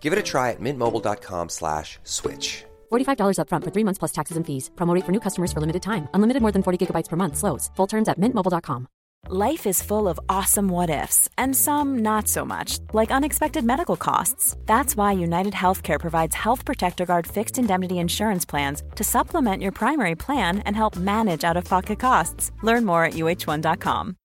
Give 0.00 0.12
it 0.14 0.18
a 0.18 0.22
try 0.22 0.52
at 0.52 0.60
mintmobile.com 0.60 1.50
slash 1.50 1.98
switch. 2.04 2.64
$45 2.90 3.36
upfront 3.40 3.64
for 3.64 3.72
three 3.74 3.84
months 3.84 3.98
plus 3.98 4.12
taxes 4.12 4.38
and 4.38 4.46
fees. 4.46 4.70
Promo 4.76 4.94
rate 4.94 5.04
for 5.04 5.12
new 5.12 5.20
customers 5.20 5.52
for 5.52 5.60
limited 5.60 5.82
time. 5.82 6.08
Unlimited 6.14 6.40
more 6.40 6.52
than 6.52 6.62
40 6.62 6.78
gigabytes 6.86 7.08
per 7.10 7.16
month. 7.16 7.36
Slows. 7.36 7.70
Full 7.76 7.86
terms 7.86 8.08
at 8.08 8.18
mintmobile.com. 8.18 8.88
Life 9.30 9.66
is 9.66 9.82
full 9.82 10.08
of 10.08 10.18
awesome 10.30 10.68
what 10.68 10.88
ifs, 10.88 11.28
and 11.36 11.54
some 11.54 11.98
not 11.98 12.28
so 12.28 12.46
much, 12.46 12.78
like 12.94 13.10
unexpected 13.10 13.62
medical 13.62 13.96
costs. 13.96 14.56
That's 14.64 14.96
why 14.96 15.12
United 15.12 15.52
Healthcare 15.52 16.00
provides 16.00 16.34
Health 16.34 16.64
Protector 16.64 17.04
Guard 17.04 17.26
fixed 17.26 17.58
indemnity 17.58 17.98
insurance 17.98 18.46
plans 18.46 18.82
to 18.94 19.04
supplement 19.04 19.62
your 19.62 19.72
primary 19.72 20.14
plan 20.14 20.60
and 20.60 20.74
help 20.74 20.96
manage 20.96 21.44
out 21.44 21.58
of 21.58 21.64
pocket 21.64 21.98
costs. 21.98 22.52
Learn 22.62 22.86
more 22.86 23.04
at 23.04 23.14
uh1.com. 23.14 24.16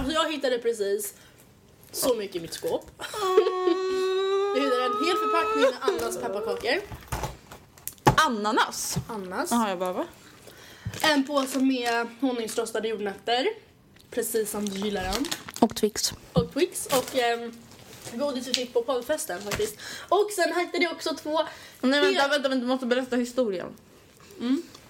Alltså 0.00 0.14
jag 0.14 0.32
hittade 0.32 0.58
precis 0.58 1.14
så 1.92 2.14
mycket 2.14 2.36
i 2.36 2.40
mitt 2.40 2.52
skåp. 2.52 2.90
Jag 4.54 4.62
hittade 4.62 4.84
en 4.84 5.04
hel 5.06 5.16
förpackning 5.16 5.64
med 5.64 5.74
Annas 5.80 6.18
pepparkakor. 6.20 6.80
Ananas? 8.26 8.96
Annas. 9.08 9.50
Jaha, 9.50 9.68
jag 9.68 9.78
bara 9.78 9.92
va? 9.92 10.06
En 11.00 11.26
påse 11.26 11.58
med 11.58 12.08
honungsrostade 12.20 12.88
jordnötter. 12.88 13.46
Precis 14.10 14.50
som 14.50 14.68
du 14.68 14.78
gillar 14.78 15.04
dem. 15.04 15.24
Och 15.60 15.76
Twix. 15.76 16.12
Och 16.32 16.52
Twix 16.52 16.86
och 16.86 17.16
ehm, 17.16 17.52
godis 18.12 18.48
vi 18.48 18.54
fick 18.54 18.72
på 18.72 18.82
poddfesten 18.82 19.42
faktiskt. 19.42 19.76
Och 20.08 20.30
sen 20.36 20.60
hittade 20.60 20.84
jag 20.84 20.92
också 20.92 21.14
två... 21.14 21.40
Nej 21.80 22.00
vänta, 22.00 22.28
vänta, 22.28 22.48
vänta, 22.48 22.60
du 22.60 22.66
måste 22.66 22.86
berätta 22.86 23.16
historien. 23.16 23.76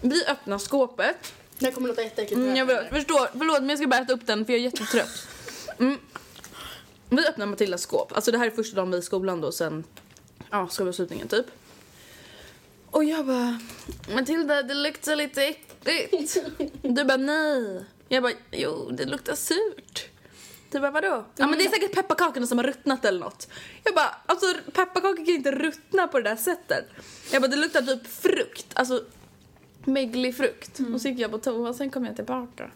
Vi 0.00 0.25
öppnar 0.25 0.59
skåpet. 0.59 1.34
Det 1.60 1.66
här 1.66 1.72
kommer 1.72 1.88
låta 1.88 2.03
jätteäckligt. 2.03 2.38
Mm, 2.38 2.56
jag 2.56 2.66
vet, 2.66 2.88
förstår, 2.88 3.38
förlåt 3.38 3.60
men 3.60 3.69
jag 3.69 3.78
ska 3.78 3.88
bara 3.88 4.00
äta 4.00 4.12
upp 4.12 4.26
den 4.26 4.44
för 4.44 4.53
jag 4.53 4.60
är 4.60 4.65
jättetrött. 4.65 5.28
Mm. 5.78 5.98
Vi 7.09 7.26
öppnar 7.26 7.47
Matildas 7.47 7.82
skåp. 7.82 8.12
Alltså 8.12 8.31
det 8.31 8.38
här 8.38 8.47
är 8.47 8.50
första 8.50 8.76
dagen 8.76 8.91
vi 8.91 8.97
är 8.97 9.00
i 9.00 9.03
skolan 9.03 9.41
då 9.41 9.53
sen 9.53 9.84
ja, 10.50 10.69
skolavslutningen 10.69 11.28
typ. 11.28 11.47
Och 12.91 13.04
jag 13.04 13.26
bara, 13.26 13.60
Matilda 14.15 14.62
det 14.62 14.75
luktar 14.75 15.16
lite 15.16 15.43
äckligt. 15.44 16.37
Du 16.82 17.04
bara 17.04 17.16
nej. 17.16 17.84
Jag 18.09 18.22
bara, 18.22 18.32
jo 18.50 18.91
det 18.91 19.04
luktar 19.04 19.34
surt. 19.34 20.09
Du 20.70 20.81
bara 20.81 20.91
vadå? 20.91 21.25
Ja 21.37 21.47
men 21.47 21.59
det 21.59 21.65
är 21.65 21.70
säkert 21.70 21.94
pepparkakorna 21.94 22.47
som 22.47 22.59
har 22.59 22.65
ruttnat 22.65 23.04
eller 23.04 23.20
något. 23.20 23.49
Jag 23.84 23.94
bara, 23.94 24.16
alltså 24.26 24.47
pepparkakor 24.72 25.16
kan 25.16 25.34
inte 25.34 25.53
ruttna 25.53 26.09
på 26.09 26.20
det 26.20 26.28
där 26.28 26.37
sättet. 26.37 26.84
Jag 27.32 27.43
bara, 27.43 27.49
det 27.49 27.56
luktar 27.56 27.82
typ 27.82 28.06
frukt. 28.06 28.66
Alltså 28.75 29.04
möglig 29.87 30.37
frukt. 30.37 30.81
Och 30.95 31.01
så 31.01 31.09
gick 31.09 31.19
jag 31.19 31.31
på 31.31 31.39
toa 31.39 31.75
sen 31.75 31.91
kom 31.91 32.05
jag 32.05 32.17
tillbaka. 32.17 32.71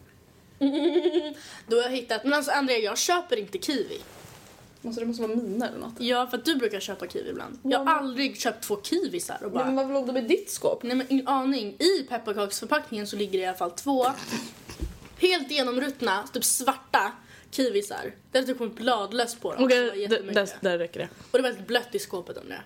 Då 1.66 1.76
har 1.76 1.82
jag 1.82 1.90
hittat... 1.90 2.24
Men 2.24 2.32
alltså 2.32 2.50
Andrea, 2.50 2.78
jag 2.78 2.98
köper 2.98 3.36
inte 3.36 3.58
kiwi. 3.58 4.00
Alltså 4.84 5.00
det 5.00 5.06
måste 5.06 5.22
vara 5.22 5.36
mina 5.36 5.68
eller 5.68 5.78
något. 5.78 5.94
Ja, 5.98 6.26
för 6.26 6.38
att 6.38 6.44
du 6.44 6.56
brukar 6.56 6.80
köpa 6.80 7.06
kiwi 7.06 7.30
ibland. 7.30 7.58
Jag 7.62 7.78
har 7.78 7.94
aldrig 7.94 8.40
köpt 8.40 8.64
två 8.64 8.82
kiwisar 8.82 9.38
och 9.44 9.50
bara... 9.50 9.64
Men 9.64 9.76
varför 9.76 9.92
låg 9.92 10.06
de 10.06 10.16
i 10.16 10.20
ditt 10.20 10.50
skåp? 10.50 10.82
Nej 10.82 10.96
men 10.96 11.06
ingen 11.10 11.28
aning. 11.28 11.76
I 11.78 12.02
pepparkaksförpackningen 12.08 13.06
så 13.06 13.16
ligger 13.16 13.38
det 13.38 13.44
i 13.44 13.46
alla 13.46 13.56
fall 13.56 13.70
två 13.70 14.06
helt 15.18 15.50
genomruttna, 15.50 16.26
typ 16.32 16.44
svarta 16.44 17.12
kiwisar. 17.50 18.12
Det 18.30 18.38
hade 18.38 18.46
typ 18.46 18.58
kommit 18.58 18.76
bladlöss 18.76 19.34
på 19.34 19.54
dem. 19.54 19.64
Okej, 19.64 20.06
där, 20.08 20.48
där 20.60 20.78
räcker 20.78 21.00
det. 21.00 21.08
Och 21.30 21.38
det 21.38 21.42
var 21.42 21.50
helt 21.50 21.66
blött 21.66 21.94
i 21.94 21.98
skåpet 21.98 22.36
under 22.36 22.54
det. 22.54 22.62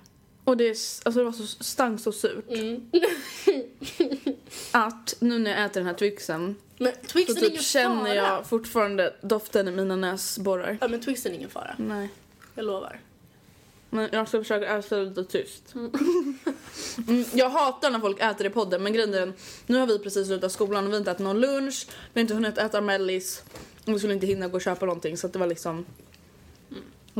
Och 0.49 0.57
det, 0.57 0.65
är 0.65 0.71
alltså 0.71 1.11
det 1.11 1.25
var 1.25 1.33
så, 1.33 1.47
stank 1.65 2.01
så 2.01 2.13
surt. 2.13 2.45
Mm. 2.49 2.91
Att 4.73 5.15
nu 5.19 5.39
när 5.39 5.51
jag 5.51 5.65
äter 5.65 5.81
den 5.81 5.87
här 5.87 5.95
Twixen 5.95 6.57
Men 6.79 6.93
så 6.93 7.09
Twixen 7.09 7.37
är 7.37 7.41
typ 7.41 7.51
ingen 7.51 7.63
känner 7.63 8.05
fara. 8.05 8.15
jag 8.15 8.47
fortfarande 8.47 9.15
doften 9.21 9.69
i 9.69 9.71
mina 9.71 9.97
näsborrar. 9.97 10.79
Ja 10.81 10.89
men 10.89 11.01
Twixen 11.01 11.33
är 11.33 11.37
ingen 11.37 11.51
fara. 11.51 11.75
Nej. 11.79 12.09
Jag 12.55 12.65
lovar. 12.65 13.01
Men 13.91 14.09
jag 14.13 14.29
ska 14.29 14.39
försöka 14.39 14.79
äta 14.79 14.97
lite 14.97 15.25
tyst. 15.25 15.75
Mm, 17.09 17.25
jag 17.33 17.51
hatar 17.51 17.91
när 17.91 17.99
folk 17.99 18.21
äter 18.21 18.47
i 18.47 18.51
podden 18.51 18.83
men 18.83 18.93
grejen 18.93 19.15
är 19.15 19.21
den, 19.21 19.33
nu 19.67 19.79
har 19.79 19.87
vi 19.87 19.99
precis 19.99 20.27
slutat 20.27 20.53
skolan 20.53 20.85
och 20.85 20.91
vi 20.91 20.93
har 20.93 20.99
inte 20.99 21.11
ätit 21.11 21.25
någon 21.25 21.41
lunch, 21.41 21.87
vi 22.13 22.21
har 22.21 22.23
inte 22.23 22.35
hunnit 22.35 22.59
äta 22.59 22.81
mellis 22.81 23.43
och 23.87 23.95
vi 23.95 23.99
skulle 23.99 24.15
inte 24.15 24.27
hinna 24.27 24.49
gå 24.49 24.55
och 24.55 24.63
köpa 24.63 24.87
någonting 24.87 25.17
så 25.17 25.29
det 25.29 25.39
var 25.39 25.47
liksom 25.47 25.87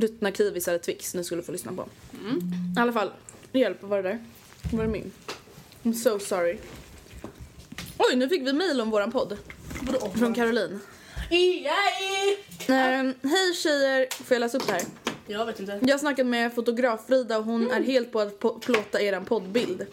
ruttna 0.01 0.29
eller 0.29 0.79
Twix 0.79 1.15
ni 1.15 1.25
skulle 1.25 1.43
få 1.43 1.53
lyssna 1.53 1.73
på. 1.73 1.89
I 2.77 2.81
alla 2.81 2.93
fall, 2.93 3.11
hjälp, 3.53 3.77
vad 3.81 3.91
var 3.91 4.03
det 4.03 4.09
där? 4.09 4.19
Var 4.73 4.85
det 4.85 4.91
min? 4.91 5.13
I'm 5.83 5.93
so 5.93 6.19
sorry. 6.19 6.59
Oj, 7.99 8.17
nu 8.17 8.29
fick 8.29 8.47
vi 8.47 8.53
mail 8.53 8.81
om 8.81 8.91
våran 8.91 9.13
podd. 9.13 9.37
Från 10.19 10.35
Caroline. 10.35 10.81
Yay! 11.31 12.37
Eh, 12.69 13.13
Hej 13.23 13.55
tjejer, 13.55 14.25
får 14.25 14.35
jag 14.35 14.41
läsa 14.41 14.59
upp 14.59 14.67
det 14.67 14.73
här? 14.73 14.83
Jag 15.27 15.47
vet 15.47 15.61
inte. 15.61 15.79
Jag 15.83 15.91
har 15.95 15.99
snackat 15.99 16.27
med 16.27 16.55
fotograf 16.55 17.07
Frida 17.07 17.39
och 17.39 17.45
hon 17.45 17.71
är 17.71 17.83
helt 17.83 18.13
på 18.13 18.21
att 18.21 18.41
plåta 18.61 19.01
eran 19.01 19.25
poddbild. 19.25 19.87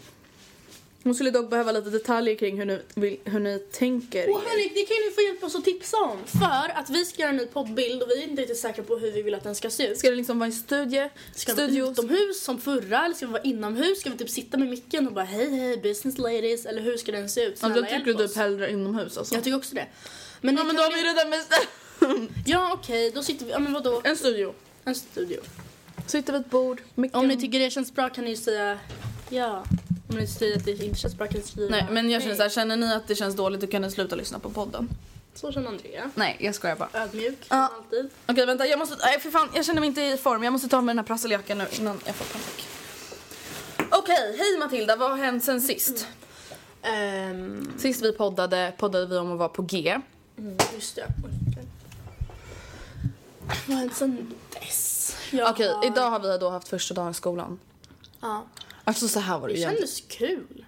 Hon 1.05 1.15
skulle 1.15 1.31
dock 1.31 1.49
behöva 1.49 1.71
lite 1.71 1.89
detaljer 1.89 2.35
kring 2.35 2.57
hur 2.57 2.65
ni, 2.65 2.79
vill, 2.95 3.17
hur 3.23 3.39
ni 3.39 3.59
tänker 3.59 4.19
er. 4.19 4.27
hörni, 4.27 4.71
det 4.75 4.85
kan 4.85 4.97
ju 4.97 5.05
ni 5.05 5.11
få 5.15 5.21
hjälpa 5.21 5.45
oss 5.45 5.55
att 5.55 5.63
tipsa 5.63 5.97
om. 5.97 6.17
För 6.25 6.79
att 6.79 6.89
vi 6.89 7.05
ska 7.05 7.21
göra 7.21 7.29
en 7.29 7.37
ny 7.37 7.45
poddbild 7.45 8.03
och 8.03 8.09
vi 8.09 8.23
är 8.23 8.27
inte 8.27 8.41
riktigt 8.41 8.57
säkra 8.57 8.83
på 8.83 8.97
hur 8.97 9.11
vi 9.11 9.21
vill 9.21 9.35
att 9.35 9.43
den 9.43 9.55
ska 9.55 9.69
se 9.69 9.87
ut. 9.87 9.97
Ska 9.97 10.09
det 10.09 10.15
liksom 10.15 10.39
vara 10.39 10.47
en 10.47 10.53
studie? 10.53 11.09
Ska 11.35 11.53
det 11.53 11.61
vara 11.61 11.67
studio? 11.67 11.91
utomhus 11.91 12.43
som 12.43 12.61
förra 12.61 13.05
eller 13.05 13.15
ska 13.15 13.25
vi 13.25 13.31
vara 13.31 13.43
inomhus? 13.43 13.99
Ska 13.99 14.09
vi 14.09 14.17
typ 14.17 14.29
sitta 14.29 14.57
med 14.57 14.69
micken 14.69 15.07
och 15.07 15.13
bara 15.13 15.25
hej 15.25 15.49
hej 15.49 15.77
business 15.77 16.17
ladies 16.17 16.65
eller 16.65 16.81
hur 16.81 16.97
ska 16.97 17.11
den 17.11 17.29
se 17.29 17.43
ut? 17.45 17.49
Ja, 17.61 17.67
Snälla 17.67 17.75
jag 17.75 17.89
tycker 17.89 18.19
hjälp 18.19 18.29
typ 18.29 18.37
hellre 18.37 18.71
inomhus 18.71 19.17
alltså. 19.17 19.35
Jag 19.35 19.43
tycker 19.43 19.57
också 19.57 19.75
det. 19.75 19.85
Men, 20.41 20.55
Ja 20.55 20.63
men 20.63 20.75
då 20.75 20.81
har 20.81 20.91
vi 20.91 21.03
redan 21.03 21.31
bestämt. 21.31 22.31
Ja 22.45 22.73
okej, 22.73 23.11
då 23.15 23.23
sitter 23.23 23.45
vi, 23.45 23.51
ja 23.51 23.59
men 23.59 23.73
vadå? 23.73 24.01
En 24.03 24.17
studio. 24.17 24.53
En 24.85 24.95
studio. 24.95 25.41
Sitter 26.07 26.33
vid 26.33 26.41
ett 26.41 26.49
bord, 26.49 26.81
micken. 26.95 27.19
Om 27.19 27.27
ni 27.27 27.37
tycker 27.37 27.59
det 27.59 27.69
känns 27.69 27.93
bra 27.93 28.09
kan 28.09 28.23
ni 28.23 28.29
ju 28.29 28.35
säga 28.35 28.79
ja. 29.29 29.63
Om 30.09 30.15
ni 30.15 30.27
tycker 30.27 30.57
att 30.57 30.65
det 30.65 30.71
inte 30.83 30.99
känns 30.99 31.15
bra 31.15 31.27
kan 31.27 31.37
ni 31.39 31.47
skriva 31.47 31.69
Nej 31.69 31.87
men 31.91 32.09
jag 32.09 32.21
känner 32.21 32.35
nej. 32.35 32.37
såhär, 32.37 32.49
känner 32.49 32.77
ni 32.77 32.93
att 32.93 33.07
det 33.07 33.15
känns 33.15 33.35
dåligt 33.35 33.61
då 33.61 33.67
kan 33.67 33.81
ni 33.81 33.91
sluta 33.91 34.15
lyssna 34.15 34.39
på 34.39 34.49
podden. 34.49 34.89
Så 35.35 35.51
känner 35.51 35.67
Andrea. 35.67 36.09
Nej 36.15 36.37
jag 36.39 36.55
skojar 36.55 36.75
bara. 36.75 36.89
Ödmjuk, 36.93 37.45
som 37.47 37.59
alltid. 37.59 38.09
Okej 38.25 38.45
vänta, 38.45 38.67
jag 38.67 38.79
måste, 38.79 38.95
nej 39.01 39.19
för 39.19 39.29
fan 39.31 39.49
jag 39.55 39.65
känner 39.65 39.79
mig 39.79 39.87
inte 39.87 40.01
i 40.01 40.17
form. 40.17 40.43
Jag 40.43 40.53
måste 40.53 40.67
ta 40.67 40.81
med 40.81 40.95
den 40.95 40.99
här 40.99 41.05
prasseljackan 41.05 41.57
nu 41.57 41.65
innan 41.71 41.99
jag 42.05 42.15
får 42.15 42.25
panik. 42.25 42.67
Okej, 43.91 44.35
hej 44.37 44.57
Matilda, 44.59 44.95
vad 44.95 45.09
har 45.09 45.17
hänt 45.17 45.43
sen 45.43 45.61
sist? 45.61 46.07
Ehm, 46.81 47.71
Sist 47.77 48.01
vi 48.03 48.11
poddade, 48.11 48.73
poddade 48.77 49.05
vi 49.05 49.17
om 49.17 49.31
att 49.31 49.37
vara 49.37 49.49
på 49.49 49.61
G. 49.61 49.99
mm, 50.37 50.57
just 50.75 50.95
det. 50.95 51.05
Oj. 51.25 51.63
Vad 53.67 53.75
har 53.77 53.81
hänt 53.83 53.95
sen 53.95 54.33
dess? 54.53 55.15
Jag 55.31 55.49
Okej, 55.51 55.67
har- 55.69 55.85
idag 55.85 56.09
har 56.09 56.19
vi 56.19 56.37
då 56.37 56.49
haft 56.49 56.67
första 56.67 56.93
dagen 56.93 57.11
i 57.11 57.13
skolan. 57.13 57.59
Ja. 58.21 58.43
Alltså 58.85 59.07
så 59.07 59.19
här 59.19 59.39
var 59.39 59.47
det 59.47 59.53
Det 59.53 59.57
ju 59.59 59.63
egentligen. 59.65 59.87
kändes 59.87 60.17
kul. 60.17 60.65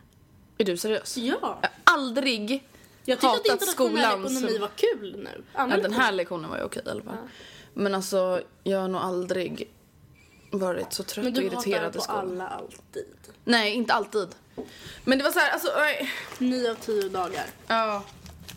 Är 0.57 0.65
du 0.65 0.77
seriös? 0.77 1.17
Ja. 1.17 1.23
Jag 1.23 1.39
har 1.49 1.69
aldrig 1.83 2.63
Jag 3.05 3.17
tyckte 3.19 3.27
att 3.27 3.33
hatat 3.33 3.45
internationell 3.61 3.73
skolan 3.97 4.19
ekonomi 4.25 4.51
som- 4.51 4.61
var 4.61 4.71
kul 4.75 5.19
nu. 5.23 5.43
Ja, 5.53 5.67
den 5.67 5.93
här 5.93 6.11
lektionen 6.11 6.49
var 6.49 6.57
ju 6.57 6.63
okej 6.63 6.83
i 6.85 6.89
alla 6.89 7.03
fall. 7.03 7.17
Men 7.73 7.95
alltså, 7.95 8.41
jag 8.63 8.79
har 8.79 8.87
nog 8.87 9.01
aldrig 9.01 9.69
varit 10.51 10.93
så 10.93 11.03
trött 11.03 11.23
Men 11.25 11.33
och 11.35 11.41
du 11.41 11.49
hatar 11.49 11.67
irriterad 11.69 11.93
på 11.93 11.99
i 11.99 12.01
skolan. 12.01 12.31
alla 12.31 12.47
alltid. 12.47 13.05
Nej, 13.43 13.73
inte 13.73 13.93
alltid. 13.93 14.27
Men 15.03 15.17
det 15.17 15.23
var 15.23 15.31
så 15.31 15.39
här, 15.39 15.51
alltså, 15.51 15.69
nej. 15.77 16.11
Nio 16.37 16.71
av 16.71 16.75
tio 16.75 17.09
dagar. 17.09 17.45
Ja, 17.67 18.03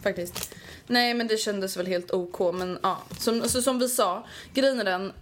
faktiskt. 0.03 0.55
Nej, 0.87 1.15
men 1.15 1.27
det 1.27 1.37
kändes 1.37 1.77
väl 1.77 1.87
helt 1.87 2.11
OK. 2.13 2.55
Men 2.55 2.79
ja, 2.83 2.99
som, 3.19 3.43
alltså, 3.43 3.63
som 3.63 3.79
vi 3.79 3.89
sa, 3.89 4.27
grejen 4.55 4.81
är 4.81 4.85
den. 4.85 5.13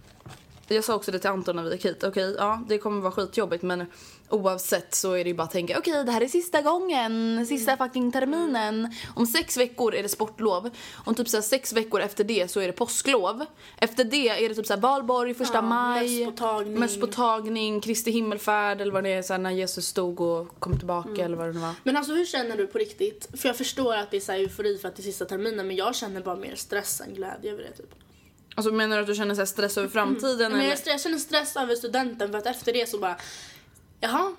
Jag 0.67 0.83
sa 0.83 0.95
också 0.95 1.11
det 1.11 1.19
till 1.19 1.29
Anton 1.29 1.55
när 1.55 1.63
vi 1.63 1.71
gick 1.71 1.85
hit. 1.85 2.03
Okej, 2.03 2.35
ja, 2.37 2.63
det 2.67 2.77
kommer 2.77 3.01
vara 3.01 3.11
skitjobbigt 3.11 3.63
men 3.63 3.85
oavsett 4.29 4.95
så 4.95 5.13
är 5.13 5.23
det 5.23 5.29
ju 5.29 5.33
bara 5.35 5.43
att 5.43 5.51
tänka 5.51 5.77
okej, 5.79 6.03
det 6.03 6.11
här 6.11 6.21
är 6.21 6.27
sista 6.27 6.61
gången, 6.61 7.45
sista 7.45 7.77
fucking 7.77 8.11
terminen. 8.11 8.93
Om 9.15 9.25
sex 9.27 9.57
veckor 9.57 9.95
är 9.95 10.03
det 10.03 10.09
sportlov. 10.09 10.69
Om 11.05 11.15
typ 11.15 11.27
så 11.29 11.41
sex 11.41 11.73
veckor 11.73 12.01
efter 12.01 12.23
det 12.23 12.51
så 12.51 12.59
är 12.59 12.67
det 12.67 12.73
påsklov. 12.73 13.45
Efter 13.77 14.03
det 14.03 14.29
är 14.29 14.49
det 14.49 14.55
typ 14.55 14.65
så 14.65 14.73
här 14.73 14.81
valborg, 14.81 15.33
första 15.33 15.53
Ja, 15.57 15.61
maj, 15.61 16.25
mösspåtagning. 16.25 16.79
mösspåtagning, 16.79 17.81
Kristi 17.81 18.11
himmelfärd 18.11 18.81
eller 18.81 18.91
vad 18.91 19.03
det 19.03 19.09
är 19.09 19.21
så 19.21 19.33
här, 19.33 19.39
när 19.39 19.51
Jesus 19.51 19.85
stod 19.85 20.21
och 20.21 20.59
kom 20.59 20.77
tillbaka 20.77 21.25
eller 21.25 21.37
vad 21.37 21.47
det 21.47 21.53
nu 21.53 21.59
var. 21.59 21.73
Men 21.83 21.97
alltså 21.97 22.13
hur 22.13 22.25
känner 22.25 22.57
du 22.57 22.67
på 22.67 22.77
riktigt? 22.77 23.27
För 23.41 23.49
jag 23.49 23.57
förstår 23.57 23.95
att 23.95 24.11
det 24.11 24.17
är 24.17 24.21
så 24.21 24.31
här 24.31 24.39
eufori 24.39 24.77
för 24.77 24.87
att 24.87 24.95
det 24.95 25.01
är 25.01 25.03
sista 25.03 25.25
terminen 25.25 25.67
men 25.67 25.75
jag 25.75 25.95
känner 25.95 26.21
bara 26.21 26.35
mer 26.35 26.55
stress 26.55 27.01
än 27.01 27.13
glädje 27.13 27.51
över 27.51 27.63
det 27.63 27.71
typ. 27.71 27.93
Alltså 28.55 28.73
menar 28.73 28.95
du 28.95 29.01
att 29.01 29.07
du 29.07 29.15
känner 29.15 29.35
så 29.35 29.45
stress 29.45 29.77
över 29.77 29.87
framtiden? 29.89 30.51
Men 30.51 30.61
eller? 30.61 30.69
jag, 30.69 30.79
jag 30.85 31.01
känner 31.01 31.17
stress 31.17 31.55
över 31.55 31.75
studenten 31.75 32.31
för 32.31 32.37
att 32.37 32.45
efter 32.45 32.73
det 32.73 32.89
så 32.89 32.97
bara 32.97 33.15
Jaha, 33.99 34.35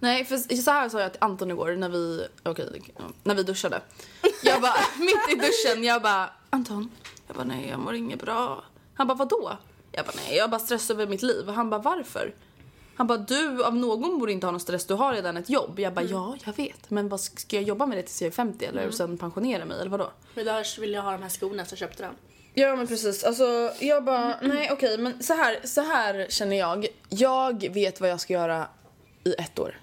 Nej, 0.00 0.24
för 0.24 0.56
så 0.62 0.70
här 0.70 0.88
sa 0.88 1.00
jag 1.00 1.12
till 1.12 1.22
Anton 1.22 1.50
igår 1.50 1.76
när 1.76 1.88
vi, 1.88 2.26
ja, 2.42 2.54
när 3.24 3.34
vi 3.34 3.42
duschade. 3.42 3.80
Jag 4.42 4.60
bara, 4.60 4.74
mitt 4.98 5.36
i 5.36 5.46
duschen, 5.46 5.84
jag 5.84 6.02
bara, 6.02 6.30
Anton, 6.50 6.90
jag 7.26 7.36
bara 7.36 7.44
nej 7.44 7.68
jag 7.70 7.80
mår 7.80 7.94
inget 7.94 8.20
bra. 8.22 8.64
Han 8.94 9.06
bara 9.06 9.14
vadå? 9.14 9.58
Jag 9.92 10.06
bara 10.06 10.14
nej 10.26 10.36
jag 10.36 10.50
bara 10.50 10.60
stressar 10.60 10.94
över 10.94 11.06
mitt 11.06 11.22
liv. 11.22 11.48
Han 11.48 11.70
bara 11.70 11.80
varför? 11.80 12.34
Han 12.94 13.06
bara 13.06 13.18
du 13.18 13.64
av 13.64 13.76
någon 13.76 14.18
borde 14.18 14.32
inte 14.32 14.46
ha 14.46 14.50
någon 14.50 14.60
stress, 14.60 14.86
du 14.86 14.94
har 14.94 15.12
redan 15.14 15.36
ett 15.36 15.50
jobb. 15.50 15.78
Jag 15.78 15.94
bara 15.94 16.04
ja 16.04 16.36
jag 16.44 16.56
vet, 16.56 16.90
men 16.90 17.08
vad 17.08 17.20
ska 17.20 17.56
jag 17.56 17.62
jobba 17.62 17.86
med 17.86 17.98
det 17.98 18.02
tills 18.02 18.22
jag 18.22 18.28
är 18.28 18.32
50 18.32 18.64
eller 18.64 18.88
och 18.88 18.94
sen 18.94 19.18
pensionera 19.18 19.64
mig 19.64 19.80
eller 19.80 19.90
vadå? 19.90 20.10
men 20.34 20.44
där 20.44 20.80
vill 20.80 20.92
jag 20.92 21.02
ha 21.02 21.12
de 21.12 21.22
här 21.22 21.28
skorna 21.28 21.64
så 21.64 21.72
jag 21.72 21.78
köpte 21.78 22.02
dem. 22.02 22.14
Ja 22.54 22.76
men 22.76 22.86
precis, 22.86 23.24
alltså 23.24 23.72
jag 23.80 24.04
bara 24.04 24.34
nej 24.42 24.70
okej 24.72 24.98
men 24.98 25.22
så 25.22 25.34
här, 25.34 25.60
så 25.64 25.80
här 25.80 26.26
känner 26.28 26.56
jag. 26.56 26.86
Jag 27.08 27.74
vet 27.74 28.00
vad 28.00 28.10
jag 28.10 28.20
ska 28.20 28.32
göra 28.32 28.66
i 29.28 29.34
ett 29.38 29.58
år. 29.58 29.80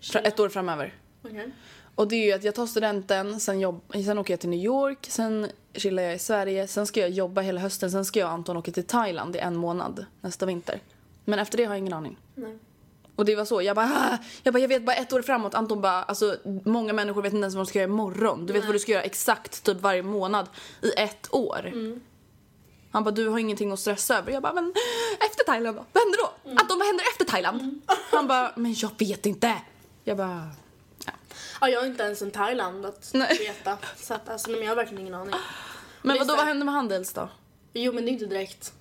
Fra, 0.00 0.20
ett 0.20 0.40
år 0.40 0.48
framöver. 0.48 0.94
Okej. 1.24 1.50
Och 1.94 2.08
det 2.08 2.16
är 2.16 2.26
ju 2.26 2.32
att 2.32 2.44
jag 2.44 2.54
tar 2.54 2.66
studenten, 2.66 3.40
sen, 3.40 3.60
jobb, 3.60 3.80
sen 4.04 4.18
åker 4.18 4.32
jag 4.32 4.40
till 4.40 4.50
New 4.50 4.64
York, 4.64 5.06
sen 5.10 5.50
chillar 5.74 6.02
jag 6.02 6.14
i 6.14 6.18
Sverige, 6.18 6.68
sen 6.68 6.86
ska 6.86 7.00
jag 7.00 7.10
jobba 7.10 7.40
hela 7.40 7.60
hösten, 7.60 7.90
sen 7.90 8.04
ska 8.04 8.20
jag 8.20 8.26
och 8.26 8.32
Anton 8.32 8.56
åka 8.56 8.70
till 8.72 8.84
Thailand 8.86 9.36
i 9.36 9.38
en 9.38 9.56
månad 9.56 10.06
nästa 10.20 10.46
vinter. 10.46 10.80
Men 11.24 11.38
efter 11.38 11.56
det 11.58 11.64
har 11.64 11.72
jag 11.74 11.78
ingen 11.78 11.92
aning. 11.92 12.18
Nej. 12.34 12.58
Och 13.16 13.24
det 13.24 13.36
var 13.36 13.44
så, 13.44 13.62
jag 13.62 13.76
bara, 13.76 13.86
"Ah!" 13.86 14.18
jag 14.42 14.54
bara 14.54 14.60
jag 14.60 14.68
vet 14.68 14.86
bara 14.86 14.96
ett 14.96 15.12
år 15.12 15.22
framåt. 15.22 15.54
Anton 15.54 15.80
bara, 15.80 16.02
alltså 16.02 16.36
många 16.64 16.92
människor 16.92 17.22
vet 17.22 17.32
inte 17.32 17.42
ens 17.44 17.54
vad 17.54 17.66
de 17.66 17.68
ska 17.70 17.78
göra 17.78 17.90
imorgon. 17.90 18.46
Du 18.46 18.52
vet 18.52 18.64
vad 18.64 18.74
du 18.74 18.78
ska 18.78 18.92
göra 18.92 19.02
exakt 19.02 19.62
typ 19.64 19.80
varje 19.80 20.02
månad 20.02 20.48
i 20.82 20.90
ett 20.96 21.28
år. 21.34 21.72
Han 22.96 23.04
bara, 23.04 23.10
du 23.10 23.28
har 23.28 23.38
ingenting 23.38 23.72
att 23.72 23.80
stressa 23.80 24.18
över. 24.18 24.32
Jag 24.32 24.42
bara, 24.42 24.52
men 24.52 24.74
efter 25.20 25.44
Thailand 25.44 25.76
då? 25.76 25.84
Vad 25.92 26.02
händer 26.02 26.18
då? 26.18 26.50
Anton, 26.60 26.78
vad 26.78 26.86
händer 26.86 27.04
efter 27.12 27.24
Thailand? 27.24 27.80
Han 28.10 28.26
bara, 28.26 28.52
men 28.56 28.74
jag 28.78 28.90
vet 28.98 29.26
inte. 29.26 29.54
Jag 30.04 30.16
bara, 30.16 30.50
Ja, 31.60 31.68
jag 31.68 31.80
har 31.80 31.86
inte 31.86 32.02
ens 32.02 32.22
en 32.22 32.30
Thailand 32.30 32.86
att 32.86 33.10
Nej. 33.14 33.38
veta. 33.38 33.78
Så 33.96 34.14
att, 34.14 34.28
alltså, 34.28 34.50
men 34.50 34.60
jag 34.60 34.68
har 34.68 34.76
verkligen 34.76 35.00
ingen 35.00 35.14
aning. 35.14 35.34
men 36.02 36.18
vadå, 36.18 36.36
vad 36.36 36.44
händer 36.46 36.64
med 36.64 36.74
Handels 36.74 37.12
då? 37.12 37.28
Jo 37.72 37.92
men 37.92 38.04
det 38.04 38.10
är 38.10 38.12
inte 38.12 38.26
direkt. 38.26 38.72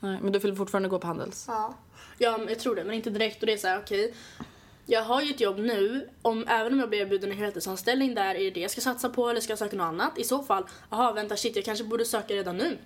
Nej, 0.00 0.18
men 0.22 0.32
du 0.32 0.38
vill 0.38 0.56
fortfarande 0.56 0.88
gå 0.88 0.98
på 0.98 1.06
Handels? 1.06 1.44
Ja. 1.48 1.74
ja, 2.18 2.38
jag 2.48 2.58
tror 2.58 2.74
det, 2.76 2.84
men 2.84 2.94
inte 2.94 3.10
direkt. 3.10 3.40
Och 3.42 3.46
det 3.46 3.52
är 3.52 3.56
så 3.58 3.68
här, 3.68 3.78
okej. 3.78 4.14
Jag 4.86 5.02
har 5.02 5.22
ju 5.22 5.30
ett 5.34 5.40
jobb 5.40 5.58
nu, 5.58 6.08
om, 6.22 6.44
även 6.48 6.72
om 6.72 6.80
jag 6.80 6.88
blir 6.88 7.00
erbjuden 7.00 7.30
en 7.30 7.38
heltidsanställning 7.38 8.14
där, 8.14 8.34
är 8.34 8.38
det 8.44 8.50
det 8.50 8.60
jag 8.60 8.70
ska 8.70 8.80
satsa 8.80 9.08
på 9.08 9.28
eller 9.28 9.40
ska 9.40 9.50
jag 9.50 9.58
söka 9.58 9.76
något 9.76 9.84
annat? 9.84 10.18
I 10.18 10.24
så 10.24 10.42
fall, 10.42 10.64
jaha 10.90 11.12
vänta 11.12 11.36
shit 11.36 11.56
jag 11.56 11.64
kanske 11.64 11.84
borde 11.84 12.04
söka 12.04 12.34
redan 12.34 12.56
nu. 12.56 12.78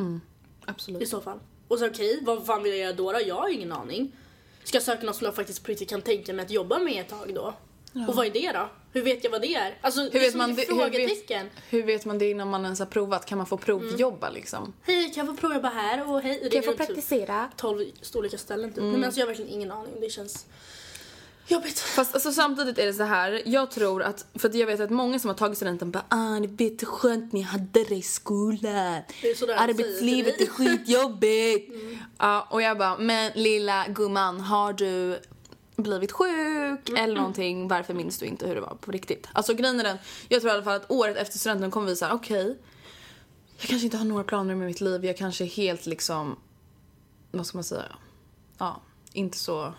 I 0.00 0.20
Absolut. 0.66 1.08
så 1.08 1.20
fall. 1.20 1.38
Och 1.68 1.78
så 1.78 1.86
okej, 1.86 2.18
vad 2.22 2.46
fan 2.46 2.62
vill 2.62 2.72
jag 2.72 2.80
göra 2.80 2.92
då, 2.92 3.12
då? 3.12 3.20
Jag 3.26 3.34
har 3.34 3.48
ingen 3.48 3.72
aning. 3.72 4.12
Ska 4.64 4.76
jag 4.76 4.82
söka 4.82 5.06
något 5.06 5.16
som 5.16 5.24
jag 5.24 5.34
faktiskt 5.34 5.64
på 5.64 5.70
riktigt 5.70 5.88
kan 5.90 6.02
tänka 6.02 6.32
mig 6.32 6.44
att 6.44 6.50
jobba 6.50 6.78
med 6.78 7.00
ett 7.00 7.08
tag 7.08 7.34
då? 7.34 7.54
Och 8.08 8.14
vad 8.14 8.26
är 8.26 8.30
det 8.30 8.52
då? 8.52 8.68
Hur 8.92 9.02
vet 9.02 9.24
jag 9.24 9.30
vad 9.30 9.42
det 9.42 9.54
är? 9.54 9.78
Alltså, 9.80 10.00
Hur 10.00 10.10
det 10.10 10.18
är 10.18 10.20
vet, 10.20 10.30
som 10.30 10.38
man 10.38 10.54
det, 10.54 10.62
hur, 10.68 10.76
vet, 10.76 10.92
frågetecken. 10.92 11.46
hur 11.68 11.82
vet 11.82 12.04
man 12.04 12.18
det 12.18 12.30
innan 12.30 12.48
man 12.48 12.64
ens 12.64 12.78
har 12.78 12.86
provat? 12.86 13.26
Kan 13.26 13.38
man 13.38 13.46
få 13.46 13.56
provjobba 13.56 14.30
liksom? 14.30 14.72
Hej, 14.82 15.12
kan 15.14 15.26
jag 15.26 15.36
få 15.36 15.40
provjobba 15.40 15.68
här? 15.68 16.10
Och 16.10 16.20
hej, 16.20 16.38
det 16.50 16.58
är 16.58 16.62
Typ 17.50 17.56
12 17.56 17.84
olika 18.14 18.38
ställen 18.38 18.72
typ. 18.72 18.82
Nej, 18.82 18.92
men 18.92 19.04
alltså 19.04 19.20
jag 19.20 19.26
har 19.26 19.28
verkligen 19.28 19.50
ingen 19.52 19.72
aning. 19.72 19.92
Det 20.00 20.10
känns 20.10 20.46
jobbigt. 21.50 21.78
Fast 21.78 22.14
alltså, 22.14 22.32
samtidigt 22.32 22.78
är 22.78 22.86
det 22.86 22.92
så 22.92 23.02
här. 23.02 23.42
jag 23.44 23.70
tror 23.70 24.02
att, 24.02 24.26
för 24.34 24.56
jag 24.56 24.66
vet 24.66 24.80
att 24.80 24.90
många 24.90 25.18
som 25.18 25.28
har 25.28 25.34
tagit 25.34 25.56
studenten 25.56 25.90
bara 25.90 26.04
ah 26.08 26.38
ni 26.38 26.46
vet 26.46 26.82
hur 26.82 26.86
skönt 26.86 27.32
ni 27.32 27.40
hade 27.40 27.84
det 27.84 27.94
i 27.96 28.02
skolan. 28.02 29.02
Det 29.22 29.30
är 29.30 29.34
sådär 29.34 29.54
de 29.54 29.60
Arbetslivet 29.60 30.40
är 30.40 30.46
skitjobbigt. 30.46 31.72
Ja, 32.18 32.46
och 32.50 32.62
jag 32.62 32.78
bara, 32.78 32.98
men 32.98 33.32
lilla 33.34 33.86
gumman 33.88 34.40
har 34.40 34.72
du 34.72 35.20
blivit 35.76 36.12
sjuk 36.12 36.88
eller 36.88 37.14
någonting, 37.14 37.68
varför 37.68 37.94
minns 37.94 38.18
du 38.18 38.26
inte 38.26 38.46
hur 38.46 38.54
det 38.54 38.60
var 38.60 38.76
på 38.80 38.90
riktigt? 38.90 39.28
Alltså 39.32 39.54
grejen 39.54 39.80
är 39.80 39.84
den, 39.84 39.98
jag 40.28 40.40
tror 40.40 40.52
i 40.52 40.54
alla 40.54 40.64
fall 40.64 40.76
att 40.76 40.90
året 40.90 41.16
efter 41.16 41.38
studenten 41.38 41.70
kommer 41.70 41.86
vi 41.86 41.96
säga 41.96 42.14
okej, 42.14 42.58
jag 43.58 43.68
kanske 43.68 43.84
inte 43.84 43.96
har 43.96 44.04
några 44.04 44.24
planer 44.24 44.54
med 44.54 44.66
mitt 44.66 44.80
liv, 44.80 45.04
jag 45.04 45.16
kanske 45.16 45.44
är 45.44 45.48
helt 45.48 45.86
liksom, 45.86 46.36
vad 47.30 47.46
ska 47.46 47.58
man 47.58 47.64
säga, 47.64 47.96
ja, 48.58 48.82
inte 49.12 49.38
så, 49.38 49.72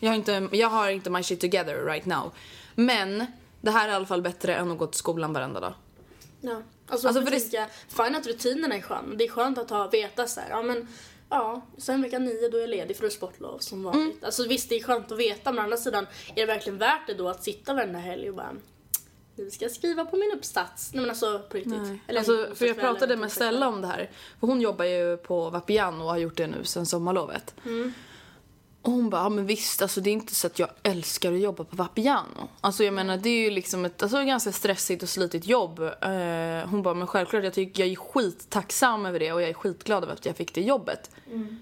jag 0.00 0.10
har 0.10 0.16
inte, 0.16 0.48
jag 0.52 0.68
har 0.68 0.90
inte 0.90 1.10
my 1.10 1.22
shit 1.22 1.40
together 1.40 1.84
right 1.84 2.06
now. 2.06 2.32
Men 2.74 3.26
det 3.60 3.70
här 3.70 3.88
är 3.88 3.92
i 3.92 3.94
alla 3.94 4.06
fall 4.06 4.22
bättre 4.22 4.54
än 4.54 4.70
att 4.70 4.78
gå 4.78 4.86
till 4.86 4.98
skolan 4.98 5.32
varenda 5.32 5.60
dag. 5.60 5.74
Ja. 6.40 6.62
Alltså, 6.88 7.08
Alltså, 7.08 7.22
för 7.24 7.30
det- 7.30 7.40
tänka, 7.40 7.66
fine 7.88 8.14
att 8.14 8.26
rutinerna 8.26 8.74
är 8.74 8.80
skön. 8.80 9.14
Det 9.18 9.24
är 9.24 9.28
skönt 9.28 9.58
att 9.58 9.70
ha, 9.70 9.88
veta 9.88 10.26
så 10.26 10.40
här, 10.40 10.50
ja 10.50 10.62
men 10.62 10.88
Ja, 11.30 11.66
sen 11.78 12.02
vecka 12.02 12.18
nio 12.18 12.48
då 12.48 12.56
är 12.56 12.60
jag 12.60 12.70
ledig 12.70 12.96
för 12.96 13.08
sportlov 13.08 13.58
som 13.58 13.82
vanligt. 13.82 14.12
Mm. 14.12 14.24
Alltså 14.24 14.48
visst 14.48 14.68
det 14.68 14.74
är 14.74 14.82
skönt 14.82 15.12
att 15.12 15.18
veta 15.18 15.52
men 15.52 15.58
å 15.58 15.62
andra 15.62 15.76
sidan 15.76 16.06
är 16.28 16.40
det 16.40 16.46
verkligen 16.46 16.78
värt 16.78 17.06
det 17.06 17.14
då 17.14 17.28
att 17.28 17.44
sitta 17.44 17.74
varenda 17.74 17.98
helg 17.98 18.28
och 18.28 18.34
bara 18.36 18.52
nu 19.34 19.50
ska 19.50 19.64
jag 19.64 19.72
skriva 19.72 20.04
på 20.04 20.16
min 20.16 20.32
uppsats. 20.36 20.90
Nej 20.94 21.00
men 21.00 21.10
alltså 21.10 21.38
på 21.38 21.56
riktigt. 21.56 22.00
Eller 22.06 22.18
alltså, 22.20 22.48
för 22.54 22.66
jag 22.66 22.78
pratade 22.80 23.16
med. 23.16 23.32
Stella 23.32 23.68
om 23.68 23.80
det 23.80 23.86
här. 23.86 24.10
För 24.40 24.46
hon 24.46 24.60
jobbar 24.60 24.84
ju 24.84 25.16
på 25.16 25.50
Vapiano 25.50 26.04
och 26.04 26.10
har 26.10 26.18
gjort 26.18 26.36
det 26.36 26.46
nu 26.46 26.64
sen 26.64 26.86
sommarlovet. 26.86 27.54
Mm. 27.64 27.94
Och 28.88 28.94
hon 28.94 29.10
bara, 29.10 29.22
ja, 29.22 29.28
men 29.28 29.46
visst 29.46 29.82
alltså 29.82 30.00
det 30.00 30.10
är 30.10 30.12
inte 30.12 30.34
så 30.34 30.46
att 30.46 30.58
jag 30.58 30.68
älskar 30.82 31.32
att 31.32 31.40
jobba 31.40 31.64
på 31.64 31.76
Vapiano. 31.76 32.48
Alltså 32.60 32.84
jag 32.84 32.94
menar 32.94 33.16
det 33.16 33.28
är 33.28 33.40
ju 33.44 33.50
liksom 33.50 33.84
ett 33.84 34.02
alltså, 34.02 34.24
ganska 34.24 34.52
stressigt 34.52 35.02
och 35.02 35.08
slitigt 35.08 35.46
jobb. 35.46 35.80
Eh, 35.80 36.68
hon 36.70 36.82
bara, 36.82 36.94
men 36.94 37.06
självklart 37.06 37.44
jag 37.44 37.52
tycker 37.52 37.82
jag 37.82 37.92
är 37.92 37.96
skittacksam 37.96 39.06
över 39.06 39.18
det 39.18 39.32
och 39.32 39.42
jag 39.42 39.48
är 39.48 39.54
skitglad 39.54 40.02
över 40.02 40.12
att 40.12 40.26
jag 40.26 40.36
fick 40.36 40.54
det 40.54 40.60
jobbet. 40.60 41.10
Mm. 41.32 41.56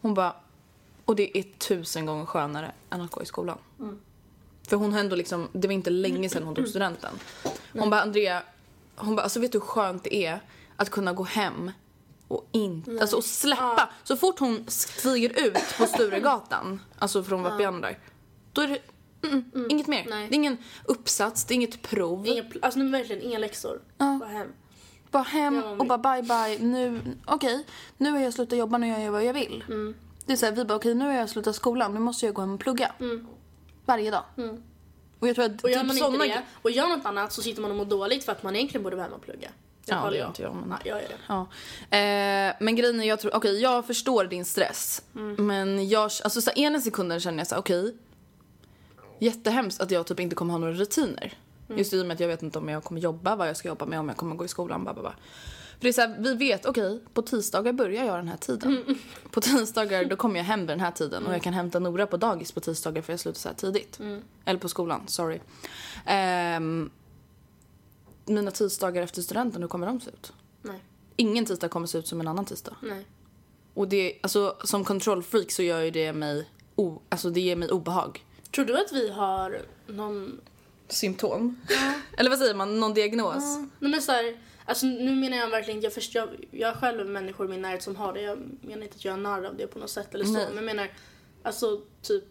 Hon 0.00 0.14
bara, 0.14 0.36
och 1.04 1.16
det 1.16 1.38
är 1.38 1.42
tusen 1.42 2.06
gånger 2.06 2.26
skönare 2.26 2.72
än 2.90 3.00
att 3.00 3.10
gå 3.10 3.22
i 3.22 3.26
skolan. 3.26 3.58
Mm. 3.80 3.98
För 4.68 4.76
hon 4.76 4.92
har 4.92 5.00
ändå 5.00 5.16
liksom, 5.16 5.48
det 5.52 5.68
var 5.68 5.74
inte 5.74 5.90
länge 5.90 6.28
sedan 6.28 6.42
hon 6.42 6.54
tog 6.54 6.68
studenten. 6.68 7.14
Hon 7.72 7.90
bara, 7.90 8.02
Andrea, 8.02 8.42
hon 8.96 9.16
bara, 9.16 9.22
alltså 9.22 9.40
vet 9.40 9.52
du 9.52 9.58
hur 9.58 9.66
skönt 9.66 10.04
det 10.04 10.14
är 10.14 10.40
att 10.76 10.90
kunna 10.90 11.12
gå 11.12 11.24
hem 11.24 11.70
och 12.28 12.48
inte, 12.52 12.98
alltså 13.00 13.16
och 13.16 13.24
släppa. 13.24 13.90
Så 14.04 14.16
fort 14.16 14.38
hon 14.38 14.64
stiger 14.68 15.46
ut 15.46 15.78
på 15.78 15.86
Sturegatan, 15.86 16.80
alltså 16.98 17.22
från 17.24 17.42
Vapiano 17.42 17.80
där, 17.80 17.98
då 18.52 18.60
är 18.62 18.68
det 18.68 18.78
mm, 19.28 19.66
inget 19.70 19.86
mer. 19.86 20.06
Nej. 20.08 20.28
Det 20.28 20.34
är 20.34 20.36
ingen 20.36 20.56
uppsats, 20.84 21.44
det 21.44 21.54
är 21.54 21.56
inget 21.56 21.82
prov. 21.82 22.26
Inga, 22.26 22.44
alltså 22.62 22.80
nu 22.80 22.90
verkligen 22.90 23.22
inga 23.22 23.38
läxor. 23.38 23.80
Bara 23.98 24.28
hem. 24.28 24.48
Bara 25.10 25.22
hem 25.22 25.62
Ja, 25.64 25.70
och 25.70 25.86
bara 25.86 25.98
bye 25.98 26.22
bye. 26.22 26.68
Nu, 26.68 27.00
okej, 27.26 27.66
nu 27.96 28.10
har 28.10 28.18
jag 28.18 28.34
slutat 28.34 28.58
jobba, 28.58 28.78
nu 28.78 28.88
gör 28.88 28.98
jag 28.98 29.12
vad 29.12 29.24
jag 29.24 29.34
vill. 29.34 29.64
Mm. 29.68 29.94
Det 30.26 30.32
är 30.32 30.36
så 30.36 30.46
här, 30.46 30.52
vi 30.52 30.64
bara 30.64 30.76
okej, 30.76 30.94
nu 30.94 31.04
har 31.04 31.12
jag 31.12 31.30
slutat 31.30 31.56
skolan, 31.56 31.94
nu 31.94 32.00
måste 32.00 32.26
jag 32.26 32.34
gå 32.34 32.40
hem 32.40 32.54
och 32.54 32.60
plugga. 32.60 32.92
Varje 33.84 34.10
dag. 34.10 34.24
Och 35.18 35.28
jag 35.28 35.34
tror 35.34 35.44
att 35.44 35.50
Mm. 35.50 35.58
Och 35.62 35.70
gör 35.70 35.78
typ 35.78 35.86
man 35.86 35.96
såna 35.96 36.24
inte 36.24 36.36
det 36.36 36.42
och 36.62 36.70
gör 36.70 36.88
något 36.88 37.06
annat 37.06 37.32
så 37.32 37.42
sitter 37.42 37.62
man 37.62 37.70
och 37.70 37.76
mår 37.76 37.84
dåligt 37.84 38.24
för 38.24 38.32
att 38.32 38.42
man 38.42 38.56
egentligen 38.56 38.82
borde 38.82 38.96
vara 38.96 39.04
hemma 39.04 39.16
och 39.16 39.22
plugga. 39.22 39.48
Ja, 39.92 39.96
håller 39.96 40.10
det 40.12 40.18
gör 40.18 40.26
inte 40.26 40.42
jag, 40.42 40.54
men- 40.54 40.68
Nej, 40.68 40.78
jag 40.84 41.02
gör 41.02 41.08
det. 41.08 41.14
Ja. 41.28 41.40
Eh, 41.98 42.54
men 42.60 42.76
grejen 42.76 43.00
är, 43.00 43.04
jag 43.04 43.20
tror, 43.20 43.36
okej 43.36 43.60
jag 43.60 43.86
förstår 43.86 44.24
din 44.24 44.44
stress. 44.44 45.02
Mm. 45.14 45.46
Men 45.46 45.88
jag, 45.88 46.02
alltså 46.24 46.40
så 46.40 46.50
ena 46.50 46.80
sekunden 46.80 47.20
känner 47.20 47.38
jag 47.38 47.46
så 47.46 47.56
okej. 47.56 47.94
jättehemskt 49.18 49.80
att 49.80 49.90
jag 49.90 50.06
typ 50.06 50.20
inte 50.20 50.36
kommer 50.36 50.52
ha 50.52 50.58
några 50.58 50.72
rutiner. 50.72 51.32
Mm. 51.68 51.78
Just 51.78 51.92
i 51.92 52.02
och 52.02 52.06
med 52.06 52.14
att 52.14 52.20
jag 52.20 52.28
vet 52.28 52.42
inte 52.42 52.58
om 52.58 52.68
jag 52.68 52.84
kommer 52.84 53.00
jobba, 53.00 53.36
vad 53.36 53.48
jag 53.48 53.56
ska 53.56 53.68
jobba 53.68 53.86
med, 53.86 54.00
om 54.00 54.08
jag 54.08 54.16
kommer 54.16 54.36
gå 54.36 54.44
i 54.44 54.48
skolan, 54.48 54.82
bla 54.84 54.92
bla 54.94 55.02
bla. 55.02 55.14
För 55.74 55.80
det 55.80 55.88
är 55.88 55.92
så 55.92 56.00
här, 56.00 56.16
vi 56.18 56.34
vet, 56.34 56.66
okej, 56.66 57.00
på 57.14 57.22
tisdagar 57.22 57.72
börjar 57.72 58.04
jag 58.04 58.16
den 58.18 58.28
här 58.28 58.36
tiden. 58.36 58.76
Mm. 58.86 58.98
På 59.30 59.40
tisdagar 59.40 60.04
då 60.04 60.16
kommer 60.16 60.36
jag 60.36 60.44
hem 60.44 60.60
vid 60.60 60.68
den 60.68 60.80
här 60.80 60.90
tiden 60.90 61.26
och 61.26 61.34
jag 61.34 61.42
kan 61.42 61.52
hämta 61.52 61.78
Nora 61.78 62.06
på 62.06 62.16
dagis 62.16 62.52
på 62.52 62.60
tisdagar 62.60 63.02
för 63.02 63.12
jag 63.12 63.20
slutar 63.20 63.38
så 63.38 63.48
här 63.48 63.54
tidigt. 63.56 64.00
Mm. 64.00 64.22
Eller 64.44 64.60
på 64.60 64.68
skolan, 64.68 65.02
sorry. 65.06 65.38
Ehm, 66.06 66.90
mina 68.24 68.50
tisdagar 68.50 69.02
efter 69.02 69.22
studenten, 69.22 69.62
hur 69.62 69.68
kommer 69.68 69.86
de 69.86 70.00
se 70.00 70.10
ut? 70.10 70.32
Nej. 70.62 70.84
Ingen 71.16 71.44
tisdag 71.44 71.68
kommer 71.68 71.86
se 71.86 71.98
ut 71.98 72.06
som 72.06 72.20
en 72.20 72.28
annan 72.28 72.44
tisdag. 72.44 72.76
Nej. 72.82 73.06
Och 73.74 73.88
det, 73.88 74.18
alltså 74.22 74.56
som 74.64 74.84
kontrollfreak 74.84 75.50
så 75.50 75.62
gör 75.62 75.80
ju 75.80 75.90
det 75.90 76.12
mig, 76.12 76.50
o, 76.74 77.02
alltså 77.08 77.30
det 77.30 77.40
ger 77.40 77.56
mig 77.56 77.70
obehag. 77.70 78.24
Tror 78.54 78.64
du 78.64 78.80
att 78.80 78.92
vi 78.92 79.10
har 79.10 79.62
någon... 79.86 80.40
Symptom? 80.88 81.60
Eller 82.16 82.30
vad 82.30 82.38
säger 82.38 82.54
man, 82.54 82.80
någon 82.80 82.94
diagnos? 82.94 83.58
Nej 83.78 83.90
men 83.90 84.02
så 84.02 84.12
här, 84.12 84.40
alltså 84.64 84.86
nu 84.86 85.14
menar 85.14 85.36
jag 85.36 85.48
verkligen 85.48 85.80
jag, 85.80 85.92
först, 85.92 86.14
jag, 86.14 86.28
jag 86.50 86.76
själv 86.76 87.06
människor 87.06 87.46
i 87.46 87.50
min 87.50 87.62
närhet 87.62 87.82
som 87.82 87.96
har 87.96 88.12
det. 88.12 88.20
Jag 88.20 88.38
menar 88.60 88.82
inte 88.82 88.94
att 88.94 89.04
jag 89.04 89.14
är 89.14 89.18
narr 89.18 89.44
av 89.44 89.56
det 89.56 89.66
på 89.66 89.78
något 89.78 89.90
sätt 89.90 90.14
eller 90.14 90.24
så. 90.24 90.32
Nej. 90.32 90.46
Men 90.46 90.56
jag 90.56 90.64
menar, 90.64 90.90
alltså 91.42 91.80
typ 92.02 92.24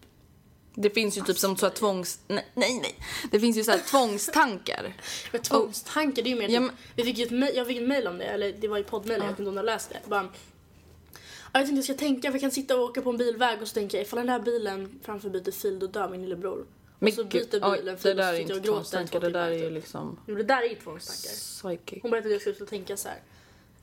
Det 0.76 0.90
finns 0.90 1.18
ju 1.18 1.22
typ 1.22 1.38
som 1.38 1.58
så 1.58 1.66
här 1.66 1.74
tvångs... 1.74 2.20
Nej, 2.28 2.46
nej, 2.54 2.80
nej. 2.82 2.96
Det 3.32 3.40
finns 3.40 3.58
ju 3.58 3.64
så 3.64 3.72
här 3.72 3.80
tvångstankar. 3.92 4.94
Men 5.32 5.42
tvångstankar, 5.42 6.24
det 6.24 6.30
är 6.30 6.32
ju 6.32 6.36
mer 6.40 6.50
Ja, 6.50 6.50
typ, 6.50 6.60
men- 6.62 6.76
vi 6.96 7.04
fick 7.04 7.20
ett 7.20 7.32
mejl, 7.32 7.56
jag 7.56 7.68
fick 7.68 7.78
ett 7.78 7.88
mejl 7.88 8.08
om 8.08 8.18
det, 8.18 8.26
eller 8.26 8.54
det 8.54 8.68
var 8.68 8.78
ju 8.78 8.84
poddmejl, 8.84 9.20
jag 9.22 9.28
vet 9.30 9.40
inte 9.40 9.50
om 9.50 9.56
du 9.56 9.60
har 9.60 9.66
läst 9.66 9.90
det. 9.90 10.00
Bara, 10.10 10.22
ja, 10.24 11.60
jag 11.60 11.66
tänkte 11.66 11.76
jag 11.76 11.84
ska 11.84 11.94
tänka, 11.94 12.28
för 12.28 12.34
jag 12.34 12.42
kan 12.42 12.52
sitta 12.52 12.76
och 12.78 12.84
åka 12.84 13.02
på 13.02 13.10
en 13.10 13.18
bilväg 13.18 13.62
och 13.62 13.68
så 13.68 13.74
tänker 13.74 13.98
jag 13.98 14.06
ifall 14.06 14.18
den 14.18 14.28
där 14.28 14.40
bilen 14.40 15.00
framför 15.04 15.30
byter 15.30 15.52
fil 15.52 15.80
då 15.80 15.88
dör 15.88 16.10
min 16.10 16.22
lillebror. 16.22 16.66
Och 17.00 17.14
så 17.14 17.24
byter 17.24 17.60
oj, 17.72 17.78
bilen 17.78 17.96
det 17.96 18.02
fil 18.02 18.20
och 18.20 18.26
så 18.26 18.32
sitter 18.36 18.50
jag 18.50 18.58
och 18.58 18.64
gråter 18.64 19.18
i 19.18 19.20
det 19.20 19.30
där 19.30 19.48
är 19.48 19.52
ju 19.52 19.62
typ. 19.62 19.72
liksom 19.74 20.20
Jo, 20.28 20.36
det 20.36 20.44
där 20.44 20.62
är 20.62 20.70
ju 20.70 20.76
tvångstankar. 20.76 21.30
psychic. 21.36 22.02
Hon 22.02 22.12
berättade 22.12 22.36
att 22.36 22.46
jag 22.46 22.56
skulle 22.56 22.70
tänka 22.70 22.98
så 22.98 23.08
här. 23.08 23.18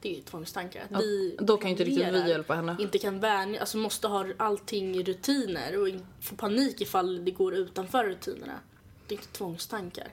Det 0.01 0.09
är 0.09 0.15
ju 0.15 0.21
tvångstankar. 0.21 0.81
Att 0.81 0.91
Ja, 0.91 0.99
vi 0.99 1.37
då 1.39 1.57
kan 1.57 1.69
ju 1.69 1.71
inte 1.71 1.85
riktigt 1.85 2.25
vi 2.25 2.29
hjälpa 2.29 2.55
henne. 2.55 2.77
Inte 2.79 2.99
kan 2.99 3.21
vänja, 3.21 3.61
alltså 3.61 3.79
måste 3.79 4.09
ha 4.09 4.27
allting 4.37 4.97
i 4.97 5.03
rutiner 5.03 5.79
och 5.79 5.89
få 6.21 6.37
panik 6.37 6.81
ifall 6.81 7.25
det 7.25 7.31
går 7.31 7.55
utanför 7.55 8.05
rutinerna. 8.05 8.61
Det 9.07 9.15
är 9.15 9.19
inte 9.19 9.33
tvångstankar. 9.33 10.09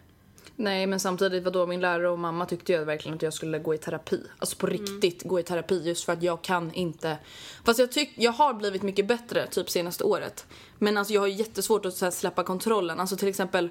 Nej 0.60 0.88
men 0.88 1.00
samtidigt 1.00 1.44
vadå 1.44 1.68
min 1.68 1.82
lärare 1.82 2.10
och 2.10 2.20
mamma 2.20 2.46
tyckte 2.46 2.74
ju 2.74 2.84
verkligen 2.84 3.16
att 3.16 3.22
jag 3.22 3.34
skulle 3.34 3.60
gå 3.60 3.74
i 3.74 3.78
terapi. 3.78 4.24
Alltså 4.38 4.58
på 4.58 4.68
riktigt 4.68 5.24
gå 5.24 5.40
i 5.40 5.44
terapi 5.44 5.82
just 5.84 6.06
för 6.06 6.14
att 6.14 6.24
jag 6.24 6.42
kan 6.42 6.74
inte. 6.74 7.18
Fast 7.66 7.80
jag 7.80 7.92
tycker 7.92 8.24
jag 8.24 8.32
har 8.32 8.54
blivit 8.54 8.82
mycket 8.82 9.08
bättre 9.08 9.48
typ 9.48 9.70
senaste 9.70 10.04
året. 10.04 10.46
Men 10.78 10.98
alltså 10.98 11.14
jag 11.14 11.22
har 11.22 11.28
jättesvårt 11.28 11.86
att 11.86 11.94
så 11.94 12.06
här, 12.06 12.12
släppa 12.12 12.44
kontrollen. 12.44 13.00
Alltså 13.00 13.16
till 13.16 13.28
exempel 13.28 13.70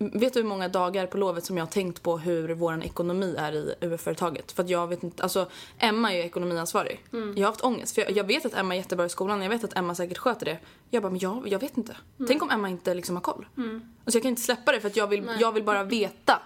Vet 0.00 0.34
du 0.34 0.40
hur 0.40 0.48
många 0.48 0.68
dagar 0.68 1.06
på 1.06 1.18
lovet 1.18 1.44
som 1.44 1.56
jag 1.56 1.64
har 1.64 1.70
tänkt 1.70 2.02
på 2.02 2.18
hur 2.18 2.48
vår 2.54 2.84
ekonomi 2.84 3.34
är 3.38 3.52
i 3.52 3.74
UF-företaget? 3.80 4.52
För 4.52 4.62
att 4.62 4.68
jag 4.70 4.86
vet 4.86 5.02
inte, 5.02 5.22
alltså 5.22 5.46
Emma 5.78 6.12
är 6.12 6.16
ju 6.16 6.22
ekonomiansvarig. 6.22 7.04
Jag 7.36 7.46
har 7.46 7.50
haft 7.50 7.64
ångest 7.64 7.94
för 7.94 8.02
jag, 8.02 8.10
jag 8.10 8.24
vet 8.24 8.46
att 8.46 8.54
Emma 8.54 8.74
är 8.74 8.78
jättebra 8.78 9.06
i 9.06 9.08
skolan, 9.08 9.42
jag 9.42 9.50
vet 9.50 9.64
att 9.64 9.76
Emma 9.76 9.94
säkert 9.94 10.18
sköter 10.18 10.46
det. 10.46 10.58
Jag 10.90 11.02
bara, 11.02 11.10
men 11.10 11.18
jag, 11.18 11.48
jag 11.48 11.58
vet 11.58 11.76
inte. 11.76 11.96
Tänk 12.28 12.42
om 12.42 12.50
Emma 12.50 12.68
inte 12.68 12.94
liksom 12.94 13.16
har 13.16 13.22
koll. 13.22 13.46
Alltså 14.04 14.16
jag 14.18 14.22
kan 14.22 14.30
inte 14.30 14.42
släppa 14.42 14.72
det 14.72 14.80
för 14.80 14.88
att 14.88 14.96
jag 14.96 15.06
vill, 15.06 15.30
jag 15.40 15.52
vill 15.52 15.64
bara 15.64 15.84
veta. 15.84 16.42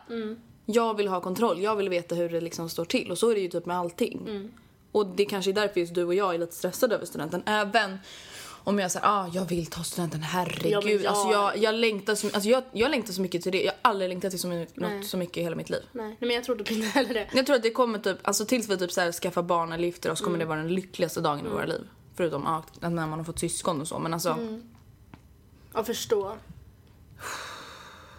Jag 0.67 0.97
vill 0.97 1.09
ha 1.09 1.21
kontroll, 1.21 1.61
jag 1.63 1.77
vill 1.77 1.89
veta 1.89 2.15
hur 2.15 2.29
det 2.29 2.41
liksom 2.41 2.69
står 2.69 2.85
till. 2.85 3.11
Och 3.11 3.19
så 3.19 3.31
är 3.31 3.35
det 3.35 3.41
ju 3.41 3.49
typ 3.49 3.67
med 3.67 3.77
allting. 3.79 4.51
Och 4.93 5.07
det 5.07 5.25
kanske 5.25 5.51
är 5.51 5.53
därför 5.53 5.81
just 5.81 5.95
du 5.95 6.05
och 6.05 6.15
jag 6.15 6.35
är 6.35 6.39
lite 6.39 6.55
stressade 6.55 6.95
över 6.95 7.07
studenten. 7.07 7.43
Även 7.47 7.99
om 8.65 8.79
jag 8.79 8.91
säger 8.91 9.07
ah, 9.07 9.29
jag 9.33 9.45
vill 9.45 9.67
ta 9.67 9.83
studenten, 9.83 10.23
herregud. 10.23 10.73
Ja, 10.73 10.81
men 10.85 10.93
jag- 10.93 11.07
Alltså 11.07 11.29
jag, 11.31 11.57
jag, 11.57 11.75
längtar 11.75 12.15
så, 12.15 12.27
alltså 12.27 12.49
jag, 12.49 12.63
jag 12.73 12.91
längtar 12.91 13.13
så 13.13 13.21
mycket 13.21 13.43
till 13.43 13.53
det. 13.53 13.63
Jag 13.63 13.73
har 13.73 13.79
aldrig 13.91 14.09
längtat 14.09 14.31
till 14.31 14.41
så 14.41 14.49
mycket, 14.49 14.77
något 14.77 15.07
så 15.07 15.17
mycket 15.17 15.37
i 15.37 15.43
hela 15.43 15.57
mitt 15.57 15.71
liv. 15.71 15.81
Nej, 15.93 16.07
nej 16.07 16.17
men 16.21 16.31
jag 16.31 16.45
trodde 16.45 16.75
inte 16.75 16.87
heller 16.89 17.15
det. 17.15 17.29
Jag 17.35 17.47
tror 17.47 17.57
att 17.57 17.63
det 17.63 17.71
kommer 17.71 17.99
typ, 17.99 18.19
alltså 18.23 18.45
tills 18.45 18.69
vi 18.69 18.79
typ 18.79 18.93
så 18.93 19.01
här 19.01 19.13
skaffar 19.13 19.43
barn 19.43 19.73
eller 19.73 19.85
gifter 19.85 20.11
oss 20.11 20.21
kommer 20.21 20.39
det 20.39 20.45
vara 20.45 20.59
den 20.59 20.75
lyckligaste 20.75 21.21
dagen 21.21 21.47
i 21.47 21.49
våra 21.49 21.67
liv. 21.67 21.89
Förutom 22.17 22.43
ja, 22.47 22.89
när 22.89 22.91
man 23.07 23.13
har 23.13 23.25
fått 23.25 23.39
syskon 23.39 23.81
och 23.81 23.89
så 23.89 23.99
men 23.99 24.15
alltså. 24.15 24.37
Jag 25.75 25.87
förstår. 25.87 26.39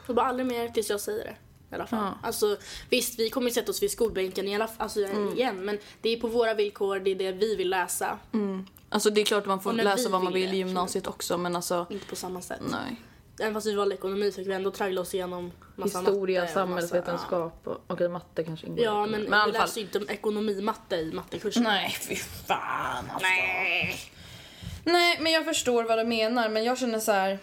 Och 0.07 0.15
bara 0.15 0.25
aldrig 0.25 0.45
mer 0.47 0.67
tills 0.69 0.89
jag 0.89 0.99
säger 1.01 1.23
det. 1.23 1.35
I 1.73 1.75
alla 1.75 1.87
fall. 1.87 1.99
Ja. 2.03 2.27
Alltså, 2.27 2.57
visst, 2.89 3.19
vi 3.19 3.29
kommer 3.29 3.47
ju 3.47 3.53
sätta 3.53 3.71
oss 3.71 3.83
vid 3.83 3.91
skolbänken 3.91 4.47
i 4.47 4.55
alla, 4.55 4.69
alltså, 4.77 4.99
igen, 5.35 5.65
men 5.65 5.79
det 6.01 6.09
är 6.09 6.19
på 6.19 6.27
våra 6.27 6.53
villkor, 6.53 6.99
det 6.99 7.11
är 7.11 7.15
det 7.15 7.31
vi 7.31 7.55
vill 7.55 7.69
läsa. 7.69 8.17
Alltså 8.89 9.09
det 9.09 9.21
är 9.21 9.25
klart 9.25 9.41
att 9.41 9.47
man 9.47 9.59
får 9.61 9.73
läsa 9.73 10.03
vi 10.03 10.07
vad 10.07 10.23
man 10.23 10.33
vill 10.33 10.53
i 10.53 10.57
gymnasiet 10.57 11.07
också 11.07 11.37
men 11.37 11.55
alltså 11.55 11.85
Inte 11.89 12.05
på 12.05 12.15
samma 12.15 12.41
sätt. 12.41 12.61
nej. 12.71 13.01
Även 13.39 13.53
fast 13.53 13.67
vi 13.67 13.75
valde 13.75 13.95
ekonomi 13.95 14.31
så 14.31 14.35
fick 14.35 14.47
vi 14.47 14.53
ändå 14.53 14.71
traggla 14.71 15.01
oss 15.01 15.13
igenom 15.13 15.51
massa 15.75 15.99
Historia, 15.99 16.41
matte 16.41 16.53
samhällsvetenskap 16.53 17.67
och 17.67 17.77
okej 17.87 18.09
matte 18.09 18.43
kanske 18.43 18.67
ingår. 18.67 18.85
ja, 18.85 19.05
men, 19.05 19.21
i 19.21 19.29
vi 19.45 19.51
läste 19.51 19.79
ju 19.79 19.85
inte 19.85 20.13
ekonomimatte 20.13 20.95
i 20.95 21.11
mattekursen. 21.13 21.63
Nej 21.63 21.97
fy 22.01 22.15
fan 22.15 23.09
alltså. 23.13 23.27
Nej. 23.27 23.95
Nej 24.83 25.17
men 25.21 25.31
jag 25.31 25.45
förstår 25.45 25.83
vad 25.83 25.97
du 25.97 26.03
menar 26.03 26.49
men 26.49 26.63
jag 26.63 26.77
känner 26.77 26.99
så 26.99 27.11
här. 27.11 27.39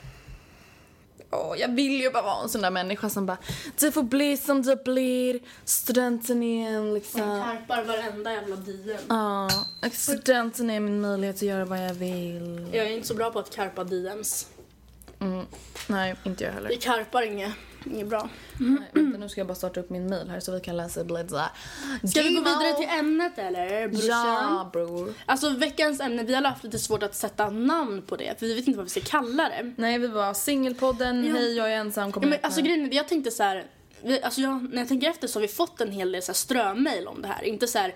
Åh, 1.33 1.55
jag 1.59 1.69
vill 1.69 2.01
ju 2.01 2.11
bara 2.11 2.23
vara 2.23 2.43
en 2.43 2.49
sån 2.49 2.61
där 2.63 2.71
människa 2.71 3.11
som 3.11 3.27
bara 3.27 3.39
Det 3.81 3.93
får 3.93 4.03
bli 4.03 4.37
som 4.37 4.63
det 4.63 4.85
blir, 4.85 5.41
studenten 5.65 6.43
är 6.43 6.71
en 6.71 6.95
liksom 6.95 7.21
Jag 7.21 7.45
karpar 7.45 7.85
varenda 7.85 8.33
jävla 8.33 8.57
dien. 8.57 8.99
Ja, 9.09 9.49
studenten 9.93 10.71
är 10.71 10.81
min 10.81 11.01
möjlighet 11.01 11.37
att 11.37 11.43
göra 11.43 11.65
vad 11.65 11.85
jag 11.85 11.95
vill. 11.95 12.67
Jag 12.73 12.87
är 12.87 12.91
inte 12.91 13.09
så 13.09 13.15
bra 13.15 13.31
på 13.31 13.39
att 13.39 13.57
karpa 13.57 13.85
DMs. 13.85 14.47
Mm. 15.21 15.47
Nej, 15.87 16.15
inte 16.25 16.45
jag 16.45 16.51
Vi 16.51 16.55
heller. 16.57 16.77
karpar 16.81 17.23
inget, 17.23 17.53
inget 17.87 18.07
bra. 18.07 18.29
Nej, 18.59 18.79
vänta, 18.93 19.19
nu 19.19 19.29
ska 19.29 19.41
jag 19.41 19.49
bara 19.49 19.55
starta 19.55 19.81
upp 19.81 19.91
min 19.91 20.09
mail 20.09 20.29
här 20.31 20.41
så 20.41 20.53
vi 20.53 20.61
kan 20.61 20.77
läsa 20.77 21.05
Bledza. 21.05 21.51
Ska 22.11 22.23
vi 22.23 22.35
gå 22.35 22.41
vidare 22.41 22.73
till 22.73 22.89
ämnet 22.99 23.39
eller 23.39 23.89
brorsan? 23.89 24.09
Ja, 24.11 24.71
bror. 24.73 25.15
Alltså 25.27 25.51
veckans 25.51 26.01
ämne, 26.01 26.23
vi 26.25 26.35
har 26.35 26.43
haft 26.43 26.65
lite 26.65 26.79
svårt 26.79 27.03
att 27.03 27.15
sätta 27.15 27.51
namn 27.51 28.03
på 28.03 28.17
det 28.17 28.39
för 28.39 28.47
vi 28.47 28.55
vet 28.55 28.67
inte 28.67 28.77
vad 28.77 28.87
vi 28.87 28.91
ska 28.91 29.01
kalla 29.01 29.49
det. 29.49 29.73
Nej, 29.77 29.99
vi 29.99 30.07
var 30.07 30.35
singelpodden, 30.35 31.25
Ja. 31.25 31.35
hej 31.35 31.57
jag 31.57 31.73
är 31.73 31.77
ensam, 31.77 32.09
Ja, 32.09 32.13
kommer 32.13 32.27
men, 32.29 32.39
alltså 32.43 32.61
grejen 32.63 32.89
jag 32.93 33.09
tänkte 33.09 33.31
så 33.31 33.43
här, 33.43 33.65
vi, 34.03 34.23
alltså 34.23 34.41
jag, 34.41 34.69
när 34.73 34.79
jag 34.79 34.89
tänker 34.89 35.11
efter 35.11 35.29
så 35.29 35.39
har 35.39 35.43
vi 35.43 35.49
fått 35.49 35.81
en 35.81 35.93
hel 35.93 36.13
del 36.13 36.23
strömail 36.23 37.07
om 37.07 37.23
det 37.23 37.29
här. 37.29 37.45
Inte 37.45 37.67
så 37.67 37.79
här, 37.79 37.95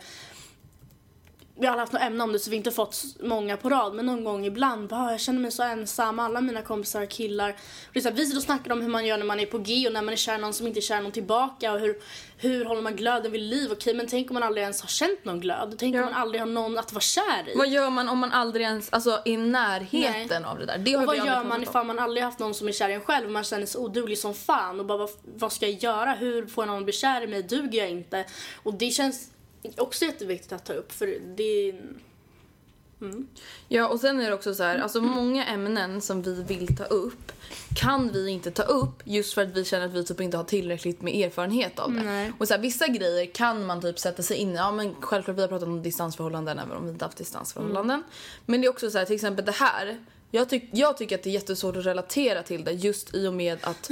vi 1.58 1.66
har 1.66 1.72
aldrig 1.72 1.80
haft 1.82 1.92
något 1.92 2.02
ämne 2.02 2.24
om 2.24 2.32
det 2.32 2.38
så 2.38 2.50
vi 2.50 2.56
har 2.56 2.58
inte 2.58 2.70
fått 2.70 3.02
många 3.20 3.56
på 3.56 3.68
rad 3.70 3.94
men 3.94 4.06
någon 4.06 4.24
gång 4.24 4.46
ibland 4.46 4.88
bara, 4.88 5.00
"Ah, 5.00 5.10
jag 5.10 5.20
känner 5.20 5.40
mig 5.40 5.50
så 5.50 5.62
ensam, 5.62 6.18
alla 6.18 6.40
mina 6.40 6.62
kompisar 6.62 6.98
har 7.00 7.06
killar. 7.06 7.50
Och 7.90 7.96
är 7.96 8.00
så 8.00 8.08
här, 8.08 8.16
vi 8.16 8.24
sitter 8.26 8.38
och 8.38 8.42
snackar 8.42 8.72
om 8.72 8.80
hur 8.82 8.88
man 8.88 9.06
gör 9.06 9.18
när 9.18 9.24
man 9.24 9.40
är 9.40 9.46
på 9.46 9.58
G 9.58 9.86
och 9.86 9.92
när 9.92 10.02
man 10.02 10.12
är 10.12 10.16
kär 10.16 10.38
någon 10.38 10.52
som 10.54 10.66
inte 10.66 10.78
är 10.78 10.82
kär 10.82 11.00
någon 11.00 11.12
tillbaka 11.12 11.72
och 11.72 11.80
hur, 11.80 11.96
hur 12.36 12.64
håller 12.64 12.82
man 12.82 12.96
glöden 12.96 13.32
vid 13.32 13.40
liv. 13.40 13.72
Okej 13.72 13.94
men 13.94 14.06
tänk 14.06 14.30
om 14.30 14.34
man 14.34 14.42
aldrig 14.42 14.62
ens 14.62 14.80
har 14.80 14.88
känt 14.88 15.24
någon 15.24 15.40
glöd. 15.40 15.74
Tänk 15.78 15.94
Ja. 15.96 15.98
om 15.98 16.04
man 16.04 16.14
aldrig 16.14 16.40
har 16.40 16.46
någon 16.46 16.78
att 16.78 16.92
vara 16.92 17.00
kär 17.00 17.48
i. 17.48 17.56
Vad 17.58 17.68
gör 17.68 17.90
man 17.90 18.08
om 18.08 18.18
man 18.18 18.32
aldrig 18.32 18.66
ens, 18.66 18.92
alltså 18.92 19.10
är 19.24 19.28
i 19.28 19.36
närheten 19.36 20.42
Nej. 20.42 20.50
av 20.50 20.58
det 20.58 20.66
där? 20.66 20.78
Det 20.78 20.96
Och 20.96 21.06
vad 21.06 21.16
gör 21.16 21.44
man 21.44 21.62
ifall 21.62 21.86
man 21.86 21.98
aldrig 21.98 22.24
haft 22.24 22.38
någon 22.38 22.54
som 22.54 22.68
är 22.68 22.72
kär 22.72 22.88
i 22.88 22.92
en 22.92 23.00
själv 23.00 23.26
och 23.26 23.32
man 23.32 23.44
känner 23.44 23.66
sig 23.66 23.80
oduglig 23.80 24.18
som 24.18 24.34
fan 24.34 24.80
och 24.80 24.86
bara 24.86 24.98
vad, 24.98 25.10
vad 25.36 25.52
ska 25.52 25.66
jag 25.68 25.82
göra? 25.82 26.12
Hur 26.14 26.46
får 26.46 26.66
någon 26.66 26.84
bli 26.84 26.92
kär 26.92 27.22
i 27.22 27.26
mig? 27.26 27.42
Duger 27.42 27.78
jag 27.78 27.90
inte? 27.90 28.24
Och 28.62 28.74
det 28.74 28.90
känns 28.90 29.30
också 29.76 30.04
jätteviktigt 30.04 30.52
att 30.52 30.64
ta 30.64 30.72
upp 30.72 30.92
för 30.92 31.18
det 31.36 31.74
Ja 33.68 33.88
och 33.88 34.00
sen 34.00 34.20
är 34.20 34.28
det 34.28 34.34
också 34.34 34.54
så 34.54 34.62
här, 34.62 34.78
alltså 34.78 35.00
många 35.00 35.46
ämnen 35.46 36.00
som 36.00 36.22
vi 36.22 36.42
vill 36.42 36.76
ta 36.76 36.84
upp 36.84 37.32
kan 37.76 38.12
vi 38.12 38.28
inte 38.28 38.50
ta 38.50 38.62
upp 38.62 39.02
just 39.04 39.34
för 39.34 39.42
att 39.42 39.48
vi 39.48 39.64
känner 39.64 39.86
att 39.86 39.92
vi 39.92 40.04
typ 40.04 40.20
inte 40.20 40.36
har 40.36 40.44
tillräckligt 40.44 41.02
med 41.02 41.14
erfarenhet 41.14 41.78
av 41.78 41.92
det. 41.92 42.02
Nej. 42.02 42.32
Och 42.38 42.48
så 42.48 42.54
här, 42.54 42.60
vissa 42.60 42.88
grejer 42.88 43.26
kan 43.26 43.66
man 43.66 43.80
typ 43.80 43.98
sätta 43.98 44.22
sig 44.22 44.36
in 44.36 44.50
i. 44.50 44.54
Ja 44.54 44.72
men 44.72 44.94
självklart 45.00 45.36
vi 45.36 45.40
har 45.40 45.48
pratat 45.48 45.68
om 45.68 45.82
distansförhållanden 45.82 46.58
även 46.58 46.76
om 46.76 46.84
vi 46.84 46.92
inte 46.92 47.04
haft 47.04 47.18
distansförhållanden. 47.18 48.02
Men 48.46 48.60
det 48.60 48.66
är 48.66 48.70
också 48.70 48.90
så 48.90 48.98
här, 48.98 49.04
till 49.04 49.14
exempel 49.14 49.44
det 49.44 49.52
här. 49.52 50.04
Jag, 50.30 50.48
tyck, 50.48 50.64
jag 50.72 50.96
tycker 50.96 51.14
att 51.14 51.22
det 51.22 51.30
är 51.30 51.34
jättesvårt 51.34 51.76
att 51.76 51.86
relatera 51.86 52.42
till 52.42 52.64
det 52.64 52.72
just 52.72 53.14
i 53.14 53.26
och 53.26 53.34
med 53.34 53.58
att 53.62 53.90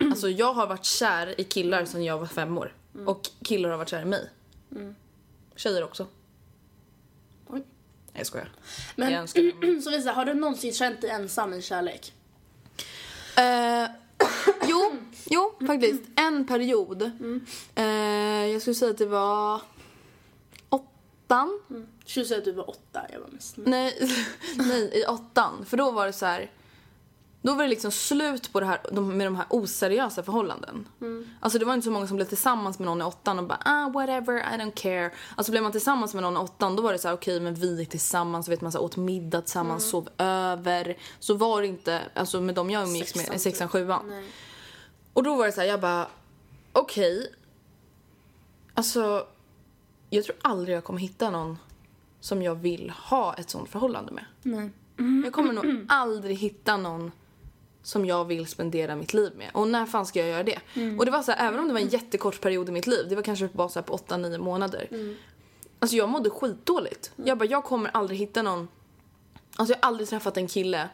alltså, 0.00 0.28
jag 0.28 0.54
har 0.54 0.66
varit 0.66 0.84
kär 0.84 1.40
i 1.40 1.44
killar 1.44 1.84
sedan 1.84 2.04
jag 2.04 2.18
var 2.18 2.26
fem 2.26 2.58
år. 2.58 2.74
Och 3.06 3.20
killar 3.44 3.70
har 3.70 3.76
varit 3.76 3.88
kär 3.88 4.02
i 4.02 4.04
mig. 4.04 4.30
Tjejer 5.56 5.84
också. 5.84 6.06
Oj. 7.46 7.58
Nej, 7.58 7.64
jag 8.12 8.26
skojar. 8.26 8.52
Men 8.96 9.12
Jag 9.12 9.20
önskar 9.20 9.80
så 9.80 9.90
Visa, 9.96 10.12
har 10.12 10.24
du 10.24 10.34
någonsin 10.34 10.72
känt 10.72 11.00
dig 11.00 11.10
ensam 11.10 11.54
i 11.54 11.62
kärlek? 11.62 12.12
Eh, 13.36 13.86
jo, 14.68 14.92
jo 15.24 15.66
faktiskt. 15.66 16.02
En 16.16 16.46
period. 16.46 17.02
Eh, 17.74 17.84
jag 18.46 18.60
skulle 18.60 18.74
säga 18.74 18.90
att 18.90 18.98
det 18.98 19.06
var 19.06 19.60
åttan. 20.68 21.60
Jag 21.68 22.10
skulle 22.10 22.26
säga 22.26 22.38
att 22.38 22.44
du 22.44 22.52
var 22.52 22.70
åtta, 22.70 23.06
jag 23.12 23.20
var 23.20 23.28
mest 23.28 23.56
Nej, 23.56 23.98
nej, 24.56 24.90
i 24.94 25.04
åttan. 25.06 25.64
För 25.66 25.76
då 25.76 25.90
var 25.90 26.06
det 26.06 26.12
så 26.12 26.26
här. 26.26 26.50
Då 27.44 27.54
var 27.54 27.62
det 27.62 27.68
liksom 27.68 27.90
slut 27.90 28.52
på 28.52 28.60
det 28.60 28.66
här, 28.66 28.80
de, 28.92 29.16
med 29.16 29.26
de 29.26 29.36
här 29.36 29.46
oseriösa 29.50 30.22
förhållanden. 30.22 30.88
Alltså 31.40 31.58
det 31.58 31.64
var 31.64 31.74
inte 31.74 31.84
så 31.84 31.90
många 31.90 32.06
som 32.06 32.16
blev 32.16 32.26
tillsammans 32.26 32.78
med 32.78 32.86
någon 32.86 33.00
i 33.00 33.04
åttan 33.04 33.38
och 33.38 33.44
bara 33.44 33.58
ah 33.64 33.88
whatever, 33.88 34.38
I 34.38 34.58
don't 34.58 34.74
care. 34.74 35.10
Alltså 35.36 35.50
blev 35.50 35.62
man 35.62 35.72
tillsammans 35.72 36.14
med 36.14 36.22
någon 36.22 36.34
i 36.34 36.38
åttan 36.38 36.76
då 36.76 36.82
var 36.82 36.92
det 36.92 36.98
så 36.98 37.08
här 37.08 37.14
okej 37.14 37.40
men 37.40 37.54
vi 37.54 37.78
gick 37.78 37.88
tillsammans, 37.88 38.48
vet 38.48 38.60
man 38.60 38.72
så 38.72 38.78
här, 38.78 38.84
åt 38.84 38.96
middag 38.96 39.40
tillsammans, 39.40 39.90
sov 39.90 40.08
över. 40.18 40.96
Så 41.18 41.34
var 41.34 41.60
det 41.60 41.66
inte, 41.66 42.00
alltså 42.14 42.40
med 42.40 42.54
dem 42.54 42.70
jag 42.70 42.82
umgicks 42.82 43.14
med, 43.14 43.24
Sexan, 43.24 43.40
sexan, 43.40 43.68
sjuan. 43.68 44.24
Och 45.12 45.22
då 45.22 45.36
var 45.36 45.46
det 45.46 45.52
så 45.52 45.60
här, 45.60 45.68
jag 45.68 45.80
bara 45.80 46.06
okej. 46.72 47.32
Alltså 48.74 49.26
jag 50.10 50.24
tror 50.24 50.36
aldrig 50.42 50.76
jag 50.76 50.84
kommer 50.84 51.00
hitta 51.00 51.30
någon 51.30 51.58
som 52.20 52.42
jag 52.42 52.54
vill 52.54 52.90
ha 52.90 53.34
ett 53.34 53.50
sånt 53.50 53.68
förhållande 53.68 54.12
med. 54.12 54.24
Nej. 54.42 54.70
Jag 55.24 55.32
kommer 55.32 55.52
nog 55.52 55.86
aldrig 55.88 56.36
hitta 56.36 56.76
någon 56.76 57.12
som 57.84 58.04
jag 58.04 58.24
vill 58.24 58.46
spendera 58.46 58.96
mitt 58.96 59.14
liv 59.14 59.32
med. 59.36 59.50
Och 59.54 59.68
när 59.68 59.86
fan 59.86 60.06
ska 60.06 60.18
jag 60.18 60.28
göra 60.28 60.42
det? 60.42 60.58
Och 60.98 61.04
det 61.04 61.10
var 61.10 61.22
så 61.22 61.32
här, 61.32 61.48
även 61.48 61.60
om 61.60 61.68
det 61.68 61.74
var 61.74 61.80
en 61.80 61.88
jättekort 61.88 62.40
period 62.40 62.68
i 62.68 62.72
mitt 62.72 62.86
liv, 62.86 63.06
det 63.08 63.14
var 63.14 63.22
kanske 63.22 63.48
bara 63.52 63.68
så 63.68 63.82
på 63.82 63.96
8-9 63.96 64.38
månader. 64.38 64.88
Alltså 65.78 65.96
jag 65.96 66.08
mådde 66.08 66.30
skitdåligt. 66.30 67.12
Jag 67.16 67.38
bara, 67.38 67.44
jag 67.44 67.64
kommer 67.64 67.90
aldrig 67.94 68.18
hitta 68.18 68.42
någon 68.42 68.68
Alltså 69.56 69.74
jag 69.74 69.78
har 69.82 69.88
aldrig 69.88 70.08
träffat 70.08 70.36
en 70.36 70.48
kille 70.48 70.88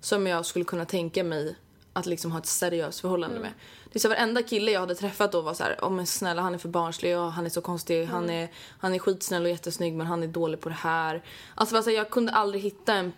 som 0.00 0.26
jag 0.26 0.46
skulle 0.46 0.64
kunna 0.64 0.84
tänka 0.84 1.24
mig 1.24 1.56
att 1.92 2.06
liksom 2.06 2.32
ha 2.32 2.38
ett 2.38 2.46
seriöst 2.46 3.00
förhållande 3.00 3.40
med. 3.40 3.52
Det 3.92 3.98
är 3.98 4.00
så 4.00 4.08
varenda 4.08 4.42
kille 4.42 4.70
jag 4.70 4.80
hade 4.80 4.94
träffat 4.94 5.32
då 5.32 5.40
var 5.40 5.54
så 5.54 5.62
här, 5.62 5.78
åh 5.82 5.90
men 5.90 6.06
snälla 6.06 6.42
han 6.42 6.54
är 6.54 6.58
för 6.58 6.68
barnslig 6.68 7.18
och 7.18 7.32
han 7.32 7.46
är 7.46 7.50
så 7.50 7.60
konstig, 7.60 8.04
han, 8.04 8.30
är, 8.30 8.48
han 8.78 8.94
är 8.94 8.98
skitsnäll 8.98 9.42
och 9.42 9.48
jättesnygg 9.50 9.94
men 9.94 10.06
han 10.06 10.22
är 10.22 10.26
dålig 10.26 10.60
på 10.60 10.68
det 10.68 10.74
här. 10.74 11.22
Alltså 11.54 11.82
så 11.82 11.90
här, 11.90 11.96
jag 11.96 12.10
kunde 12.10 12.32
aldrig 12.32 12.62
hitta 12.62 12.94
en 12.94 13.12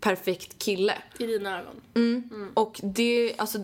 perfekt 0.00 0.58
kille. 0.58 0.94
I 1.18 1.26
dina 1.26 1.60
ögon. 1.60 2.52
Och 2.54 2.80
det, 2.82 3.34
alltså 3.38 3.58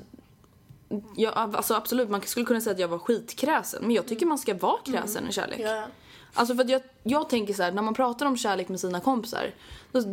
Ja, 1.17 1.31
alltså 1.31 1.75
absolut, 1.75 2.11
man 2.11 2.23
skulle 2.23 2.47
kunna 2.47 2.61
säga 2.61 2.73
att 2.73 2.79
jag 2.79 2.89
var 2.89 2.99
skitkräsen 2.99 3.83
men 3.83 3.91
jag 3.91 4.07
tycker 4.07 4.27
man 4.27 4.39
ska 4.39 4.55
vara 4.55 4.79
kräsen 4.85 5.29
i 5.29 5.33
kärlek. 5.33 5.61
Ja. 5.61 5.87
Alltså 6.35 6.55
för 6.55 6.63
att 6.65 6.71
jag, 6.71 6.83
jag 7.03 7.29
tänker 7.29 7.55
så 7.55 7.63
här, 7.63 7.73
när 7.73 7.83
man 7.83 7.95
pratar 7.95 8.27
om 8.27 8.37
kärlek 8.37 8.69
med 8.69 8.81
sina 8.81 9.01
kompisar. 9.01 9.55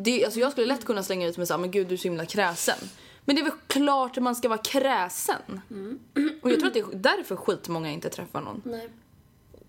Det, 0.03 0.25
alltså 0.25 0.39
jag 0.39 0.51
skulle 0.51 0.67
lätt 0.67 0.85
kunna 0.85 1.03
slänga 1.03 1.27
ut 1.27 1.37
mig 1.37 1.47
såhär, 1.47 1.59
men 1.59 1.71
gud 1.71 1.87
du 1.87 1.93
är 1.93 1.97
så 1.97 2.03
himla 2.03 2.25
kräsen. 2.25 2.77
Men 3.25 3.35
det 3.35 3.41
är 3.41 3.43
väl 3.43 3.53
klart 3.67 4.17
att 4.17 4.23
man 4.23 4.35
ska 4.35 4.49
vara 4.49 4.61
kräsen. 4.61 5.61
Och 6.41 6.51
jag 6.51 6.59
tror 6.59 6.67
att 6.67 6.73
det 6.73 6.79
är 6.79 6.85
därför 6.93 7.35
skitmånga 7.35 7.91
inte 7.91 8.09
träffar 8.09 8.41
någon. 8.41 8.61
Nej. 8.65 8.89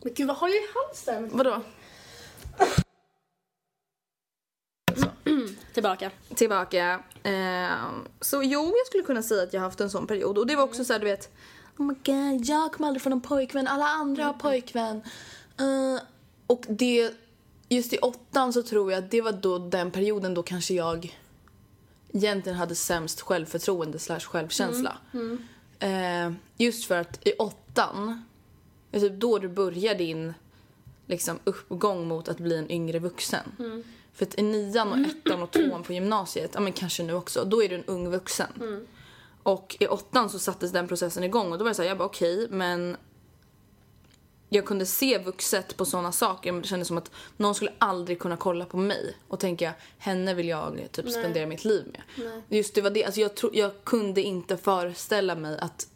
Men 0.02 0.14
gud 0.14 0.26
vad 0.26 0.36
har 0.36 0.48
jag 0.48 0.56
i 0.56 0.66
halsen? 0.74 1.30
Vadå? 1.32 1.60
Tillbaka. 5.72 6.10
Tillbaka. 6.34 7.00
Ehm, 7.22 8.08
så 8.20 8.42
jo, 8.42 8.62
jag 8.64 8.86
skulle 8.86 9.02
kunna 9.02 9.22
säga 9.22 9.42
att 9.42 9.52
jag 9.52 9.60
har 9.60 9.68
haft 9.68 9.80
en 9.80 9.90
sån 9.90 10.06
period. 10.06 10.38
Och 10.38 10.46
det 10.46 10.56
var 10.56 10.62
också 10.62 10.84
så 10.84 10.92
här, 10.92 11.00
du 11.00 11.06
vet. 11.06 11.32
Oh 11.78 11.86
my 11.86 11.94
god, 12.04 12.46
jag 12.46 12.72
kommer 12.72 12.88
aldrig 12.88 13.02
få 13.02 13.08
någon 13.08 13.20
pojkvän. 13.20 13.66
Alla 13.66 13.84
andra 13.84 14.24
har 14.24 14.32
pojkvän. 14.32 15.02
Eh, 15.58 16.02
och 16.46 16.64
det, 16.68 17.12
just 17.68 17.92
i 17.92 17.98
åttan 17.98 18.52
så 18.52 18.62
tror 18.62 18.92
jag 18.92 19.04
att 19.04 19.10
det 19.10 19.20
var 19.20 19.32
då 19.32 19.58
den 19.58 19.90
perioden 19.90 20.34
då 20.34 20.42
kanske 20.42 20.74
jag 20.74 21.16
egentligen 22.12 22.58
hade 22.58 22.74
sämst 22.74 23.20
självförtroende 23.20 23.98
slash 23.98 24.20
självkänsla. 24.20 24.98
Eh, 25.78 26.32
just 26.56 26.84
för 26.84 26.98
att 26.98 27.26
i 27.26 27.32
åttan, 27.32 28.24
det 28.90 28.96
är 28.96 29.00
typ 29.00 29.20
då 29.20 29.38
du 29.38 29.48
börjar 29.48 29.94
din 29.94 30.34
liksom, 31.06 31.38
uppgång 31.44 32.08
mot 32.08 32.28
att 32.28 32.38
bli 32.38 32.58
en 32.58 32.70
yngre 32.70 32.98
vuxen. 32.98 33.44
För 34.14 34.26
att 34.26 34.38
i 34.38 34.42
nian 34.42 34.92
och 34.92 34.98
ettan 34.98 35.42
och 35.42 35.50
tvåan 35.50 35.82
på 35.82 35.92
gymnasiet, 35.92 36.50
ja 36.54 36.60
men 36.60 36.72
kanske 36.72 37.02
nu 37.02 37.14
också, 37.14 37.44
då 37.44 37.62
är 37.62 37.68
du 37.68 37.74
en 37.74 37.84
ung 37.84 38.10
vuxen. 38.10 38.86
Och 39.42 39.76
i 39.80 39.86
åttan 39.86 40.30
så 40.30 40.38
sattes 40.38 40.72
den 40.72 40.88
processen 40.88 41.24
igång 41.24 41.52
och 41.52 41.58
då 41.58 41.64
var 41.64 41.70
det 41.70 41.74
så 41.74 41.82
här, 41.82 41.88
jag 41.88 41.98
bara 41.98 42.08
okej, 42.08 42.46
men 42.50 42.96
jag 44.48 44.66
kunde 44.66 44.86
se 44.86 45.18
vuxet 45.18 45.76
på 45.76 45.84
såna 45.84 46.12
saker 46.12 46.52
men 46.52 46.62
det 46.62 46.68
kändes 46.68 46.88
som 46.88 46.98
att 46.98 47.10
någon 47.36 47.54
skulle 47.54 47.72
aldrig 47.78 48.18
kunna 48.18 48.36
kolla 48.36 48.64
på 48.64 48.76
mig 48.76 49.16
och 49.28 49.40
tänka 49.40 49.72
henne 49.98 50.34
vill 50.34 50.48
jag 50.48 50.88
typ 50.92 51.10
spendera 51.10 51.46
mitt 51.46 51.64
liv 51.64 51.84
med. 51.92 52.02
Just 52.48 52.74
det 52.74 52.80
var 52.80 52.90
det, 52.90 53.04
alltså 53.04 53.20
jag, 53.20 53.34
tro, 53.34 53.50
jag 53.52 53.72
kunde 53.84 54.22
inte 54.22 54.56
föreställa 54.56 55.34
mig 55.34 55.58
att 55.58 55.88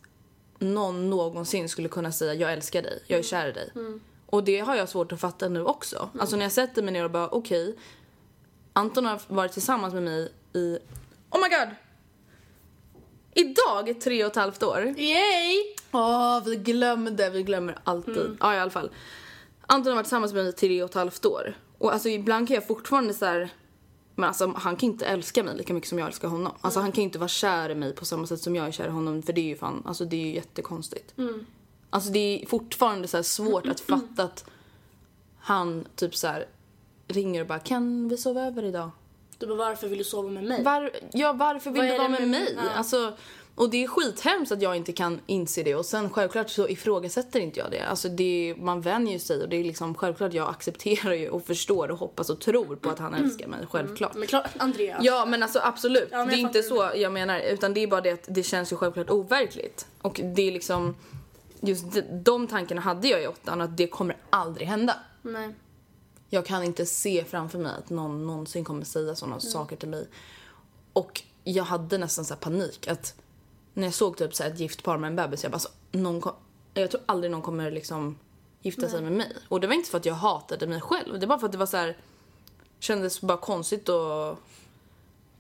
någon 0.58 1.10
någonsin 1.10 1.68
skulle 1.68 1.88
kunna 1.88 2.12
säga 2.12 2.34
jag 2.34 2.52
älskar 2.52 2.82
dig, 2.82 3.02
jag 3.06 3.18
är 3.18 3.22
kär 3.22 3.48
i 3.48 3.52
dig. 3.52 3.72
Och 4.26 4.44
det 4.44 4.58
har 4.58 4.76
jag 4.76 4.88
svårt 4.88 5.12
att 5.12 5.20
fatta 5.20 5.48
nu 5.48 5.64
också. 5.64 6.08
Alltså 6.20 6.37
när 6.37 6.42
jag 6.42 6.52
sätter 6.52 6.82
mig 6.82 6.92
ner 6.92 7.04
och 7.04 7.10
bara 7.10 7.28
okej, 7.28 7.76
Anton 8.78 9.06
har 9.06 9.20
varit 9.28 9.52
tillsammans 9.52 9.94
med 9.94 10.02
mig 10.02 10.32
i, 10.52 10.78
oh 11.30 11.40
my 11.40 11.49
god! 11.49 11.68
Idag, 13.35 14.00
tre 14.00 14.25
och 14.25 14.30
ett 14.30 14.37
halvt 14.37 14.62
år. 14.62 14.94
Yay! 14.97 15.75
Åh, 15.92 16.44
vi 16.44 16.56
glömde, 16.56 17.30
vi 17.30 17.42
glömmer 17.42 17.78
alltid. 17.85 18.37
Ja, 18.40 18.54
i 18.54 18.58
alla 18.58 18.70
fall. 18.70 18.90
Anton 19.66 19.90
har 19.90 19.97
varit 19.97 20.06
tillsammans 20.06 20.32
med 20.32 20.44
mig 20.44 20.50
i 20.50 20.52
tre 20.52 20.82
och 20.82 20.90
ett 20.90 20.94
halvt 20.94 21.26
år. 21.26 21.56
Och 21.78 21.92
alltså 21.92 22.08
ibland 22.08 22.49
kan 22.49 22.54
jag 22.54 22.66
fortfarande 22.66 23.14
så 23.14 23.25
här. 23.25 23.50
Men 24.14 24.28
alltså 24.28 24.52
han 24.56 24.76
kan 24.76 24.88
inte 24.88 25.06
älska 25.06 25.43
mig 25.43 25.56
lika 25.56 25.75
mycket 25.75 25.88
som 25.88 25.99
jag 25.99 26.06
älskar 26.06 26.28
honom. 26.28 26.52
Alltså 26.60 26.80
han 26.80 26.93
kan 26.93 27.04
inte 27.04 27.19
vara 27.19 27.28
kär 27.28 27.71
i 27.71 27.75
mig 27.75 27.95
på 27.95 28.04
samma 28.04 28.26
sätt 28.26 28.41
som 28.41 28.56
jag 28.56 28.67
är 28.67 28.73
kär 28.73 28.86
i 28.86 28.91
honom 28.91 29.23
för 29.23 29.32
det 29.32 29.41
är 29.41 29.49
ju 29.49 29.56
fan, 29.56 29.82
alltså 29.86 30.04
det 30.04 30.17
är 30.17 30.26
ju 30.26 30.34
jättekonstigt. 30.34 31.14
Alltså 31.91 32.10
det 32.10 32.43
är 32.43 32.47
fortfarande 32.47 33.08
så 33.08 33.23
svårt 33.23 33.67
att 33.67 33.80
fatta 33.80 34.23
att 34.25 34.45
han 35.38 35.86
typ 35.97 36.17
så 36.17 36.26
här 36.26 36.47
ringer 37.08 37.40
och 37.40 37.47
bara 37.47 37.58
kan 37.58 38.08
vi 38.08 38.16
sova 38.16 38.42
över 38.47 38.62
idag? 38.62 38.90
Du 39.38 39.47
bara 39.47 39.56
varför 39.56 39.88
vill 39.88 39.99
du 39.99 40.04
sova 40.04 40.28
med 40.30 40.44
mig? 40.44 40.62
Var, 40.62 40.90
ja, 41.12 41.32
varför 41.32 41.71
vill 41.71 41.82
Vad 41.82 41.90
du 41.90 41.99
vara 41.99 42.08
med 42.08 42.21
med- 42.21 42.28
mig? 42.30 42.54
ja. 42.56 42.71
Alltså, 42.71 43.12
och 43.54 43.71
det 43.71 43.84
är 43.84 43.88
skithemskt 43.88 44.52
att 44.52 44.62
jag 44.62 44.76
inte 44.76 44.92
kan 44.92 45.21
inse 45.26 45.62
det 45.62 45.75
och 45.75 45.86
sen 45.86 46.10
självklart 46.10 46.50
så 46.50 46.68
ifrågasätter 46.68 47.40
inte 47.40 47.60
jag 47.60 47.71
det. 47.71 47.80
Alltså 47.80 48.08
det, 48.08 48.54
man 48.58 48.80
vänjer 48.80 49.12
ju 49.12 49.18
sig 49.18 49.42
och 49.42 49.49
det 49.49 49.56
är 49.56 49.64
liksom 49.64 49.94
självklart 49.94 50.32
jag 50.32 50.49
accepterar 50.50 51.12
ju 51.14 51.28
och 51.28 51.47
förstår 51.47 51.90
och 51.90 51.99
hoppas 51.99 52.30
och 52.30 52.40
tror 52.40 52.76
på 52.76 52.90
att 52.90 52.99
han 52.99 53.14
älskar 53.14 53.47
mig, 53.47 53.66
självklart. 53.71 54.14
Men 54.14 54.28
klart, 54.28 54.50
Andreas. 54.56 55.00
Ja 55.04 55.25
men 55.26 55.42
alltså 55.42 55.60
absolut, 55.62 56.08
Ja, 56.10 56.18
men 56.18 56.28
det 56.28 56.34
är 56.34 56.38
inte 56.38 56.62
så 56.62 56.90
jag 56.94 57.12
menar 57.12 57.40
utan 57.40 57.75
det 57.75 57.82
är 57.82 57.86
bara 57.86 58.00
det 58.00 58.10
att 58.10 58.25
det 58.28 58.42
känns 58.42 58.73
ju 58.73 58.76
självklart 58.76 59.10
overkligt. 59.10 59.86
Och 60.02 60.21
det 60.25 60.42
är 60.49 60.52
liksom, 60.52 60.97
just 61.60 61.92
de, 61.92 62.00
de 62.23 62.47
tankarna 62.47 62.80
hade 62.80 63.08
jag 63.08 63.23
i 63.23 63.26
åttan 63.26 63.60
att 63.60 63.76
det 63.76 63.86
kommer 63.86 64.16
aldrig 64.30 64.68
hända. 64.68 64.94
Nej. 65.23 65.54
Jag 66.28 66.47
kan 66.47 66.64
inte 66.64 66.86
se 66.86 67.25
framför 67.25 67.58
mig 67.58 67.73
att 67.78 67.91
någon 67.91 68.26
någonsin 68.26 68.64
kommer 68.64 68.84
säga 68.84 69.14
sådana 69.14 69.41
saker 69.41 69.76
till 69.76 69.88
mig. 69.88 70.08
Och 70.93 71.23
jag 71.45 71.64
hade 71.64 71.99
nästan 71.99 72.25
så 72.25 72.36
panik 72.36 72.88
att 72.88 73.14
när 73.75 73.86
jag 73.86 73.95
såg 73.95 74.17
typ 74.17 74.34
så 74.34 74.45
ett 74.45 74.60
gift 74.60 74.82
par 74.82 74.99
med 74.99 75.08
en 75.08 75.17
bebis, 75.17 75.43
jag 75.43 75.52
bara 75.52 75.54
alltså, 75.54 75.69
någon 75.93 76.21
kom, 76.21 76.32
jag 76.75 76.91
tror 76.91 77.02
aldrig 77.06 77.30
någon 77.30 77.43
kommer 77.43 77.71
liksom 77.71 78.19
gifta 78.62 78.88
sig 78.88 79.02
med 79.02 79.12
mig. 79.12 79.36
Och 79.49 79.60
det 79.60 79.67
var 79.67 79.75
inte 79.75 79.91
för 79.91 79.99
att 79.99 80.06
jag 80.06 80.14
hatade 80.14 80.67
mig 80.67 80.80
själv, 80.80 81.21
det 81.21 81.26
var 81.26 81.38
för 81.38 81.47
att 81.47 81.52
det 81.52 81.58
var 81.58 81.67
så 81.67 81.76
här 81.76 81.97
kändes 82.78 83.21
bara 83.21 83.38
konstigt 83.38 83.88
och 83.88 84.38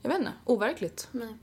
jag 0.02 0.08
vet 0.08 0.18
inte, 0.18 0.32
overkligt. 0.44 1.08
Nej. 1.12 1.36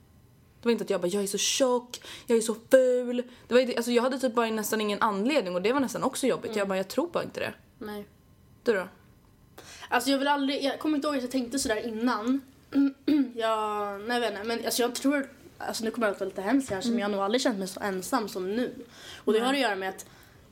Det 0.61 0.67
var 0.67 0.71
inte 0.71 0.83
att 0.83 0.89
jag 0.89 1.01
bara 1.01 1.07
jag 1.07 1.23
är 1.23 1.27
så 1.27 1.37
tjock, 1.37 2.01
jag 2.27 2.37
är 2.37 2.41
så 2.41 2.55
ful. 2.71 3.23
Det 3.47 3.53
var, 3.53 3.73
alltså, 3.77 3.91
jag 3.91 4.03
hade 4.03 4.19
typ 4.19 4.35
bara 4.35 4.49
nästan 4.49 4.81
ingen 4.81 5.01
anledning 5.01 5.55
och 5.55 5.61
det 5.61 5.73
var 5.73 5.79
nästan 5.79 6.03
också 6.03 6.27
jobbigt. 6.27 6.55
Jag 6.55 6.67
bara 6.67 6.77
jag 6.77 6.87
tror 6.87 7.07
bara 7.07 7.23
inte 7.23 7.39
det. 7.39 7.53
Nej. 7.79 8.05
Du 8.63 8.73
då? 8.73 8.87
Alltså 9.95 10.09
jag 10.09 10.17
vill 10.17 10.27
aldrig, 10.27 10.63
jag 10.63 10.79
kommer 10.79 10.95
inte 10.95 11.07
ihåg 11.07 11.15
att 11.15 11.21
jag 11.21 11.31
tänkte 11.31 11.59
sådär 11.59 11.87
innan. 11.87 12.41
jag, 13.35 14.01
nej 14.01 14.13
jag 14.13 14.19
vet 14.19 14.31
inte, 14.31 14.43
men 14.43 14.65
alltså 14.65 14.81
jag 14.81 14.95
tror, 14.95 15.29
alltså 15.57 15.83
nu 15.83 15.91
kommer 15.91 16.07
det 16.07 16.11
att 16.13 16.19
låta 16.19 16.25
lite 16.29 16.41
hemskt 16.41 16.69
kanske 16.69 16.89
men 16.89 16.99
jag 16.99 17.05
har 17.05 17.11
nog 17.11 17.21
aldrig 17.21 17.41
känt 17.41 17.59
mig 17.59 17.67
så 17.67 17.79
ensam 17.79 18.29
som 18.29 18.55
nu. 18.55 18.85
Och 19.17 19.33
det 19.33 19.39
har 19.39 19.53
att 19.53 19.59
göra 19.59 19.75
med 19.75 19.89
att 19.89 20.05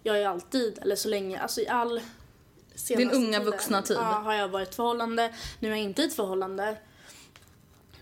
jag 0.03 0.21
är 0.21 0.27
alltid, 0.27 0.79
eller 0.81 0.95
så 0.95 1.09
länge, 1.09 1.39
alltså 1.39 1.61
i 1.61 1.67
all 1.67 2.01
Din 2.87 3.11
unga 3.11 3.25
tiden, 3.25 3.43
vuxna 3.45 3.81
tid. 3.81 3.97
Ja, 3.97 4.01
har 4.01 4.33
jag 4.33 4.47
varit 4.47 4.67
i 4.67 4.69
ett 4.69 4.75
förhållande. 4.75 5.33
Nu 5.59 5.67
är 5.67 5.71
jag 5.71 5.83
inte 5.83 6.01
i 6.01 6.05
ett 6.05 6.15
förhållande. 6.15 6.77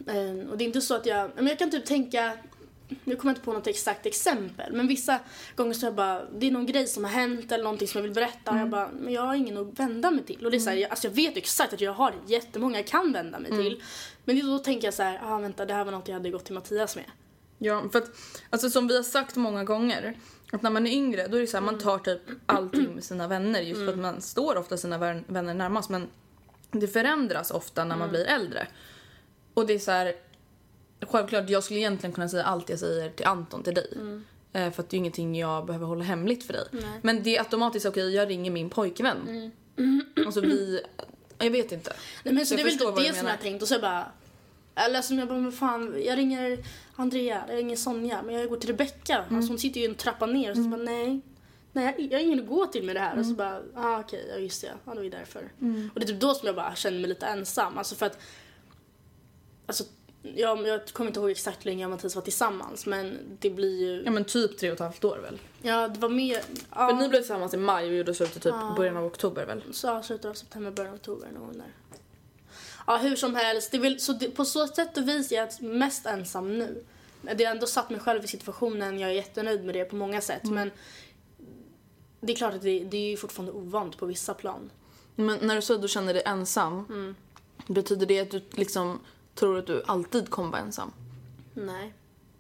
Eh, 0.08 0.50
Och 0.50 0.58
det 0.58 0.64
är 0.64 0.66
inte 0.66 0.82
så 0.82 0.96
att 0.96 1.06
jag, 1.06 1.32
men 1.36 1.48
jag 1.48 1.60
kan 1.60 1.72
typ 1.72 1.86
tänka, 1.86 2.34
nu 3.04 3.16
kommer 3.16 3.32
jag 3.32 3.38
inte 3.38 3.46
på 3.46 3.54
något 3.54 3.68
exakt 3.68 4.06
exempel, 4.06 4.74
men 4.74 4.88
vissa 4.88 5.20
gånger 5.56 5.74
så 5.74 5.86
är 5.86 5.88
jag 5.88 5.96
bara, 5.96 6.26
det 6.26 6.48
är 6.48 6.52
någon 6.52 6.66
grej 6.66 6.88
som 6.88 7.04
har 7.04 7.12
hänt 7.12 7.52
eller 7.52 7.64
någonting 7.64 7.88
som 7.88 7.98
jag 8.00 8.04
vill 8.04 8.14
berätta 8.14 8.52
och 8.52 8.58
jag 8.58 8.70
bara, 8.70 8.90
men 9.00 9.14
jag 9.14 9.22
har 9.22 9.36
ingen 9.36 9.58
att 9.58 9.80
vända 9.80 10.12
mig 10.12 10.24
till. 10.24 10.46
Och 10.46 10.52
det 10.52 10.58
är 10.58 10.60
så 10.60 10.70
här, 10.70 10.78
jag, 10.78 10.90
alltså 10.92 11.08
jag 11.08 11.14
vet 11.16 11.38
exakt 11.38 11.74
att 11.74 11.82
jag 11.82 11.94
har 11.94 12.14
jättemånga 12.28 12.78
jag 12.78 12.88
kan 12.88 13.14
vända 13.14 13.40
mig 13.40 13.52
till. 13.52 13.82
Men 14.26 14.40
då 14.48 14.60
tänker 14.60 14.88
jag 14.88 14.94
så 14.94 15.04
här, 15.04 15.20
ah 15.24 15.38
vänta 15.38 15.66
det 15.66 15.74
här 15.74 15.86
var 15.86 15.92
något 15.92 16.08
jag 16.08 16.16
hade 16.16 16.30
gått 16.30 16.46
till 16.46 16.54
Mattias 16.54 16.96
med. 16.96 17.06
Ja, 17.58 17.84
för 17.92 18.00
att 18.00 18.10
alltså 18.50 18.70
som 18.70 18.88
vi 18.88 18.96
har 18.96 19.04
sagt 19.04 19.36
många 19.36 19.64
gånger 19.64 20.18
att 20.52 20.62
när 20.62 20.70
man 20.70 20.88
är 20.88 20.92
yngre 20.92 21.28
då 21.28 21.38
är 21.38 21.42
det 21.42 21.48
så 21.48 21.58
här, 21.58 21.64
man 21.64 21.80
tar 21.80 22.00
typ 22.00 22.22
allting 22.46 22.96
med 22.96 23.04
sina 23.04 23.28
vänner 23.28 23.62
just 23.62 23.80
för 23.86 23.90
att 23.94 24.00
man 24.00 24.22
står 24.22 24.58
ofta 24.58 24.78
sina 24.78 24.98
vän- 24.98 25.24
vänner 25.28 25.54
närmast 25.54 25.90
men 25.90 26.08
det 26.72 26.88
förändras 26.88 27.52
ofta 27.52 27.86
när 27.86 27.98
man 27.98 28.10
blir 28.10 28.26
äldre. 28.26 28.68
Och 29.54 29.68
det 29.68 29.74
är 29.74 29.80
så 29.80 29.92
här 29.92 30.14
självklart 31.08 31.50
jag 31.50 31.64
skulle 31.64 31.80
egentligen 31.80 32.14
kunna 32.14 32.30
säga 32.30 32.44
allt 32.44 32.70
jag 32.70 32.80
säger 32.80 33.10
till 33.10 33.26
Anton 33.26 33.64
till 33.64 33.74
dig. 33.74 33.94
Eh, 34.54 34.72
för 34.72 34.84
att 34.84 34.90
det 34.90 34.96
är 34.96 34.98
ingenting 34.98 35.36
jag 35.40 35.66
behöver 35.66 35.86
hålla 35.86 36.04
hemligt 36.04 36.44
för 36.44 36.54
dig. 36.54 36.66
Men 37.02 37.24
det 37.24 37.36
är 37.36 37.40
automatiskt 37.40 37.86
okej, 37.86 38.16
jag 38.16 38.30
ringer 38.30 38.52
min 38.52 38.70
pojkvän. 38.70 39.52
Alltså 40.26 40.42
vi, 40.42 40.82
jag 41.38 41.52
vet 41.52 41.72
inte. 41.72 41.94
Nej 42.24 42.34
men 42.34 42.46
så 42.46 42.54
Jag 42.54 42.58
det 42.58 42.62
är 42.62 42.64
väl 42.64 42.74
inte 42.74 43.02
det 43.10 43.16
som 43.18 43.28
jag 43.28 43.34
har 43.34 43.42
tänkt 43.42 43.62
och 43.62 43.68
så 43.68 43.80
bara 43.80 44.12
eller 44.76 45.02
som 45.02 45.20
jag 45.20 45.28
bara, 45.28 45.40
men 45.40 45.52
fan, 45.52 45.96
jag 46.06 46.18
ringer 46.18 46.58
Andrea, 46.96 47.44
jag 47.48 47.58
ringer 47.58 47.76
Sonja, 47.76 48.22
men 48.22 48.36
jag 48.36 48.50
går 48.50 48.58
till 48.58 48.70
Rebecca. 48.70 49.18
Mm. 49.18 49.36
Alltså 49.36 49.52
hon 49.52 49.60
sitter 49.60 49.80
ju 49.80 49.86
i 49.86 49.90
en 49.90 49.96
trappa 49.96 50.26
ner 50.26 50.50
och 50.52 50.56
så 50.58 50.64
bara 50.64 50.82
nej. 50.82 51.22
Nej, 51.74 52.08
jag, 52.12 52.20
har 52.20 52.26
ingen 52.26 52.40
att 52.40 52.48
gå 52.48 52.66
till 52.66 52.84
med 52.84 52.96
det 52.96 53.00
här. 53.00 53.12
Och 53.12 53.18
Mm. 53.18 53.30
så 53.30 53.36
bara, 53.36 53.62
ah 53.76 54.00
okej, 54.00 54.26
ja 54.34 54.38
just 54.40 54.62
det, 54.62 54.68
ja 54.86 54.92
det 54.92 54.98
var 54.98 55.04
ju 55.04 55.10
därför. 55.10 55.52
Och 55.94 56.00
det 56.00 56.06
är 56.06 56.08
typ 56.08 56.20
då 56.22 56.34
som 56.34 56.46
jag 56.48 56.56
bara 56.56 56.76
känner 56.76 57.00
mig 57.00 57.10
lite 57.10 57.26
ensam. 57.26 57.78
Alltså 57.78 57.96
för 57.96 58.06
att, 58.06 58.18
alltså 59.66 59.84
jag, 60.24 60.68
jag 60.68 60.88
kommer 60.88 61.10
inte 61.10 61.20
ihåg 61.20 61.30
exakt 61.32 61.66
hur 61.66 61.72
länge 61.72 61.82
jag 61.82 61.88
och 61.88 61.92
Mattias 61.98 62.16
var 62.16 62.22
tillsammans 62.22 62.86
men 62.86 63.18
det 63.40 63.50
blir 63.50 63.80
ju, 63.82 64.04
Ja 64.06 64.12
men 64.12 64.26
typ 64.26 64.58
tre 64.58 64.70
och 64.70 64.74
ett 64.74 64.80
halvt 64.80 65.04
år 65.04 65.18
väl? 65.18 65.40
ja 65.62 65.88
det 65.88 66.00
var 66.00 66.10
mer, 66.10 66.42
ja, 66.76 66.88
För 66.90 66.96
ni 66.96 67.10
blev 67.10 67.20
tillsammans 67.20 67.54
i 67.54 67.58
maj 67.58 67.88
och 67.90 67.94
gjorde 67.96 68.14
slut 68.14 68.38
i 68.38 68.40
typ 68.40 68.54
början 68.78 68.98
av 68.98 69.06
oktober 69.06 69.46
väl? 69.46 69.64
så 69.72 69.88
ja, 69.88 70.04
slutet 70.04 70.26
av 70.26 70.34
september, 70.34 70.72
början 70.72 70.94
av 70.94 71.00
oktober 71.00 71.28
någon 71.34 71.54
där. 71.58 71.74
Ja 72.88 72.98
hur 72.98 73.16
som 73.16 73.36
helst, 73.36 73.72
det 73.72 73.78
väl, 73.78 74.00
så 74.00 74.14
det, 74.14 74.30
på 74.30 74.46
så 74.46 74.68
sätt 74.68 74.98
och 74.98 75.08
vis 75.10 75.32
är 75.32 75.36
jag 75.36 75.62
mest 75.62 76.06
ensam 76.06 76.58
nu. 76.58 76.84
Det 77.36 77.44
har 77.44 77.52
ändå 77.52 77.68
satt 77.68 77.90
mig 77.90 78.00
själv 78.00 78.24
i 78.24 78.28
situationen, 78.28 79.00
jag 79.00 79.10
är 79.10 79.14
jättenöjd 79.14 79.66
med 79.66 79.76
det 79.76 79.86
på 79.86 79.96
många 79.96 80.22
sätt. 80.22 80.44
Men 80.44 80.72
det 82.22 82.34
är 82.34 82.38
klart 82.38 82.54
att 82.54 82.62
det, 82.62 82.80
det 82.80 82.98
är 82.98 83.10
ju 83.10 83.18
fortfarande 83.18 83.52
ovant 83.52 83.98
på 83.98 84.06
vissa 84.06 84.34
plan. 84.34 84.72
Men 85.16 85.40
när 85.42 85.56
du 85.56 85.62
säger 85.62 85.78
att 85.78 85.82
du 85.82 85.88
känner 85.88 86.14
dig 86.14 86.24
ensam, 86.26 86.86
Mm. 86.90 87.16
betyder 87.68 88.06
det 88.06 88.20
att 88.20 88.32
du 88.32 88.42
liksom 88.52 89.00
tror 89.42 89.58
att 89.60 89.68
du 89.68 89.84
alltid 89.86 90.30
kommer 90.30 90.50
vara 90.52 90.62
ensam? 90.62 90.92
Nej. 91.54 91.94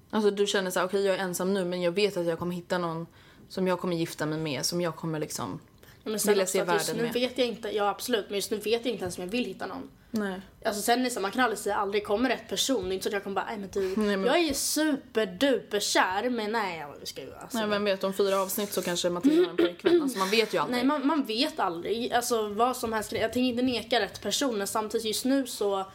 Alltså 0.10 0.32
du 0.32 0.48
känner 0.48 0.72
såhär, 0.72 0.88
okej 0.88 1.06
jag 1.06 1.16
är 1.16 1.20
ensam 1.20 1.54
nu 1.54 1.66
men 1.66 1.82
jag 1.82 1.92
vet 1.92 2.18
att 2.18 2.26
jag 2.26 2.40
kommer 2.40 2.56
hitta 2.56 2.78
någon 2.78 3.08
som 3.50 3.68
jag 3.68 3.80
kommer 3.80 3.96
gifta 3.96 4.26
mig 4.26 4.40
med, 4.40 4.66
som 4.66 4.82
jag 4.82 4.96
kommer 4.96 5.20
liksom... 5.20 5.60
Men 6.04 6.20
sen 6.20 6.34
också 6.42 6.48
se 6.52 6.62
att 6.62 6.74
just 6.74 6.90
världen 6.90 6.98
nu 6.98 7.04
med. 7.04 7.14
vet 7.14 7.38
jag 7.38 7.48
inte, 7.48 7.76
ja 7.76 7.90
absolut, 7.90 8.26
men 8.30 8.36
just 8.36 8.52
nu 8.52 8.58
vet 8.58 8.86
jag 8.86 8.94
inte 8.94 9.04
ens 9.04 9.18
om 9.18 9.24
jag 9.24 9.32
vill 9.32 9.46
hitta 9.46 9.66
någon. 9.66 9.90
Nej. 10.12 10.42
Alltså 10.66 10.82
sen 10.82 11.12
så, 11.12 11.20
man 11.20 11.32
kan 11.32 11.42
aldrig 11.42 11.60
säga 11.60 11.76
aldrig 11.76 12.06
kommer 12.06 12.30
rätt 12.30 12.50
person. 12.50 12.84
Det 12.84 12.90
är 12.90 12.94
inte 12.94 13.04
så 13.04 13.10
att 13.10 13.14
jag 13.14 13.24
kommer 13.24 13.36
bara, 13.36 13.46
nej 13.46 13.58
men 13.58 13.70
du, 13.70 13.82
Nej, 13.82 14.18
men- 14.18 14.26
jag 14.26 14.40
är 14.40 14.54
superduper 14.54 15.80
kär 15.80 16.30
men 16.30 16.52
nej 16.52 16.80
jag 16.80 17.08
ska 17.08 17.22
ju 17.22 17.34
alltså. 17.36 17.58
Nej 17.58 17.68
vem 17.68 17.84
vet, 17.84 18.04
om 18.04 18.14
fyra 18.14 18.42
avsnitt 18.42 18.74
så 18.74 18.82
kanske 18.82 19.10
Matilda 19.10 19.44
har 19.44 19.50
en 19.50 19.58
pojkvän. 19.58 20.02
Alltså 20.02 20.20
man 20.20 20.30
vet 20.30 20.54
ju 20.54 20.58
aldrig. 20.58 20.78
Nej 20.78 20.86
man, 20.86 21.08
man 21.08 21.24
vet 21.24 21.60
aldrig, 21.60 22.14
alltså 22.14 22.48
vad 22.48 22.78
som 22.78 22.94
helst. 22.94 23.12
Jag 23.12 23.34
tänker 23.34 23.40
inte 23.40 23.64
neka 23.64 24.00
rätt 24.00 24.22
person 24.22 24.58
men 24.58 24.68
samtidigt 24.68 25.06
just 25.06 25.26
nu 25.26 25.48
så 25.48 25.86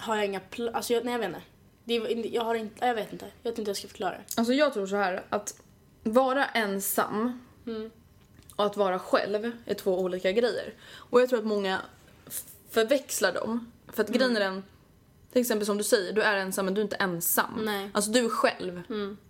har 0.00 0.16
jag 0.16 0.24
inga 0.26 0.40
pl- 0.50 0.72
alltså 0.74 0.92
jag, 0.92 1.04
nej 1.04 1.12
jag 1.12 1.18
vet 1.18 1.28
inte. 1.28 1.42
Det 1.84 2.28
jag 2.28 2.42
har 2.44 2.54
inte, 2.54 2.86
jag 2.86 2.94
vet 2.94 3.12
inte, 3.12 3.24
jag 3.42 3.50
vet 3.50 3.58
inte 3.58 3.68
hur 3.68 3.68
jag 3.68 3.76
ska 3.76 3.88
förklara. 3.88 4.16
Alltså 4.36 4.52
jag 4.52 4.72
tror 4.74 4.86
så 4.86 4.96
här 4.96 5.22
att 5.28 5.60
vara 6.02 6.46
ensam 6.46 7.40
Mm. 7.66 7.90
och 8.56 8.66
att 8.66 8.76
vara 8.76 8.98
själv 8.98 9.52
är 9.66 9.74
två 9.74 9.98
olika 10.00 10.32
grejer. 10.32 10.74
Och 10.94 11.20
jag 11.20 11.28
tror 11.28 11.38
att 11.38 11.44
många 11.46 11.80
förväxlar 12.70 13.32
dem. 13.32 13.72
För 13.92 14.02
att 14.02 14.08
Mm. 14.08 14.18
grejen 14.18 14.36
är 14.36 14.40
den, 14.40 14.62
till 15.32 15.40
exempel 15.40 15.66
som 15.66 15.78
du 15.78 15.84
säger, 15.84 16.12
du 16.12 16.22
är 16.22 16.36
ensam 16.36 16.64
men 16.64 16.74
du 16.74 16.80
är 16.80 16.84
inte 16.84 16.96
ensam. 16.96 17.60
Nej. 17.64 17.76
Mm. 17.78 17.90
Alltså 17.94 18.10
du 18.10 18.24
är 18.24 18.28
själv. 18.28 18.82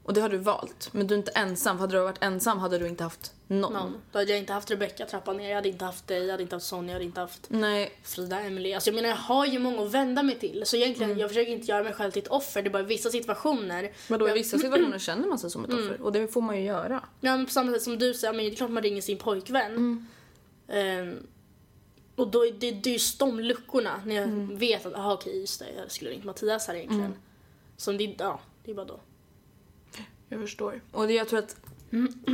Och 0.04 0.14
det 0.14 0.20
har 0.20 0.28
du 0.28 0.38
valt. 0.38 0.88
Men 0.92 1.06
du 1.06 1.14
är 1.14 1.18
inte 1.18 1.30
ensam. 1.30 1.76
För 1.76 1.80
hade 1.80 1.96
du 1.96 2.02
varit 2.02 2.22
ensam 2.22 2.58
hade 2.58 2.78
du 2.78 2.86
inte 2.88 3.02
haft 3.04 3.32
någon. 3.46 3.72
Någon. 3.72 3.96
Då 4.12 4.18
hade 4.18 4.30
jag 4.30 4.38
inte 4.38 4.52
haft 4.52 4.70
Rebecca 4.70 5.06
trappan 5.06 5.36
ner, 5.36 5.48
jag 5.48 5.56
hade 5.56 5.68
inte 5.68 5.84
haft 5.84 6.06
dig, 6.06 6.22
jag 6.24 6.30
hade 6.30 6.42
inte 6.42 6.56
haft 6.56 6.66
Sonja, 6.66 6.88
jag 6.88 6.94
hade 6.94 7.04
inte 7.04 7.20
haft 7.20 7.46
Nej, 7.48 7.92
Frida, 8.02 8.40
Emily. 8.40 8.72
Alltså 8.74 8.90
jag 8.90 8.94
menar 8.94 9.08
jag 9.08 9.16
har 9.16 9.46
ju 9.46 9.58
många 9.58 9.82
att 9.82 9.90
vända 9.94 10.22
mig 10.22 10.38
till. 10.38 10.62
Så 10.66 10.76
egentligen, 10.76 11.18
jag 11.18 11.30
försöker 11.30 11.52
inte 11.52 11.66
göra 11.66 11.82
mig 11.84 11.92
själv 11.92 12.10
till 12.10 12.22
ett 12.22 12.28
offer. 12.28 12.62
Det 12.62 12.68
är 12.68 12.72
bara 12.72 12.82
vissa 12.82 13.10
situationer. 13.10 13.92
men 14.08 14.18
då 14.18 14.26
i 14.26 14.28
jag- 14.28 14.34
vissa 14.34 14.58
situationer 14.58 14.98
känner 14.98 15.28
man 15.28 15.38
sig 15.38 15.50
som 15.50 15.64
ett 15.64 15.70
Mm. 15.70 15.84
offer. 15.84 16.00
Och 16.02 16.12
det 16.12 16.28
får 16.28 16.40
man 16.40 16.56
ju 16.58 16.64
göra. 16.64 17.00
Ja, 17.20 17.36
men 17.36 17.46
på 17.46 17.52
samma 17.52 17.72
sätt 17.72 17.82
som 17.82 17.98
du 17.98 18.14
säger, 18.14 18.32
men 18.34 18.44
det 18.44 18.50
är 18.52 18.54
klart 18.56 18.70
man 18.70 18.82
ringer 18.82 19.02
sin 19.02 19.18
pojkvän. 19.18 20.06
Ehm, 20.68 21.26
och 22.20 22.28
då 22.28 22.46
är 22.46 22.52
det, 22.52 22.70
det 22.70 22.90
är 22.90 22.92
just 22.92 23.18
de 23.18 23.40
luckorna 23.40 24.02
när 24.06 24.14
jag 24.14 24.26
vet 24.58 24.86
att, 24.86 24.94
aha 24.94 25.12
okej 25.12 25.40
just 25.40 25.58
det, 25.60 25.66
jag 25.76 25.90
skulle 25.90 26.10
ringt 26.10 26.24
Mattias 26.24 26.66
här 26.68 26.74
egentligen. 26.74 27.14
Som 27.76 27.96
det, 27.96 28.14
ja, 28.18 28.40
det 28.64 28.70
är 28.70 28.74
bara 28.74 28.86
då. 28.86 29.00
Jag 30.28 30.40
förstår. 30.40 30.80
Och 30.92 31.06
det, 31.06 31.12
jag 31.12 31.28
tror 31.28 31.38
att 31.38 31.56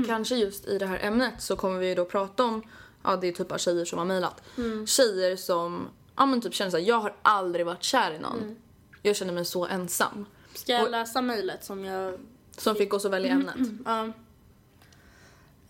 kanske 0.07 0.37
just 0.37 0.67
i 0.67 0.79
det 0.79 0.87
här 0.87 0.99
ämnet 1.03 1.35
så 1.43 1.57
kommer 1.57 1.79
vi 1.79 1.95
då 1.95 2.05
prata 2.05 2.45
om, 2.45 2.63
ja 3.05 3.17
det 3.17 3.27
är 3.29 3.33
typ 3.33 3.53
av 3.53 3.59
tjejer 3.59 3.85
som 3.85 3.99
har 3.99 4.07
mejlat. 4.07 4.43
Tjejer 4.87 5.37
som, 5.37 5.89
ja 6.17 6.27
men 6.27 6.41
typ 6.41 6.55
känner 6.55 6.71
såhär, 6.71 6.85
jag 6.85 7.01
har 7.01 7.15
aldrig 7.23 7.67
varit 7.67 7.83
kär 7.83 8.13
i 8.13 8.19
någon. 8.19 8.57
Jag 9.03 9.17
känner 9.17 9.33
mig 9.33 9.45
så 9.45 9.67
ensam. 9.67 10.27
Ska 10.55 10.73
jag 10.73 10.83
Och- 10.85 10.91
läsa 10.91 11.23
mejlet 11.23 11.65
som 11.65 11.85
jag 11.85 12.19
Som 12.59 12.75
fick 12.77 12.95
oss 12.95 13.05
att 13.05 13.13
välja 13.13 13.31
ämnet. 13.33 13.57
Ja. 13.85 14.13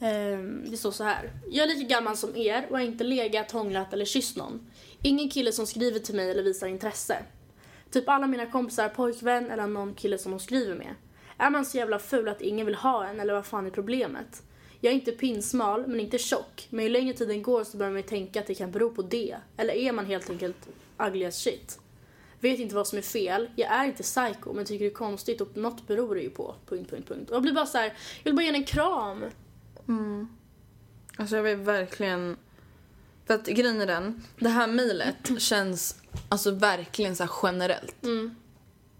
Ehm, 0.00 0.70
det 0.70 0.76
står 0.76 0.90
så 0.90 1.04
här. 1.04 1.32
Jag 1.50 1.70
är 1.70 1.74
lika 1.74 1.94
gammal 1.94 2.16
som 2.16 2.36
er 2.36 2.66
och 2.70 2.78
har 2.78 2.84
inte 2.84 3.04
legat, 3.04 3.52
hånglat 3.52 3.92
eller 3.92 4.04
kysst 4.04 4.36
någon. 4.36 4.70
Ingen 5.02 5.30
kille 5.30 5.52
som 5.52 5.66
skriver 5.66 6.00
till 6.00 6.14
mig 6.14 6.30
eller 6.30 6.42
visar 6.42 6.66
intresse. 6.66 7.18
Typ 7.90 8.08
alla 8.08 8.26
mina 8.26 8.46
kompisar 8.46 8.82
har 8.82 8.90
pojkvän 8.90 9.50
eller 9.50 9.66
någon 9.66 9.94
kille 9.94 10.18
som 10.18 10.30
de 10.32 10.40
skriver 10.40 10.74
med. 10.74 10.94
Är 11.38 11.50
man 11.50 11.64
så 11.64 11.76
jävla 11.76 11.98
ful 11.98 12.28
att 12.28 12.40
ingen 12.40 12.66
vill 12.66 12.74
ha 12.74 13.06
en 13.06 13.20
eller 13.20 13.34
vad 13.34 13.46
fan 13.46 13.66
är 13.66 13.70
problemet? 13.70 14.42
Jag 14.80 14.90
är 14.90 14.94
inte 14.94 15.12
pinsmal 15.12 15.86
men 15.86 16.00
inte 16.00 16.18
tjock. 16.18 16.66
Men 16.70 16.84
ju 16.84 16.90
längre 16.90 17.14
tiden 17.14 17.42
går 17.42 17.64
så 17.64 17.76
börjar 17.76 17.92
man 17.92 18.00
ju 18.00 18.08
tänka 18.08 18.40
att 18.40 18.46
det 18.46 18.54
kan 18.54 18.70
bero 18.70 18.90
på 18.90 19.02
det. 19.02 19.36
Eller 19.56 19.74
är 19.74 19.92
man 19.92 20.06
helt 20.06 20.30
enkelt 20.30 20.68
ugly 20.98 21.24
as 21.24 21.36
shit? 21.36 21.80
Vet 22.40 22.60
inte 22.60 22.74
vad 22.74 22.86
som 22.86 22.98
är 22.98 23.02
fel. 23.02 23.50
Jag 23.56 23.72
är 23.72 23.84
inte 23.84 24.02
psycho 24.02 24.52
men 24.52 24.64
tycker 24.64 24.84
det 24.84 24.90
är 24.90 24.94
konstigt 24.94 25.40
och 25.40 25.56
något 25.56 25.86
beror 25.86 26.14
det 26.14 26.20
ju 26.20 26.30
på. 26.30 26.54
Punkt, 26.66 26.90
punkt, 26.90 27.08
punkt. 27.08 27.30
Och 27.30 27.36
jag 27.36 27.42
blir 27.42 27.52
bara 27.52 27.66
så 27.66 27.78
här, 27.78 27.84
jag 27.86 28.24
vill 28.24 28.34
bara 28.34 28.42
ge 28.42 28.46
henne 28.46 28.58
en 28.58 28.64
kram. 28.64 29.24
Alltså 31.16 31.36
jag 31.36 31.42
vill 31.42 31.56
verkligen... 31.56 32.36
För 33.26 33.34
att 33.34 33.46
grejen 33.46 33.80
är 33.80 33.86
den, 33.86 34.22
det 34.38 34.48
här 34.48 34.66
mejlet 34.66 35.16
känns 35.38 35.96
alltså 36.28 36.50
verkligen 36.50 37.16
så 37.16 37.24
här 37.24 37.32
generellt. 37.42 37.96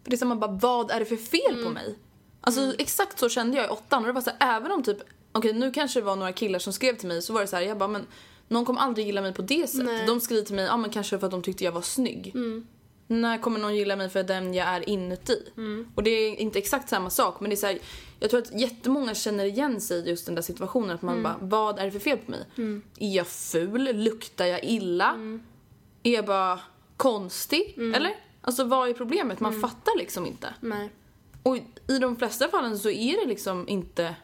För 0.02 0.10
det 0.10 0.16
är 0.16 0.18
som 0.18 0.28
man 0.28 0.40
bara, 0.40 0.50
vad 0.50 0.90
är 0.90 0.98
det 1.00 1.06
för 1.06 1.16
fel 1.16 1.64
på 1.64 1.70
mig? 1.70 1.98
Alltså 2.40 2.74
exakt 2.78 3.18
så 3.18 3.28
kände 3.28 3.56
jag 3.56 3.66
i 3.66 3.68
åttan 3.68 4.02
och 4.02 4.06
det 4.06 4.12
var 4.12 4.20
så 4.20 4.30
här, 4.38 4.56
även 4.56 4.72
om 4.72 4.82
typ, 4.82 4.98
okej 5.32 5.52
nu 5.52 5.72
kanske 5.72 6.00
det 6.00 6.04
var 6.04 6.16
några 6.16 6.32
killar 6.32 6.58
som 6.58 6.72
skrev 6.72 6.96
till 6.96 7.08
mig 7.08 7.22
så 7.22 7.32
var 7.32 7.40
det 7.40 7.46
så 7.46 7.56
här, 7.56 7.62
jag 7.62 7.78
bara 7.78 7.88
men 7.88 8.06
någon 8.48 8.64
kommer 8.64 8.80
aldrig 8.80 9.06
gilla 9.06 9.22
mig 9.22 9.34
på 9.34 9.42
det 9.42 9.70
sättet. 9.70 9.86
Nej. 9.86 10.06
De 10.06 10.20
skriver 10.20 10.42
till 10.42 10.54
mig, 10.54 10.64
ja 10.64 10.76
men 10.76 10.90
kanske 10.90 11.18
för 11.18 11.26
att 11.26 11.30
de 11.30 11.42
tyckte 11.42 11.64
jag 11.64 11.72
var 11.72 11.82
snygg. 11.82 12.32
När 13.06 13.38
kommer 13.38 13.60
någon 13.60 13.76
gilla 13.76 13.96
mig 13.96 14.08
för 14.08 14.22
den 14.22 14.54
jag 14.54 14.66
är 14.66 14.88
inuti? 14.88 15.52
Och 15.94 16.02
det 16.02 16.10
är 16.10 16.36
inte 16.36 16.58
exakt 16.58 16.88
samma 16.88 17.10
sak 17.10 17.40
men 17.40 17.50
det 17.50 17.54
är 17.54 17.56
så 17.56 17.66
här, 17.66 17.78
jag 18.20 18.30
tror 18.30 18.40
att 18.40 18.60
jättemånga 18.60 19.14
känner 19.14 19.44
igen 19.44 19.80
sig 19.80 19.98
i 19.98 20.08
just 20.10 20.26
den 20.26 20.34
där 20.34 20.42
situationen 20.42 20.90
att 20.90 21.02
man 21.02 21.22
bara, 21.22 21.36
vad 21.40 21.78
är 21.78 21.84
det 21.84 21.90
för 21.90 21.98
fel 21.98 22.18
på 22.18 22.30
mig? 22.30 22.44
Är 22.98 23.16
jag 23.16 23.26
ful? 23.26 23.96
Luktar 24.04 24.44
jag 24.46 24.64
illa? 24.64 25.40
Är 26.02 26.12
jag 26.12 26.24
bara 26.24 26.60
konstig? 26.96 27.74
Eller? 27.94 28.14
Alltså 28.40 28.64
vad 28.64 28.88
är 28.88 28.92
problemet? 28.92 29.40
Man 29.40 29.60
fattar 29.60 29.98
liksom 29.98 30.26
inte. 30.26 30.54
Nej. 30.60 30.90
Och 31.42 31.56
i 31.88 31.98
de 31.98 32.16
flesta 32.16 32.48
fallen 32.48 32.78
så 32.78 32.90
är 32.90 33.20
det 33.20 33.28
liksom 33.28 33.68
inte... 33.68 34.14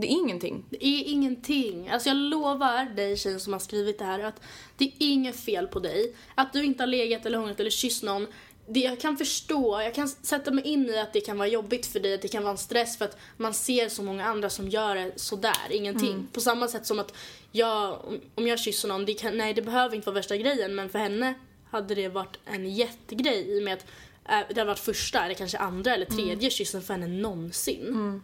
Det 0.00 0.06
är 0.06 0.10
ingenting. 0.10 0.64
Det 0.70 0.86
är 0.86 1.04
ingenting. 1.04 1.88
Alltså 1.88 2.08
jag 2.08 2.16
lovar 2.16 2.84
dig 2.96 3.16
tjejen 3.16 3.40
som 3.40 3.52
har 3.52 3.60
skrivit 3.60 3.98
det 3.98 4.04
här 4.04 4.20
att 4.20 4.40
det 4.76 4.84
är 4.84 4.92
inget 4.98 5.36
fel 5.36 5.66
på 5.66 5.78
dig. 5.80 6.14
Att 6.34 6.52
du 6.52 6.64
inte 6.64 6.82
har 6.82 6.86
legat 6.88 7.26
eller 7.26 7.38
hånglat 7.38 7.60
eller 7.60 7.70
kysst 7.70 8.02
någon. 8.02 8.26
Det 8.68 8.80
jag 8.80 9.00
kan 9.00 9.16
förstå, 9.16 9.80
jag 9.80 9.94
kan 9.94 10.08
sätta 10.08 10.50
mig 10.50 10.64
in 10.66 10.90
i 10.90 10.98
att 10.98 11.12
det 11.12 11.20
kan 11.20 11.38
vara 11.38 11.48
jobbigt 11.48 11.86
för 11.86 12.00
dig, 12.00 12.14
att 12.14 12.22
det 12.22 12.28
kan 12.28 12.42
vara 12.42 12.50
en 12.52 12.58
stress 12.58 12.98
för 12.98 13.04
att 13.04 13.16
man 13.36 13.54
ser 13.54 13.88
så 13.88 14.02
många 14.02 14.24
andra 14.24 14.50
som 14.50 14.68
gör 14.68 14.94
det 14.94 15.12
sådär, 15.16 15.66
ingenting. 15.70 16.26
På 16.32 16.40
samma 16.40 16.68
sätt 16.68 16.86
som 16.86 16.98
att 16.98 17.14
jag, 17.52 17.98
om- 18.34 18.46
jag 18.46 18.60
kysser 18.60 18.88
någon, 18.88 19.04
det 19.04 19.14
kan, 19.14 19.38
nej 19.38 19.54
det 19.54 19.62
behöver 19.62 19.96
inte 19.96 20.06
vara 20.06 20.14
värsta 20.14 20.36
grejen 20.36 20.74
men 20.74 20.88
för 20.90 20.98
henne 20.98 21.34
hade 21.70 21.94
det 21.94 22.08
varit 22.08 22.38
en 22.44 22.74
jättegrej 22.74 23.56
i 23.56 23.60
och 23.60 23.64
med 23.64 23.74
att 23.74 23.84
eh, 24.28 24.48
det 24.54 24.60
hade 24.60 24.64
varit 24.64 24.78
första 24.78 25.24
eller 25.24 25.34
kanske 25.34 25.58
andra 25.58 25.94
eller 25.94 26.06
tredje 26.06 26.50
kyssen 26.50 26.82
för 26.82 26.94
henne 26.94 27.06
någonsin. 27.06 28.22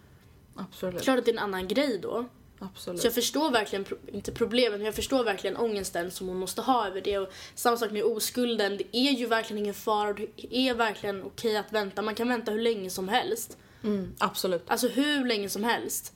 Absolut. 0.57 1.03
Klart 1.03 1.19
att 1.19 1.25
det 1.25 1.31
är 1.31 1.33
en 1.33 1.39
annan 1.39 1.69
grej 1.69 1.99
då. 2.03 2.25
Absolut. 2.59 3.01
Så 3.01 3.07
jag 3.07 3.15
förstår 3.15 3.51
verkligen, 3.51 3.85
inte 4.13 4.33
problemet, 4.33 4.79
men 4.79 4.87
jag 4.87 4.95
förstår 4.95 5.25
verkligen 5.25 5.57
ångesten 5.57 6.11
som 6.11 6.29
hon 6.29 6.37
måste 6.37 6.63
ha 6.63 6.87
över 6.87 7.01
det. 7.01 7.19
Och 7.19 7.33
samma 7.55 7.77
sak 7.77 7.91
med 7.91 8.05
oskulden, 8.05 8.77
det 8.77 8.97
är 8.97 9.11
ju 9.13 9.27
verkligen 9.27 9.59
ingen 9.63 9.75
fara 9.75 10.09
och 10.09 10.15
det 10.17 10.57
är 10.57 10.75
verkligen 10.75 11.23
okej 11.25 11.57
att 11.57 11.73
vänta. 11.73 12.03
Man 12.03 12.15
kan 12.15 12.29
vänta 12.29 12.51
hur 12.53 12.61
länge 12.63 12.91
som 12.91 13.09
helst. 13.09 13.57
Mm, 13.85 14.15
absolut. 14.19 14.63
Alltså 14.67 14.89
hur 14.89 15.25
länge 15.25 15.49
som 15.49 15.65
helst. 15.65 16.13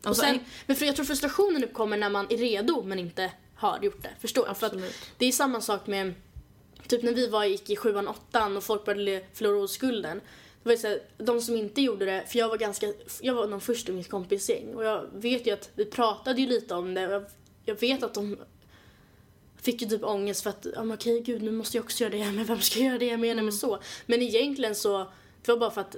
Och 0.00 0.06
Alltså, 0.06 0.22
sen, 0.22 0.34
en- 0.34 0.44
men 0.66 0.76
för 0.76 0.86
jag 0.86 0.96
tror 0.96 1.06
frustrationen 1.06 1.64
uppkommer 1.64 1.96
när 1.96 2.10
man 2.10 2.26
är 2.30 2.36
redo 2.36 2.82
men 2.82 2.98
inte 2.98 3.32
har 3.54 3.78
gjort 3.82 4.02
det. 4.02 4.10
Förstår 4.20 4.48
du? 4.48 4.54
För 4.54 4.66
att 4.66 4.74
det 5.18 5.26
är 5.26 5.32
samma 5.32 5.60
sak 5.60 5.86
med 5.86 6.14
Typ 6.88 7.02
när 7.02 7.12
vi 7.12 7.26
var, 7.28 7.44
gick 7.44 7.70
i 7.70 7.76
sjuan, 7.76 8.08
åttan 8.08 8.56
och 8.56 8.64
folk 8.64 8.84
började 8.84 9.24
förlora 9.32 9.64
oskulden. 9.64 10.20
Det 10.62 10.68
var 10.68 10.76
så 10.76 10.88
här, 10.88 11.02
de 11.18 11.40
som 11.40 11.56
inte 11.56 11.80
gjorde 11.80 12.04
det, 12.04 12.24
för 12.28 12.38
jag 12.38 12.48
var 12.48 12.56
ganska, 12.56 12.92
jag 13.20 13.34
var 13.34 13.46
någon 13.46 13.60
först 13.60 13.88
i 13.88 13.92
mitt 13.92 14.10
kompisgäng 14.10 14.74
och 14.74 14.84
jag 14.84 15.06
vet 15.12 15.46
ju 15.46 15.50
att 15.50 15.70
vi 15.74 15.84
pratade 15.84 16.40
ju 16.40 16.46
lite 16.46 16.74
om 16.74 16.94
det 16.94 17.06
och 17.06 17.12
jag, 17.12 17.24
jag 17.64 17.80
vet 17.80 18.02
att 18.02 18.14
de 18.14 18.36
fick 19.56 19.82
ju 19.82 19.88
typ 19.88 20.04
ångest 20.04 20.42
för 20.42 20.50
att, 20.50 20.66
ja 20.74 20.84
men 20.84 20.96
okej 20.96 21.20
gud 21.20 21.42
nu 21.42 21.50
måste 21.50 21.76
jag 21.76 21.84
också 21.84 22.04
göra 22.04 22.12
det, 22.12 22.32
men 22.32 22.44
vem 22.44 22.60
ska 22.60 22.78
göra 22.80 22.98
det? 22.98 23.06
Jag 23.06 23.20
menar 23.20 23.42
med 23.42 23.54
så. 23.54 23.78
Men 24.06 24.22
egentligen 24.22 24.74
så, 24.74 24.98
det 25.42 25.52
var 25.52 25.58
bara 25.58 25.70
för 25.70 25.80
att 25.80 25.96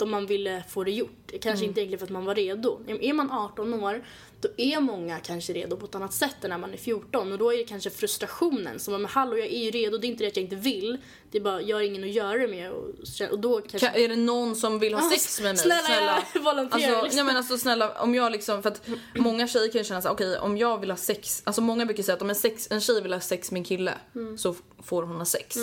de 0.00 0.10
man 0.10 0.26
ville 0.26 0.62
få 0.68 0.84
det 0.84 0.90
gjort. 0.90 1.30
Kanske 1.42 1.64
inte 1.64 1.80
egentligen 1.80 1.98
för 1.98 2.06
att 2.06 2.10
man 2.12 2.24
var 2.24 2.34
redo. 2.34 2.80
Är 3.00 3.12
man 3.12 3.30
18 3.30 3.74
år, 3.74 4.04
då 4.40 4.48
är 4.56 4.80
många 4.80 5.18
kanske 5.18 5.52
redo 5.52 5.76
på 5.76 5.86
ett 5.86 5.94
annat 5.94 6.12
sätt 6.14 6.44
än 6.44 6.50
när 6.50 6.58
man 6.58 6.72
är 6.72 6.76
14. 6.76 7.32
Och 7.32 7.38
då 7.38 7.52
är 7.52 7.56
det 7.58 7.64
kanske 7.64 7.90
frustrationen 7.90 8.78
som 8.78 8.92
var 8.92 8.98
men 8.98 9.10
hallå 9.10 9.36
jag 9.38 9.46
är 9.46 9.58
ju 9.64 9.70
redo, 9.70 9.98
det 9.98 10.06
är 10.06 10.08
inte 10.08 10.24
det 10.24 10.28
att 10.28 10.36
jag 10.36 10.44
inte 10.44 10.56
vill. 10.56 10.98
Det 11.30 11.38
är 11.38 11.42
bara, 11.42 11.62
jag 11.62 11.76
har 11.76 11.82
ingen 11.82 12.04
att 12.04 12.10
göra 12.10 12.38
det 12.38 12.48
med. 12.48 12.70
Och, 12.72 12.84
och 13.30 13.38
då 13.38 13.60
kanske... 13.60 13.88
Ka- 13.88 13.94
är 13.96 14.08
det 14.08 14.16
någon 14.16 14.56
som 14.56 14.78
vill 14.78 14.94
ha 14.94 15.10
sex 15.10 15.40
med 15.40 15.48
mig? 15.54 15.56
Snälla, 15.56 16.22
jag 16.34 16.40
volonterar, 16.42 16.88
Alltså, 16.92 17.02
liksom. 17.04 17.26
men 17.26 17.36
alltså 17.36 17.58
snälla, 17.58 18.02
om 18.02 18.14
jag 18.14 18.32
liksom, 18.32 18.62
för 18.62 18.70
att 18.70 18.88
många 19.16 19.48
tjejer 19.48 19.72
kan 19.72 19.78
ju 19.80 19.84
känna 19.84 20.02
såhär, 20.02 20.14
okej 20.14 20.38
om 20.38 20.56
jag 20.56 20.78
vill 20.80 20.90
ha 20.90 20.96
sex, 20.98 21.42
alltså 21.44 21.60
många 21.62 21.86
brukar 21.86 22.02
säga 22.02 22.16
att 22.16 22.22
om 22.22 22.28
en, 22.30 22.36
sex, 22.36 22.68
en 22.70 22.80
tjej 22.80 23.02
vill 23.02 23.12
ha 23.12 23.20
sex 23.20 23.50
med 23.50 23.58
en 23.58 23.64
kille 23.64 23.94
Mm. 24.14 24.38
så 24.38 24.54
får 24.82 25.02
hon 25.02 25.16
ha 25.16 25.24
sex. 25.24 25.56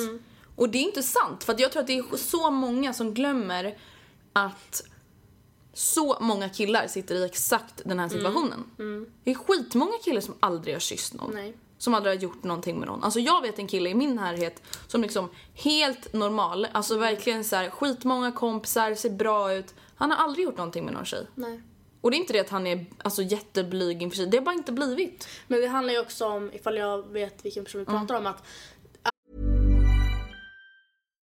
Och 0.55 0.69
det 0.69 0.77
är 0.77 0.81
inte 0.83 1.03
sant, 1.03 1.43
för 1.43 1.53
att 1.53 1.59
jag 1.59 1.71
tror 1.71 1.81
att 1.81 1.87
det 1.87 1.97
är 1.97 2.17
så 2.17 2.51
många 2.51 2.93
som 2.93 3.13
glömmer 3.13 3.77
att 4.37 4.83
så 5.73 6.17
många 6.21 6.49
killar 6.49 6.87
sitter 6.87 7.15
i 7.15 7.25
exakt 7.25 7.81
den 7.85 7.99
här 7.99 8.09
situationen. 8.09 8.63
Det 9.23 9.31
är 9.31 9.35
skitmånga 9.35 9.97
killar 10.03 10.21
som 10.21 10.35
aldrig 10.39 10.75
har 10.75 10.79
kysst 10.79 11.13
någon. 11.13 11.31
Nej. 11.33 11.57
som 11.77 11.93
aldrig 11.93 12.15
har 12.15 12.21
gjort 12.21 12.43
någonting 12.43 12.79
med 12.79 12.87
någon. 12.87 13.03
Alltså 13.03 13.19
jag 13.19 13.41
vet 13.41 13.59
en 13.59 13.67
kille 13.67 13.89
i 13.89 13.95
min 13.95 14.15
närhet 14.15 14.61
som 14.87 15.01
liksom 15.01 15.29
helt 15.53 16.13
normal, 16.13 16.67
alltså 16.71 16.97
verkligen 16.97 17.43
så 17.43 17.55
här 17.55 17.69
skitmånga 17.69 18.31
kompisar, 18.31 18.95
ser 18.95 19.09
bra 19.09 19.53
ut. 19.53 19.75
Han 19.95 20.11
har 20.11 20.17
aldrig 20.17 20.45
gjort 20.45 20.57
någonting 20.57 20.85
med 20.85 20.93
någon 20.93 21.05
tjej. 21.05 21.27
Nej. 21.35 21.61
Och 22.01 22.11
det 22.11 22.17
är 22.17 22.19
inte 22.19 22.33
det 22.33 22.39
att 22.39 22.49
han 22.49 22.67
är 22.67 22.85
alltså, 22.97 23.21
jätteblyg 23.21 24.01
inför 24.01 24.17
sig, 24.17 24.27
det 24.27 24.37
har 24.37 24.45
bara 24.45 24.55
inte 24.55 24.71
blivit. 24.71 25.27
Men 25.47 25.61
det 25.61 25.67
handlar 25.67 25.93
ju 25.93 25.99
också 25.99 26.25
om, 26.25 26.51
ifall 26.53 26.77
jag 26.77 27.07
vet 27.07 27.45
vilken 27.45 27.65
person 27.65 27.79
vi 27.79 27.85
pratar 27.85 28.15
om, 28.15 28.27
att 28.27 28.43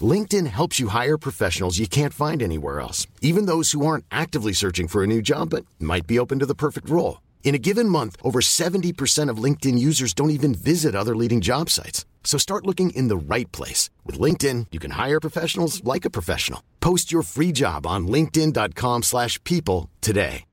LinkedIn 0.00 0.46
helps 0.46 0.78
you 0.78 0.88
hire 0.88 1.16
professionals 1.16 1.78
you 1.78 1.88
can't 1.88 2.14
find 2.14 2.42
anywhere 2.42 2.80
else, 2.80 3.06
even 3.22 3.46
those 3.46 3.72
who 3.72 3.84
aren't 3.86 4.04
actively 4.10 4.52
searching 4.52 4.88
for 4.88 5.02
a 5.02 5.06
new 5.06 5.22
job 5.22 5.50
but 5.50 5.64
might 5.80 6.06
be 6.06 6.18
open 6.18 6.38
to 6.38 6.46
the 6.46 6.54
perfect 6.54 6.88
role. 6.90 7.22
In 7.42 7.54
a 7.54 7.64
given 7.68 7.88
month, 7.88 8.16
over 8.22 8.40
70% 8.40 9.30
of 9.30 9.42
LinkedIn 9.42 9.78
users 9.78 10.12
don't 10.12 10.30
even 10.30 10.54
visit 10.54 10.94
other 10.94 11.16
leading 11.16 11.40
job 11.40 11.70
sites. 11.70 12.04
So 12.22 12.36
start 12.38 12.66
looking 12.66 12.90
in 12.90 13.08
the 13.08 13.16
right 13.16 13.50
place. 13.50 13.90
With 14.04 14.20
LinkedIn, 14.20 14.66
you 14.70 14.78
can 14.78 14.92
hire 14.92 15.18
professionals 15.18 15.82
like 15.82 16.04
a 16.04 16.10
professional. 16.10 16.62
Post 16.80 17.10
your 17.10 17.22
free 17.22 17.52
job 17.52 17.86
on 17.86 18.06
linkedin.com 18.06 19.02
slash 19.02 19.42
people 19.44 19.88
today. 20.02 20.44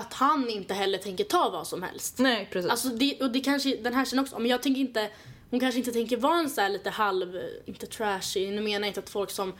att 0.00 0.12
han 0.12 0.50
inte 0.50 0.74
heller 0.74 0.98
tänker 0.98 1.24
ta 1.24 1.50
vad 1.50 1.66
som 1.66 1.82
helst. 1.82 2.18
Nej, 2.18 2.48
precis. 2.52 2.70
Alltså 2.70 2.88
det, 2.88 3.20
och 3.20 3.32
det 3.32 3.40
kanske 3.40 3.76
den 3.76 3.94
här 3.94 4.04
tjejen 4.04 4.22
också, 4.24 4.38
men 4.38 4.50
jag 4.50 4.62
tänker 4.62 4.80
inte, 4.80 5.10
hon 5.52 5.60
kanske 5.60 5.78
inte 5.78 5.92
tänker 5.92 6.16
vara 6.16 6.38
en 6.38 6.50
så 6.50 6.60
här 6.60 6.68
lite 6.68 6.90
halv, 6.90 7.42
inte 7.64 7.86
trashy, 7.86 8.50
nu 8.50 8.60
menar 8.60 8.78
jag 8.80 8.86
inte 8.86 9.00
att 9.00 9.10
folk 9.10 9.30
som 9.30 9.52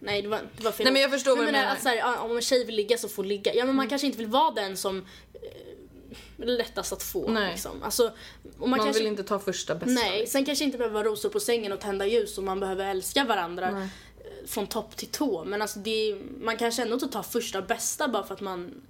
Nej 0.00 0.22
det 0.22 0.28
var, 0.28 0.40
det 0.56 0.64
var 0.64 0.72
fel 0.72 0.84
Nej, 0.84 0.92
men 0.92 1.02
jag 1.02 1.10
förstår 1.10 1.32
ord. 1.32 1.38
vad 1.38 1.46
du 1.46 1.52
menar 1.52 1.64
menar. 1.64 1.76
Att 1.76 1.82
så 1.82 1.88
här, 1.88 2.20
om 2.20 2.36
en 2.36 2.42
tjej 2.42 2.64
vill 2.64 2.74
ligga 2.74 2.98
så 2.98 3.08
får 3.08 3.22
hon 3.22 3.28
ligga. 3.28 3.54
Ja 3.54 3.64
men 3.64 3.74
man 3.76 3.88
kanske 3.88 4.06
inte 4.06 4.18
vill 4.18 4.26
vara 4.26 4.50
den 4.50 4.76
som 4.76 5.06
eh, 5.34 6.46
lättast 6.46 6.92
att 6.92 7.02
få. 7.02 7.30
Nej. 7.30 7.50
Liksom. 7.52 7.82
Alltså, 7.82 8.12
man 8.58 8.70
man 8.70 8.78
kanske, 8.78 8.98
vill 9.02 9.06
inte 9.08 9.22
ta 9.22 9.38
första 9.38 9.74
bästa. 9.74 9.92
Nej, 9.92 10.26
sen 10.26 10.44
kanske 10.44 10.64
inte 10.64 10.78
behöver 10.78 10.94
vara 10.94 11.08
rosor 11.08 11.28
på 11.28 11.40
sängen 11.40 11.72
och 11.72 11.80
tända 11.80 12.06
ljus 12.06 12.38
och 12.38 12.44
man 12.44 12.60
behöver 12.60 12.86
älska 12.90 13.24
varandra 13.24 13.68
eh, 13.68 14.46
från 14.46 14.66
topp 14.66 14.96
till 14.96 15.08
tå. 15.08 15.44
Men 15.44 15.62
alltså 15.62 15.78
det, 15.78 15.90
är- 16.10 16.22
man 16.40 16.56
kanske 16.56 16.82
ändå 16.82 16.94
inte 16.94 17.08
tar 17.08 17.22
första 17.22 17.62
bästa 17.62 18.08
bara 18.08 18.22
för 18.26 18.34
att 18.34 18.40
man 18.40 18.82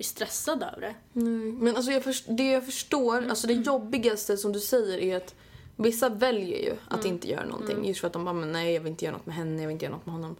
är 0.00 0.04
stressad 0.04 0.62
över 0.62 0.80
det. 0.80 1.20
Men 1.60 1.76
alltså 1.76 1.92
jag 1.92 2.04
först, 2.04 2.24
det 2.28 2.50
jag 2.50 2.64
förstår, 2.66 3.18
Mm. 3.18 3.30
alltså 3.30 3.46
det 3.46 3.52
jobbigaste 3.52 4.36
som 4.36 4.52
du 4.52 4.60
säger 4.60 4.98
är 4.98 5.16
att 5.16 5.34
vissa 5.76 6.08
väljer 6.08 6.58
ju 6.58 6.72
att 6.88 7.00
Mm. 7.04 7.14
inte 7.14 7.28
göra 7.30 7.44
någonting 7.46 7.84
just 7.84 8.00
för 8.00 8.06
att 8.06 8.12
de 8.12 8.24
bara 8.24 8.32
men 8.34 8.52
nej 8.52 8.74
jag 8.74 8.80
vill 8.80 8.90
inte 8.90 9.04
göra 9.04 9.16
något 9.16 9.26
med 9.26 9.34
henne, 9.34 9.62
jag 9.62 9.68
vill 9.68 9.72
inte 9.72 9.84
göra 9.84 9.94
något 9.96 10.06
med 10.06 10.14
honom. 10.14 10.36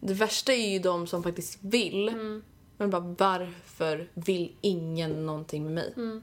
Det 0.00 0.14
värsta 0.14 0.52
är 0.52 0.70
ju 0.72 0.78
de 0.78 1.06
som 1.06 1.22
faktiskt 1.22 1.58
vill. 1.60 2.08
Mm. 2.08 2.42
Men 2.76 2.90
bara 2.90 3.00
varför 3.18 4.10
vill 4.14 4.56
ingen 4.60 5.26
någonting 5.26 5.64
med 5.64 5.72
mig? 5.72 5.92
Mm. 5.96 6.22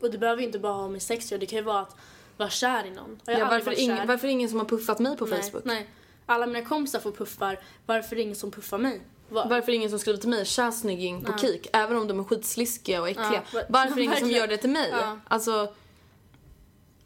Och 0.00 0.10
det 0.10 0.18
behöver 0.18 0.40
ju 0.40 0.46
inte 0.46 0.58
bara 0.58 0.72
ha 0.72 0.88
med 0.88 1.02
sex 1.02 1.28
det 1.28 1.46
kan 1.46 1.58
ju 1.58 1.64
vara 1.64 1.80
att 1.80 1.96
vara 2.36 2.50
kär 2.50 2.86
i 2.86 2.90
någon. 2.90 3.20
Ja, 3.24 3.48
varför, 3.50 3.80
ing, 3.80 3.96
kär. 3.96 4.06
varför 4.06 4.24
är 4.26 4.28
det 4.28 4.32
ingen 4.32 4.48
som 4.48 4.58
har 4.58 4.66
puffat 4.66 4.98
mig 4.98 5.16
på 5.16 5.26
nej, 5.26 5.42
Facebook? 5.42 5.64
Nej. 5.64 5.88
Alla 6.26 6.46
mina 6.46 6.62
kompisar 6.64 7.00
får 7.00 7.12
puffar, 7.12 7.60
varför 7.86 8.12
är 8.12 8.16
det 8.16 8.22
ingen 8.22 8.36
som 8.36 8.50
puffar 8.50 8.78
mig? 8.78 9.00
Va- 9.28 9.46
Varför 9.50 9.56
är 9.68 9.72
det 9.72 9.76
ingen 9.76 9.90
som 9.90 9.98
skriver 9.98 10.18
till 10.18 10.28
mig 10.28 10.44
tja 10.44 10.72
snygging 10.72 11.24
på 11.24 11.38
Kik 11.38 11.66
även 11.72 11.96
om 11.96 12.06
de 12.08 12.20
är 12.20 12.24
skitsliskiga 12.24 13.00
och 13.00 13.08
äckliga? 13.08 13.42
Ja, 13.52 13.62
varför 13.68 13.92
är 13.92 13.96
det 13.96 14.02
ingen 14.02 14.16
som 14.16 14.30
gör 14.30 14.46
det 14.46 14.56
till 14.56 14.70
mig? 14.70 14.88
Ja. 14.92 15.18
Alltså, 15.28 15.74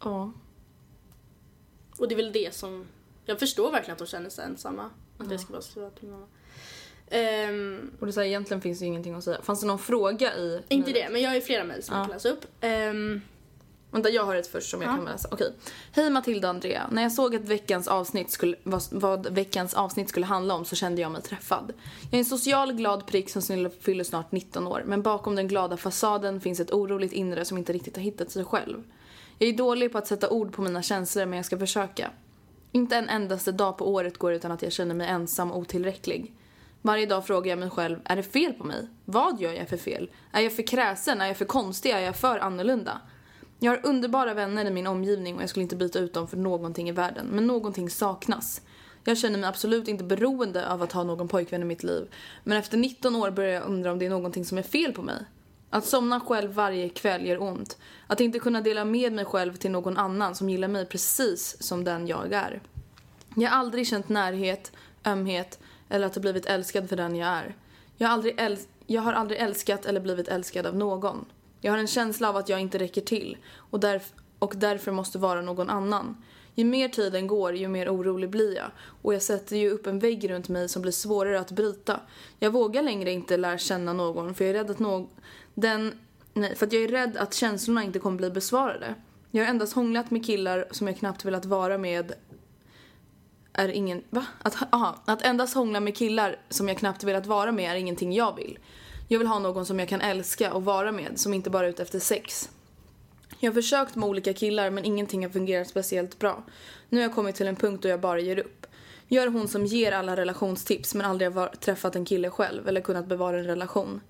ja. 0.05 0.33
Och 1.99 2.09
det 2.09 2.15
är 2.15 2.17
väl 2.17 2.33
det 2.33 2.55
som... 2.55 2.87
Jag 3.25 3.39
förstår 3.39 3.71
verkligen 3.71 3.93
att 3.93 3.99
de 3.99 4.07
känner 4.07 4.31
sig 4.31 4.45
ensamma. 4.45 4.91
Att 5.19 5.29
det 5.29 5.39
ska 5.39 5.53
vara 5.53 5.63
så 5.63 5.91
till 5.91 6.09
mamma. 6.09 6.27
Ehm, 7.11 7.91
Och 8.01 8.07
det 8.07 8.13
så 8.13 8.21
här, 8.21 8.27
egentligen 8.27 8.61
finns 8.61 8.79
det 8.79 8.85
ju 8.85 8.89
ingenting 8.89 9.15
att 9.15 9.25
säga. 9.25 9.43
Fanns 9.43 9.61
det 9.61 9.67
någon 9.67 9.79
fråga 9.79 10.37
i? 10.37 10.63
inte 10.69 10.93
det, 10.93 11.09
men 11.11 11.21
jag 11.23 11.31
har 11.31 11.35
ju 11.35 11.41
flera 11.41 11.65
mejl 11.65 11.83
som 11.83 11.97
jag 11.97 12.05
kan 12.07 12.13
läsa 12.15 12.29
upp. 12.29 12.45
Ehm, 12.61 13.21
Vänta, 13.91 14.11
jag 14.11 14.25
har 14.25 14.35
ett 14.35 14.47
först 14.47 14.71
som 14.71 14.83
jag 14.83 14.97
kan 14.97 15.05
läsa. 15.05 15.29
Okej. 15.33 15.53
Hej 15.93 16.11
Matilda 16.11 16.49
och 16.49 16.55
Andrea. 16.55 16.89
När 16.91 17.03
jag 17.03 17.13
såg 17.13 17.37
att 17.37 17.45
veckans 17.45 17.89
avsnitt 17.89 18.31
skulle, 18.31 18.57
vad, 18.63 18.83
vad 18.91 19.27
veckans 19.27 19.75
avsnitt 19.75 20.09
skulle 20.09 20.27
handla 20.27 20.55
om 20.55 20.65
så 20.65 20.77
kände 20.77 21.03
jag 21.03 21.13
mig 21.13 21.23
träffad. 21.23 21.73
Jag 22.03 22.15
är 22.15 22.19
en 22.19 22.25
social 22.25 22.73
glad 22.73 23.07
prick 23.07 23.31
som 23.31 23.71
fyller 23.81 24.05
snart 24.05 24.33
19 24.33 24.67
år. 24.67 24.83
Men 24.87 25.03
bakom 25.03 25.37
den 25.37 25.49
glada 25.49 25.77
fasaden 25.77 26.41
finns 26.41 26.61
ett 26.61 26.73
oroligt 26.73 27.13
inre 27.13 27.45
som 27.45 27.59
inte 27.59 27.73
riktigt 27.73 27.97
har 27.97 28.03
hittat 28.03 28.31
sig 28.31 28.45
själv. 28.45 28.83
Jag 29.39 29.49
är 29.49 29.57
dålig 29.57 29.93
på 29.93 29.99
att 29.99 30.07
sätta 30.07 30.31
ord 30.31 30.53
på 30.53 30.63
mina 30.63 30.83
känslor 30.83 31.27
men 31.27 31.37
jag 31.37 31.47
ska 31.47 31.59
försöka. 31.59 32.11
Inte 32.73 32.97
en 32.97 33.09
endaste 33.09 33.53
dag 33.53 33.79
på 33.79 33.93
året 33.93 34.19
går 34.19 34.33
utan 34.33 34.53
att 34.53 34.63
jag 34.63 34.73
känner 34.73 34.95
mig 34.95 35.09
ensam 35.09 35.53
och 35.53 35.59
otillräcklig. 35.59 36.35
Varje 36.83 37.07
dag 37.07 37.27
frågar 37.27 37.51
jag 37.51 37.59
mig 37.59 37.71
själv, 37.71 37.99
är 38.05 38.17
det 38.17 38.23
fel 38.23 38.53
på 38.53 38.65
mig? 38.65 38.89
Vad 39.05 39.41
gör 39.41 39.53
jag 39.53 39.69
för 39.69 39.77
fel? 39.77 40.11
Är 40.33 40.41
jag 40.41 40.57
för 40.57 40.63
kräsen? 40.63 41.21
Är 41.21 41.27
jag 41.27 41.37
för 41.37 41.45
konstig? 41.45 41.91
Är 41.91 41.99
jag 41.99 42.17
för 42.17 42.39
annorlunda? 42.39 43.01
Jag 43.59 43.73
har 43.73 43.87
underbara 43.87 44.35
vänner 44.35 44.65
i 44.65 44.71
min 44.71 44.87
omgivning 44.87 45.37
och 45.37 45.43
jag 45.43 45.51
skulle 45.51 45.63
inte 45.63 45.77
byta 45.77 45.99
ut 45.99 46.15
dem 46.15 46.29
för 46.29 46.37
någonting 46.37 46.89
i 46.89 46.93
världen. 46.93 47.27
Men 47.27 47.47
någonting 47.47 47.91
saknas. 47.91 48.63
Jag 49.05 49.19
känner 49.19 49.39
mig 49.39 49.49
absolut 49.49 49.89
inte 49.89 50.05
beroende 50.05 50.69
av 50.69 50.83
att 50.83 50.93
ha 50.93 51.03
någon 51.03 51.29
pojkvän 51.29 51.63
i 51.63 51.65
mitt 51.65 51.83
liv. 51.83 52.09
Men 52.45 52.59
efter 52.59 52.77
19 52.79 53.17
år 53.17 53.31
börjar 53.31 53.55
jag 53.55 53.65
undra 53.67 53.93
om 53.93 53.99
det 53.99 54.07
är 54.07 54.11
någonting 54.11 54.45
som 54.45 54.59
är 54.59 54.63
fel 54.63 54.93
på 54.93 55.03
mig. 55.03 55.25
Att 55.71 55.85
somna 55.85 56.21
själv 56.21 56.53
varje 56.53 56.89
kväll 56.89 57.27
gör 57.27 57.43
ont. 57.43 57.79
Att 58.07 58.21
inte 58.21 58.39
kunna 58.39 58.61
dela 58.61 58.85
med 58.85 59.13
mig 59.13 59.25
själv 59.25 59.57
till 59.57 59.71
någon 59.71 59.97
annan 59.97 60.35
som 60.35 60.51
gillar 60.51 60.69
mig 60.69 60.87
precis 60.87 61.63
som 61.63 61.85
den 61.85 62.07
jag 62.07 62.33
är. 62.33 62.61
Jag 63.37 63.51
har 63.51 63.59
aldrig 63.59 63.87
känt 63.87 64.09
närhet, 64.09 64.73
ömhet 65.07 65.59
eller 65.89 66.07
att 66.07 66.15
ha 66.15 66.23
blivit 66.23 66.47
älskad 66.47 66.89
för 66.89 66.97
den 66.97 67.17
jag 67.17 67.29
är. 67.29 67.57
Jag 67.97 68.09
har, 68.09 68.15
aldrig 68.15 68.41
äl- 68.41 68.67
jag 68.87 69.03
har 69.03 69.13
aldrig 69.13 69.41
älskat 69.41 69.87
eller 69.87 70.01
blivit 70.01 70.29
älskad 70.29 70.67
av 70.67 70.77
någon. 70.77 71.25
Jag 71.61 71.73
har 71.73 71.79
en 71.79 71.87
känsla 71.87 72.29
av 72.29 72.37
att 72.37 72.49
jag 72.49 72.61
inte 72.61 72.79
räcker 72.79 73.01
till 73.01 73.37
och, 73.71 73.81
därf- 73.81 74.13
och 74.39 74.53
därför 74.57 74.93
måste 74.93 75.19
vara 75.19 75.41
någon 75.41 75.71
annan. 75.71 76.17
Ju 76.55 76.65
mer 76.65 76.89
tiden 76.89 77.27
går, 77.27 77.57
ju 77.57 77.69
mer 77.69 77.89
orolig 77.89 78.31
blir 78.31 78.57
jag. 78.57 78.71
Och 79.03 79.15
jag 79.15 79.23
sätter 79.23 79.57
ju 79.57 79.71
upp 79.71 79.87
en 79.87 79.99
vägg 79.99 80.31
runt 80.31 80.49
mig 80.49 80.69
som 80.69 80.83
blir 80.83 80.93
svårare 80.93 81.41
att 81.41 81.51
bryta. 81.51 82.01
Jag 82.39 82.51
vågar 82.51 82.83
längre 82.83 83.11
inte 83.11 83.37
lära 83.37 83.59
känna 83.59 83.93
någon 83.93 84.35
för 84.35 84.45
jag 84.45 84.51
är 84.55 84.55
rädd 84.55 84.71
att 84.71 84.79
någon... 84.79 85.09
Den... 85.55 85.99
Nej, 86.35 86.55
för 86.55 86.67
att 86.67 86.73
jag 86.73 86.83
är 86.83 86.89
rädd 86.89 87.17
att 87.17 87.35
känslorna 87.35 87.85
inte 87.85 87.99
kommer 87.99 88.17
bli 88.17 88.31
besvarade. 88.31 88.95
Jag 89.31 89.45
har 89.45 89.51
endast 89.51 89.73
hånglat 89.73 90.11
med 90.11 90.27
killar 90.27 90.69
som 90.71 90.87
jag 90.87 90.97
knappt 90.97 91.25
velat 91.25 91.45
vara 91.45 91.79
med 91.79 92.13
är 93.53 93.69
ingen... 93.69 94.03
Va? 94.11 94.27
Att, 94.43 94.57
aha, 94.73 95.03
att 95.05 95.23
endast 95.23 95.55
hångla 95.55 95.81
med 95.81 95.97
killar 95.97 96.37
som 96.49 96.69
jag 96.69 96.79
knappt 96.79 97.05
velat 97.05 97.27
vara 97.27 97.53
med 97.53 97.71
är 97.71 97.75
ingenting 97.75 98.13
jag 98.13 98.37
vill. 98.37 98.59
Jag 99.11 99.19
vill 99.19 99.29
ha 99.29 99.39
någon 99.39 99.67
som 99.67 99.79
jag 99.79 99.89
kan 99.89 100.01
älska 100.01 100.53
och 100.53 100.65
vara 100.65 100.93
med, 100.93 101.21
som 101.21 101.35
inte 101.35 101.51
bara 101.51 101.67
är 101.67 101.71
ute 101.71 101.83
efter 101.83 101.99
sex. 101.99 102.51
Jag 103.39 103.51
har 103.51 103.55
försökt 103.55 103.95
med 103.95 104.09
olika 104.09 104.35
killar 104.35 104.71
men 104.71 104.85
ingenting 104.85 105.25
har 105.25 105.31
fungerat 105.31 105.69
speciellt 105.69 106.19
bra. 106.19 106.45
Nu 106.89 106.99
har 106.99 107.03
jag 107.03 107.15
kommit 107.15 107.35
till 107.35 107.47
en 107.47 107.57
punkt 107.57 107.83
då 107.83 107.89
jag 107.89 108.01
bara 108.01 108.21
ger 108.21 108.39
upp. 108.39 108.67
Jag 109.09 109.25
är 109.25 109.29
hon 109.29 109.49
som 109.49 109.67
ger 109.67 109.93
alla 109.93 110.17
relationstips 110.17 110.95
men 110.95 111.07
aldrig 111.07 111.33
har 111.33 111.49
träffat 111.49 111.97
en 111.97 112.05
kille 112.05 112.31
själv 112.31 112.69
eller 112.69 112.81
kunnat 112.81 113.07
bevara 113.07 113.39
en 113.39 113.45
relation. 113.45 114.01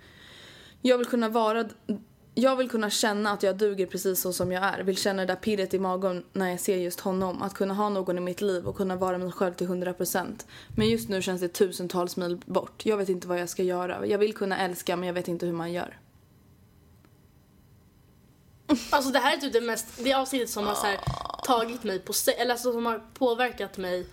Jag 0.83 0.99
vill 0.99 1.07
kunna 1.07 1.29
vara... 1.29 1.69
Jag 2.41 2.57
vill 2.57 2.71
kunna 2.71 2.91
känna 2.91 3.31
att 3.31 3.43
jag 3.43 3.57
duger 3.57 3.87
precis 3.87 4.21
så 4.21 4.33
som 4.33 4.53
jag 4.53 4.65
är. 4.65 4.83
Vill 4.83 4.97
känna 4.97 5.23
det 5.23 5.27
där 5.27 5.37
pirret 5.37 5.75
i 5.75 5.79
magen 5.79 6.25
när 6.33 6.51
jag 6.51 6.61
ser 6.61 6.77
just 6.77 7.01
honom. 7.01 7.43
Att 7.43 7.55
kunna 7.55 7.75
ha 7.75 7.89
någon 7.89 8.19
i 8.19 8.21
mitt 8.21 8.41
liv 8.41 8.67
och 8.67 8.77
kunna 8.77 8.97
vara 8.97 9.19
mig 9.19 9.33
själv 9.33 9.55
till 9.55 9.67
100%. 9.67 10.47
Men 10.77 10.89
just 10.89 11.09
nu 11.09 11.23
känns 11.23 11.41
det 11.41 11.49
tusentals 11.49 12.17
mil 12.17 12.37
bort. 12.47 12.87
Jag 12.87 12.97
vet 12.97 13.09
inte 13.09 13.29
vad 13.29 13.41
jag 13.41 13.49
ska 13.49 13.63
göra. 13.63 14.07
Jag 14.07 14.19
vill 14.19 14.35
kunna 14.35 14.59
älska 14.59 14.97
men 14.97 15.07
jag 15.07 15.15
vet 15.15 15.29
inte 15.29 15.47
hur 15.47 15.53
man 15.53 15.73
gör. 15.73 15.99
Alltså 18.91 19.11
det 19.11 19.19
här 19.19 19.37
är 19.37 19.41
typ 19.41 19.53
det 19.53 19.61
mest, 19.61 19.87
det 20.05 20.15
avsnittet 20.15 20.51
som 20.51 20.67
har 20.67 20.75
så 20.75 20.87
här, 20.87 20.99
tagit 21.45 21.85
mig 21.85 21.99
på 21.99 22.13
eller 22.39 22.51
alltså 22.51 22.73
som 22.73 22.87
har 22.87 23.03
påverkat 23.15 23.77
mig 23.77 24.07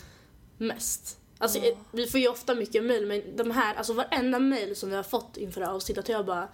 mest. 0.57 1.17
Alltså 1.38 1.59
eh, 1.59 1.77
vi 1.91 2.07
får 2.07 2.19
ju 2.19 2.27
ofta 2.27 2.55
mycket 2.55 2.83
mail 2.83 3.05
men 3.05 3.35
de 3.35 3.51
här, 3.51 3.75
alltså 3.75 3.93
varenda 3.93 4.39
mail 4.39 4.75
som 4.75 4.89
vi 4.89 4.95
har 4.95 5.03
fått 5.03 5.38
inför 5.38 5.61
det 5.61 5.67
här 5.67 5.73
avsnittet 5.73 6.09
jag 6.09 6.25
bara 6.25 6.47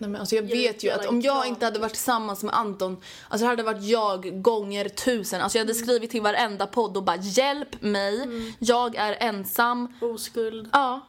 Nej, 0.00 0.10
men 0.10 0.20
alltså 0.20 0.34
jag 0.36 0.42
vet 0.42 0.84
ju 0.84 0.90
att 0.90 1.06
om 1.06 1.20
jag 1.20 1.46
inte 1.46 1.64
hade 1.64 1.78
varit 1.78 1.92
tillsammans 1.92 2.42
med 2.42 2.54
Anton, 2.54 2.96
alltså 3.28 3.44
det 3.44 3.48
hade 3.50 3.62
varit 3.62 3.82
jag 3.84 4.42
gånger 4.42 4.88
tusen. 4.88 5.40
Alltså 5.40 5.58
jag 5.58 5.64
hade 5.64 5.74
skrivit 5.74 6.10
till 6.10 6.22
varenda 6.22 6.66
podd 6.66 6.96
och 6.96 7.02
bara 7.02 7.16
hjälp 7.16 7.82
mig, 7.82 8.28
jag 8.58 8.96
är 8.96 9.16
ensam. 9.20 9.92
oskuld. 10.00 10.68
Ja. 10.72 11.00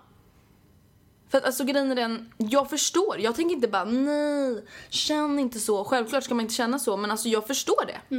För 1.30 1.38
att 1.38 1.46
alltså 1.46 1.64
grejen 1.64 1.92
är 1.92 1.96
den, 1.96 2.34
jag 2.38 2.70
förstår. 2.70 3.20
Jag 3.20 3.36
tänker 3.36 3.56
inte 3.56 3.68
bara 3.68 3.84
nej, 3.86 4.64
känn 4.90 5.40
inte 5.40 5.60
så. 5.60 5.84
Självklart 5.84 6.24
ska 6.24 6.34
man 6.34 6.42
inte 6.46 6.54
känna 6.54 6.80
så 6.80 6.98
men 6.98 7.12
alltså 7.12 7.30
jag 7.30 7.48
förstår 7.48 7.86
det. 7.86 8.16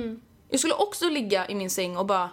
Jag 0.50 0.60
skulle 0.60 0.74
också 0.74 1.08
ligga 1.08 1.48
i 1.48 1.54
min 1.54 1.70
säng 1.70 1.96
och 1.96 2.06
bara 2.06 2.30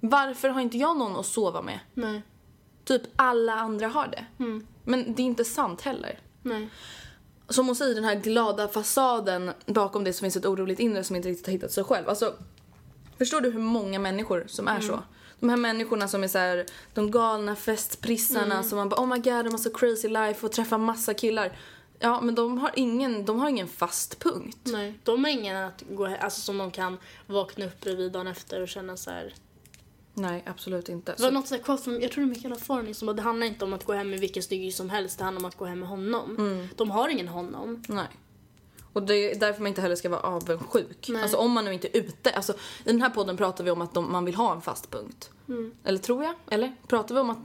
varför 0.00 0.48
har 0.48 0.60
inte 0.60 0.78
jag 0.78 0.96
någon 0.96 1.16
att 1.16 1.26
sova 1.26 1.62
med? 1.62 1.80
Nej, 1.94 2.22
Typ 2.84 3.02
alla 3.16 3.54
andra 3.54 3.88
har 3.88 4.06
det. 4.06 4.24
Men 4.84 5.14
det 5.14 5.22
är 5.22 5.26
inte 5.26 5.44
sant 5.44 5.80
heller. 5.80 6.18
nej. 6.42 6.68
Som 7.52 7.66
hon 7.66 7.76
säger, 7.76 7.94
den 7.94 8.04
här 8.04 8.14
glada 8.14 8.68
fasaden 8.68 9.52
bakom 9.66 10.04
det 10.04 10.12
som 10.12 10.24
finns 10.24 10.36
ett 10.36 10.46
oroligt 10.46 10.80
inre 10.80 11.04
som 11.04 11.16
inte 11.16 11.28
riktigt 11.28 11.46
har 11.46 11.52
hittat 11.52 11.72
sig 11.72 11.84
själv. 11.84 12.08
Alltså, 12.08 12.34
förstår 13.18 13.40
du 13.40 13.50
hur 13.50 13.60
många 13.60 13.98
människor 13.98 14.44
som 14.48 14.68
är 14.68 14.80
så? 14.80 15.02
De 15.40 15.48
här 15.48 15.56
människorna 15.56 16.08
som 16.08 16.24
är 16.24 16.28
så 16.28 16.38
här, 16.38 16.66
de 16.94 17.10
galna 17.10 17.56
festprissarna 17.56 18.62
som 18.62 18.78
man 18.78 18.88
bara 18.88 19.00
oh 19.00 19.06
my 19.06 19.16
god, 19.16 19.44
de 19.44 19.50
har 19.50 19.58
så 19.58 19.70
crazy 19.70 20.08
life 20.08 20.46
och 20.46 20.52
träffar 20.52 20.78
massa 20.78 21.14
killar. 21.14 21.58
Ja, 21.98 22.20
men 22.20 22.34
de 22.34 22.58
har 22.58 22.70
ingen, 22.74 23.24
de 23.24 23.40
har 23.40 23.48
ingen 23.48 23.68
fast 23.68 24.18
punkt. 24.18 24.58
Nej, 24.62 24.98
de 25.04 25.24
har 25.24 25.30
ingen 25.30 25.56
att 25.56 25.82
gå 25.90 26.16
alltså 26.20 26.40
som 26.40 26.58
de 26.58 26.70
kan 26.70 26.98
vakna 27.26 27.64
upp 27.64 27.80
bredvid 27.80 28.12
dagen 28.12 28.26
efter 28.26 28.60
och 28.60 28.68
känna 28.68 28.96
så 28.96 29.10
här. 29.10 29.34
Nej, 30.14 30.42
absolut 30.46 30.88
inte. 30.88 31.12
Det 31.12 31.22
var 31.22 31.28
Så, 31.28 31.34
något 31.34 31.48
så 31.48 31.54
här 31.54 31.62
quote 31.62 31.82
från, 31.82 32.00
jag 32.00 32.12
tror 32.12 32.24
det 32.24 32.30
är 32.30 32.34
Mikael 32.34 32.54
Forni 32.54 32.94
som 32.94 33.06
bara, 33.06 33.12
det 33.12 33.22
handlar 33.22 33.46
inte 33.46 33.64
om 33.64 33.72
att 33.72 33.84
gå 33.84 33.92
hem 33.92 34.10
med 34.10 34.20
vilken 34.20 34.42
snygging 34.42 34.72
som 34.72 34.90
helst, 34.90 35.18
det 35.18 35.24
handlar 35.24 35.40
om 35.40 35.44
att 35.44 35.56
gå 35.56 35.64
hem 35.64 35.80
med 35.80 35.88
honom. 35.88 36.68
De 36.76 36.90
har 36.90 37.08
ingen 37.08 37.28
honom. 37.28 37.82
nej. 37.88 38.08
Och 38.92 39.02
det 39.02 39.14
är 39.32 39.40
därför 39.40 39.60
man 39.62 39.66
inte 39.66 39.80
heller 39.80 39.96
ska 39.96 40.08
vara 40.08 40.20
avundsjuk. 40.20 41.08
Nej. 41.08 41.22
Alltså 41.22 41.36
om 41.36 41.52
man 41.52 41.64
nu 41.64 41.72
inte 41.72 41.98
är 41.98 42.00
ute. 42.00 42.30
Alltså, 42.30 42.52
I 42.52 42.56
den 42.84 43.02
här 43.02 43.10
podden 43.10 43.36
pratar 43.36 43.64
vi 43.64 43.70
om 43.70 43.82
att 43.82 43.94
de, 43.94 44.12
man 44.12 44.24
vill 44.24 44.34
ha 44.34 44.54
en 44.54 44.60
fast 44.60 44.90
punkt. 44.90 45.30
Eller 45.84 45.98
tror 45.98 46.24
jag? 46.24 46.34
Eller? 46.50 46.76
Pratar 46.86 47.14
vi 47.14 47.20
om 47.20 47.30
att 47.30 47.38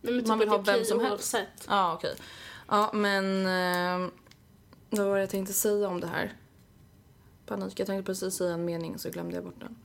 Nej, 0.00 0.14
men 0.14 0.28
Man 0.28 0.38
vill 0.38 0.48
ha 0.48 0.58
vem 0.58 0.84
som 0.84 1.00
helst. 1.00 1.36
Ja, 1.68 1.94
okej. 1.94 2.14
Ja, 2.68 2.90
men... 2.94 3.46
Eh, 3.46 4.08
vad 4.90 5.06
var 5.06 5.14
det 5.14 5.20
jag 5.20 5.30
tänkte 5.30 5.52
säga 5.52 5.88
om 5.88 6.00
det 6.00 6.06
här? 6.06 6.36
Panik. 7.46 7.80
Jag 7.80 7.86
tänkte 7.86 8.06
precis 8.06 8.34
säga 8.34 8.54
en 8.54 8.64
mening 8.64 8.98
så 8.98 9.10
glömde 9.10 9.34
jag 9.34 9.44
bort 9.44 9.60
den. 9.60 9.76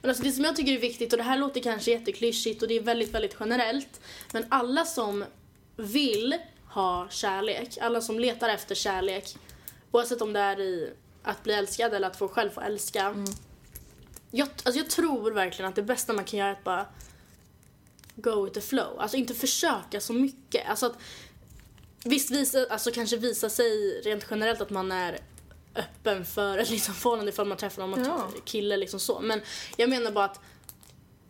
Men 0.00 0.08
alltså 0.08 0.24
det 0.24 0.32
som 0.32 0.44
jag 0.44 0.56
tycker 0.56 0.72
är 0.72 0.78
viktigt, 0.78 1.12
och 1.12 1.16
det 1.16 1.24
här 1.24 1.38
låter 1.38 1.60
kanske 1.60 1.90
jätteklyschigt 1.90 2.62
och 2.62 2.68
det 2.68 2.74
är 2.74 2.82
väldigt, 2.82 3.14
väldigt 3.14 3.36
generellt. 3.40 4.00
Men 4.32 4.46
alla 4.48 4.84
som 4.84 5.24
vill 5.76 6.34
ha 6.68 7.08
kärlek, 7.10 7.78
alla 7.80 8.00
som 8.00 8.18
letar 8.18 8.48
efter 8.48 8.74
kärlek, 8.74 9.36
oavsett 9.90 10.22
om 10.22 10.32
det 10.32 10.40
är 10.40 10.60
i 10.60 10.92
att 11.22 11.42
bli 11.42 11.54
älskad 11.54 11.94
eller 11.94 12.06
att 12.06 12.16
få 12.16 12.28
själv 12.28 12.50
få 12.50 12.60
älska. 12.60 13.24
Jag, 14.30 14.48
alltså 14.48 14.80
jag 14.80 14.90
tror 14.90 15.30
verkligen 15.30 15.68
att 15.68 15.76
det 15.76 15.82
bästa 15.82 16.12
man 16.12 16.24
kan 16.24 16.38
göra 16.38 16.48
är 16.48 16.52
att 16.52 16.64
bara 16.64 16.86
go 18.14 18.44
with 18.44 18.54
the 18.54 18.60
flow. 18.60 18.98
Alltså 18.98 19.16
inte 19.16 19.34
försöka 19.34 20.00
så 20.00 20.12
mycket. 20.12 20.68
Alltså 20.68 20.86
att 20.86 20.96
visst 22.04 22.30
visa, 22.30 22.66
alltså 22.70 22.90
kanske 22.90 23.16
visa 23.16 23.50
sig 23.50 24.00
rent 24.04 24.26
generellt 24.30 24.60
att 24.60 24.70
man 24.70 24.92
är 24.92 25.18
öppen 25.76 26.24
för 26.24 26.58
ett 26.58 26.70
liksom 26.70 26.94
förhållande 26.94 27.32
ifall 27.32 27.46
man 27.46 27.56
träffar 27.58 27.86
någon 27.86 28.04
Ja. 28.04 28.28
kille 28.44 28.76
liksom 28.76 29.00
så. 29.00 29.20
Men 29.20 29.40
jag 29.76 29.90
menar 29.90 30.10
bara 30.10 30.24
att 30.24 30.40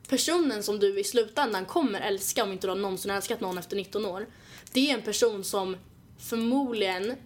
personen 0.08 0.62
som 0.62 0.78
du 0.78 1.00
i 1.00 1.04
slutändan 1.04 1.64
kommer 1.64 2.00
älska 2.00 2.42
om 2.42 2.52
inte 2.52 2.66
du 2.66 2.70
har 2.70 2.76
någonsin 2.76 3.10
älskat 3.10 3.40
någon 3.40 3.58
efter 3.58 3.76
19 3.76 4.06
år. 4.06 4.26
Det 4.72 4.90
är 4.90 4.94
en 4.94 5.02
person 5.02 5.44
som 5.44 5.76
förmodligen 6.18 7.16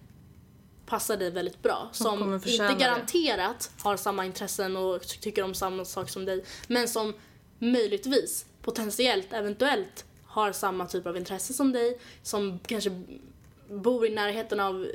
passar 0.86 1.16
dig 1.16 1.30
väldigt 1.30 1.62
bra. 1.62 1.88
Som 1.92 2.34
inte 2.34 2.68
det. 2.68 2.74
garanterat 2.78 3.70
har 3.82 3.96
samma 3.96 4.24
intressen 4.26 4.76
och 4.76 5.02
tycker 5.02 5.42
om 5.42 5.54
samma 5.54 5.84
sak 5.84 6.10
som 6.10 6.24
dig. 6.24 6.44
Men 6.66 6.88
som 6.88 7.14
möjligtvis, 7.58 8.46
potentiellt, 8.62 9.32
eventuellt 9.32 10.04
har 10.26 10.52
samma 10.52 10.86
typ 10.86 11.06
av 11.06 11.16
intresse 11.16 11.52
som 11.52 11.72
dig. 11.72 11.98
Som 12.22 12.58
kanske 12.58 13.02
bor 13.70 14.06
i 14.06 14.10
närheten 14.10 14.60
av 14.60 14.86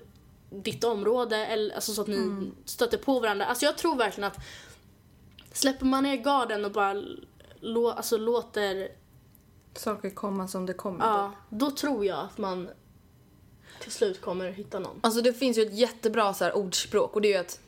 ditt 0.54 0.84
område. 0.84 1.46
Eller, 1.46 1.76
alltså 1.76 1.94
så 1.94 2.02
att 2.02 2.08
ni 2.08 2.16
Mm. 2.16 2.52
stöter 2.66 2.98
på 2.98 3.20
varandra. 3.20 3.46
Alltså 3.46 3.66
jag 3.66 3.78
tror 3.78 3.96
verkligen 3.96 4.28
att 4.28 4.38
släpper 5.52 5.86
man 5.86 6.04
ner 6.04 6.16
garden 6.16 6.66
och 6.66 6.72
bara 6.72 7.04
lå, 7.60 7.92
alltså 7.92 8.18
låter 8.18 8.88
Saker 9.76 10.10
komma 10.10 10.48
som 10.48 10.66
det 10.66 10.74
kommer. 10.74 11.06
Ja, 11.06 11.32
då 11.50 11.72
tror 11.72 12.06
jag 12.06 12.20
att 12.20 12.38
man 12.38 12.70
till 13.82 13.92
slut 13.92 14.22
kommer 14.22 14.52
hitta 14.52 14.80
någon. 14.80 15.00
Alltså 15.02 15.22
det 15.22 15.34
finns 15.34 15.58
ju 15.58 15.62
ett 15.62 15.74
jättebra 15.74 16.34
så 16.34 16.44
här 16.44 16.56
ordspråk 16.58 17.16
och 17.16 17.22
det 17.22 17.28
är 17.28 17.32
ju 17.34 17.38
att 17.40 17.60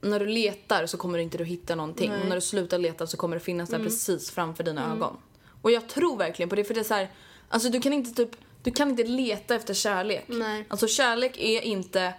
när 0.00 0.20
du 0.20 0.26
letar 0.26 0.86
så 0.86 0.96
kommer 0.96 1.18
inte 1.18 1.38
du 1.38 1.44
hitta 1.44 1.74
någonting 1.74 2.10
Nej. 2.10 2.20
och 2.22 2.28
när 2.28 2.34
du 2.34 2.40
slutar 2.40 2.78
leta 2.78 3.06
så 3.06 3.16
kommer 3.16 3.36
det 3.36 3.40
finnas 3.40 3.70
där 3.70 3.78
precis 3.78 4.30
framför 4.30 4.64
dina 4.64 4.92
ögon. 4.92 5.16
Och 5.62 5.70
jag 5.70 5.88
tror 5.88 6.16
verkligen 6.16 6.48
på 6.48 6.54
det 6.56 6.64
för 6.64 6.74
det 6.74 6.80
är 6.80 6.84
så 6.84 6.94
här, 6.94 7.10
alltså 7.48 7.68
du 7.68 7.80
kan 7.80 7.92
inte 7.92 8.10
typ, 8.24 8.36
du 8.64 8.70
kan 8.70 8.90
inte 8.90 9.04
leta 9.04 9.54
efter 9.54 9.74
kärlek. 9.74 10.24
Nej. 10.28 10.64
Alltså 10.68 10.86
kärlek 10.88 11.36
är 11.38 11.60
inte 11.60 12.14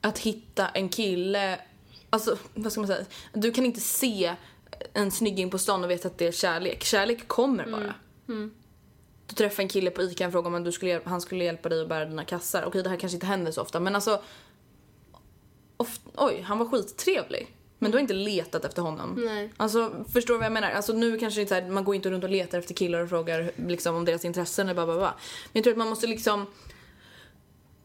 att 0.00 0.18
hitta 0.18 0.68
en 0.68 0.88
kille, 0.88 1.60
alltså 2.10 2.38
vad 2.54 2.72
ska 2.72 2.80
man 2.80 2.88
säga, 2.88 3.04
du 3.32 3.52
kan 3.52 3.64
inte 3.64 3.80
se 3.80 4.34
en 4.92 5.10
snygging 5.10 5.50
på 5.50 5.58
stan 5.58 5.84
och 5.84 5.90
veta 5.90 6.08
att 6.08 6.18
det 6.18 6.26
är 6.26 6.32
kärlek. 6.32 6.84
Kärlek 6.84 7.28
kommer 7.28 7.66
bara. 7.66 7.94
Du 9.26 9.34
träffar 9.34 9.62
en 9.62 9.68
kille 9.68 9.90
på 9.90 10.02
ICA 10.02 10.26
och 10.26 10.32
frågar 10.32 10.56
om 10.56 10.64
du 10.64 10.72
skulle, 10.72 11.00
han 11.04 11.20
skulle 11.20 11.44
hjälpa 11.44 11.68
dig 11.68 11.82
att 11.82 11.88
bära 11.88 12.04
dina 12.04 12.24
kassar. 12.24 12.64
Okej, 12.64 12.82
det 12.82 12.88
här 12.88 12.96
kanske 12.96 13.16
inte 13.16 13.26
händer 13.26 13.52
så 13.52 13.62
ofta, 13.62 13.80
men 13.80 13.94
alltså... 13.94 14.22
Of, 15.76 16.00
oj, 16.14 16.40
han 16.40 16.58
var 16.58 16.66
skittrevlig. 16.66 17.56
Men 17.84 17.90
du 17.90 17.96
har 17.96 18.00
inte 18.00 18.14
letat 18.14 18.64
efter 18.64 18.82
honom. 18.82 19.22
Nej. 19.24 19.52
Alltså, 19.56 20.04
förstår 20.12 20.34
du 20.34 20.38
vad 20.38 20.46
jag 20.46 20.52
menar? 20.52 20.70
Alltså 20.70 20.92
nu 20.92 21.18
kanske 21.18 21.38
det 21.38 21.42
inte 21.42 21.54
så 21.54 21.60
här, 21.60 21.70
man 21.70 21.84
går 21.84 21.94
inte 21.94 22.10
runt 22.10 22.24
och 22.24 22.30
letar 22.30 22.58
efter 22.58 22.74
killar 22.74 23.00
och 23.00 23.08
frågar 23.08 23.52
liksom, 23.56 23.96
om 23.96 24.04
deras 24.04 24.24
intressen 24.24 24.68
eller 24.68 24.74
bara, 24.74 24.86
bara, 24.86 24.98
bara. 24.98 25.14
Men 25.44 25.52
jag 25.52 25.64
tror 25.64 25.72
att 25.72 25.78
man 25.78 25.88
måste 25.88 26.06
liksom 26.06 26.46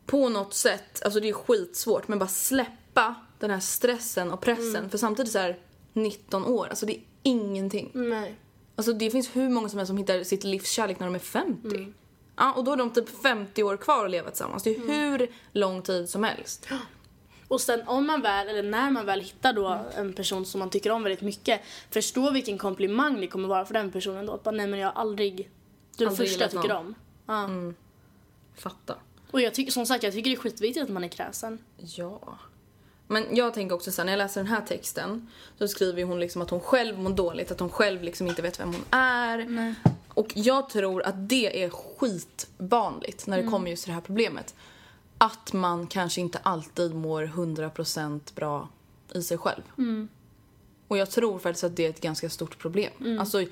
på 0.06 0.30
något 0.30 0.54
sätt, 0.54 1.02
alltså 1.04 1.20
det 1.20 1.30
är 1.30 1.34
skitsvårt, 1.34 2.08
men 2.08 2.20
bara 2.20 2.30
släppa 2.30 3.16
den 3.40 3.50
här 3.50 3.60
stressen 3.60 4.32
och 4.32 4.42
pressen. 4.42 4.90
För 4.90 4.98
samtidigt 4.98 5.32
så 5.32 5.40
här 5.40 5.58
19 5.94 6.46
år, 6.46 6.68
alltså 6.68 6.86
det 6.86 6.96
är 6.96 7.02
ingenting. 7.24 7.92
Nej. 7.94 8.36
Alltså 8.76 8.94
det 8.94 9.12
finns 9.12 9.36
hur 9.36 9.50
många 9.50 9.70
som 9.70 9.80
helst 9.80 9.88
som 9.88 9.98
hittar 9.98 10.24
sitt 10.24 10.44
livs 10.44 10.70
kärlek 10.70 11.00
när 11.00 11.08
de 11.08 11.16
är 11.16 11.20
50. 11.20 11.94
Ja, 12.36 12.54
och 12.54 12.64
då 12.64 12.74
är 12.74 12.78
de 12.78 12.90
typ 12.90 13.22
50 13.22 13.64
år 13.64 13.78
kvar 13.78 14.06
att 14.06 14.12
leva 14.12 14.30
tillsammans. 14.30 14.64
Det 14.64 14.76
är 14.76 14.80
hur 14.80 15.28
lång 15.52 15.82
tid 15.82 16.10
som 16.10 16.24
helst. 16.24 16.68
Och 17.50 17.62
sen 17.62 17.88
om 17.88 18.08
man 18.08 18.22
väl, 18.22 18.48
eller 18.48 18.64
när 18.64 18.92
man 18.92 19.06
väl 19.06 19.22
hittar 19.22 19.54
då 19.54 19.80
en 19.96 20.14
person 20.14 20.46
som 20.46 20.60
man 20.60 20.70
tycker 20.70 20.92
om 20.92 21.04
väldigt 21.04 21.22
mycket, 21.22 21.62
förstå 21.90 22.32
vilken 22.32 22.58
komplimang 22.58 23.22
det 23.22 23.28
kommer 23.28 23.48
vara 23.48 23.66
för 23.66 23.74
den 23.74 23.92
personen 23.92 24.26
då. 24.26 24.34
Att 24.34 24.44
bara, 24.44 24.52
nej 24.52 24.68
men 24.68 24.80
jag 24.80 24.88
har 24.88 25.02
aldrig, 25.02 25.50
du 25.98 26.04
är 26.04 26.08
den 26.08 26.18
första 26.18 26.44
jag 26.44 26.52
tycker 26.52 26.68
någon. 26.68 26.78
om. 26.78 26.96
Ja. 27.26 27.74
Fatta. 28.62 28.96
Och 29.32 29.42
jag 29.42 29.54
tycker, 29.54 29.72
som 29.72 29.86
sagt, 29.86 30.04
jag 30.04 30.14
tycker 30.14 30.30
det 30.30 30.36
är 30.36 30.40
skitviktigt 30.40 30.84
att 30.84 30.90
man 30.90 31.04
är 31.04 31.08
kräsen. 31.08 31.60
Ja. 31.78 32.38
Men 33.08 33.36
jag 33.36 33.54
tänker 33.54 33.76
också 33.76 33.92
sen 33.92 34.06
när 34.06 34.14
jag 34.14 34.18
läser 34.18 34.42
den 34.42 34.52
här 34.52 34.62
texten 34.62 35.28
så 35.58 35.68
skriver 35.68 36.04
hon 36.04 36.20
liksom 36.20 36.42
att 36.42 36.50
hon 36.50 36.60
själv 36.60 37.00
mår 37.00 37.10
dåligt, 37.10 37.52
att 37.52 37.60
hon 37.60 37.70
själv 37.70 38.04
liksom 38.04 38.28
inte 38.28 38.42
vet 38.42 38.60
vem 38.60 38.74
hon 38.74 38.86
är. 38.92 39.76
Och 40.08 40.32
jag 40.36 40.70
tror 40.70 41.04
att 41.04 41.30
det 41.30 41.64
är 41.64 41.70
skitvanligt 41.70 43.28
när 43.28 43.42
det 43.42 43.48
kommer 43.48 43.70
just 43.70 43.84
till 43.84 43.90
det 43.90 43.96
här 43.96 44.02
problemet. 44.02 44.56
Att 45.22 45.54
man 45.54 45.88
kanske 45.88 46.22
inte 46.22 46.38
alltid 46.38 46.96
mår 46.96 47.24
100% 47.24 48.36
bra 48.36 48.70
i 49.14 49.22
sig 49.22 49.38
själv. 49.38 49.62
Och 50.88 50.98
jag 50.98 51.12
tror 51.12 51.40
faktiskt 51.40 51.64
att 51.64 51.76
det 51.76 51.86
är 51.86 51.90
ett 51.90 52.02
ganska 52.02 52.30
stort 52.30 52.58
problem. 52.58 53.20
Alltså, 53.20 53.46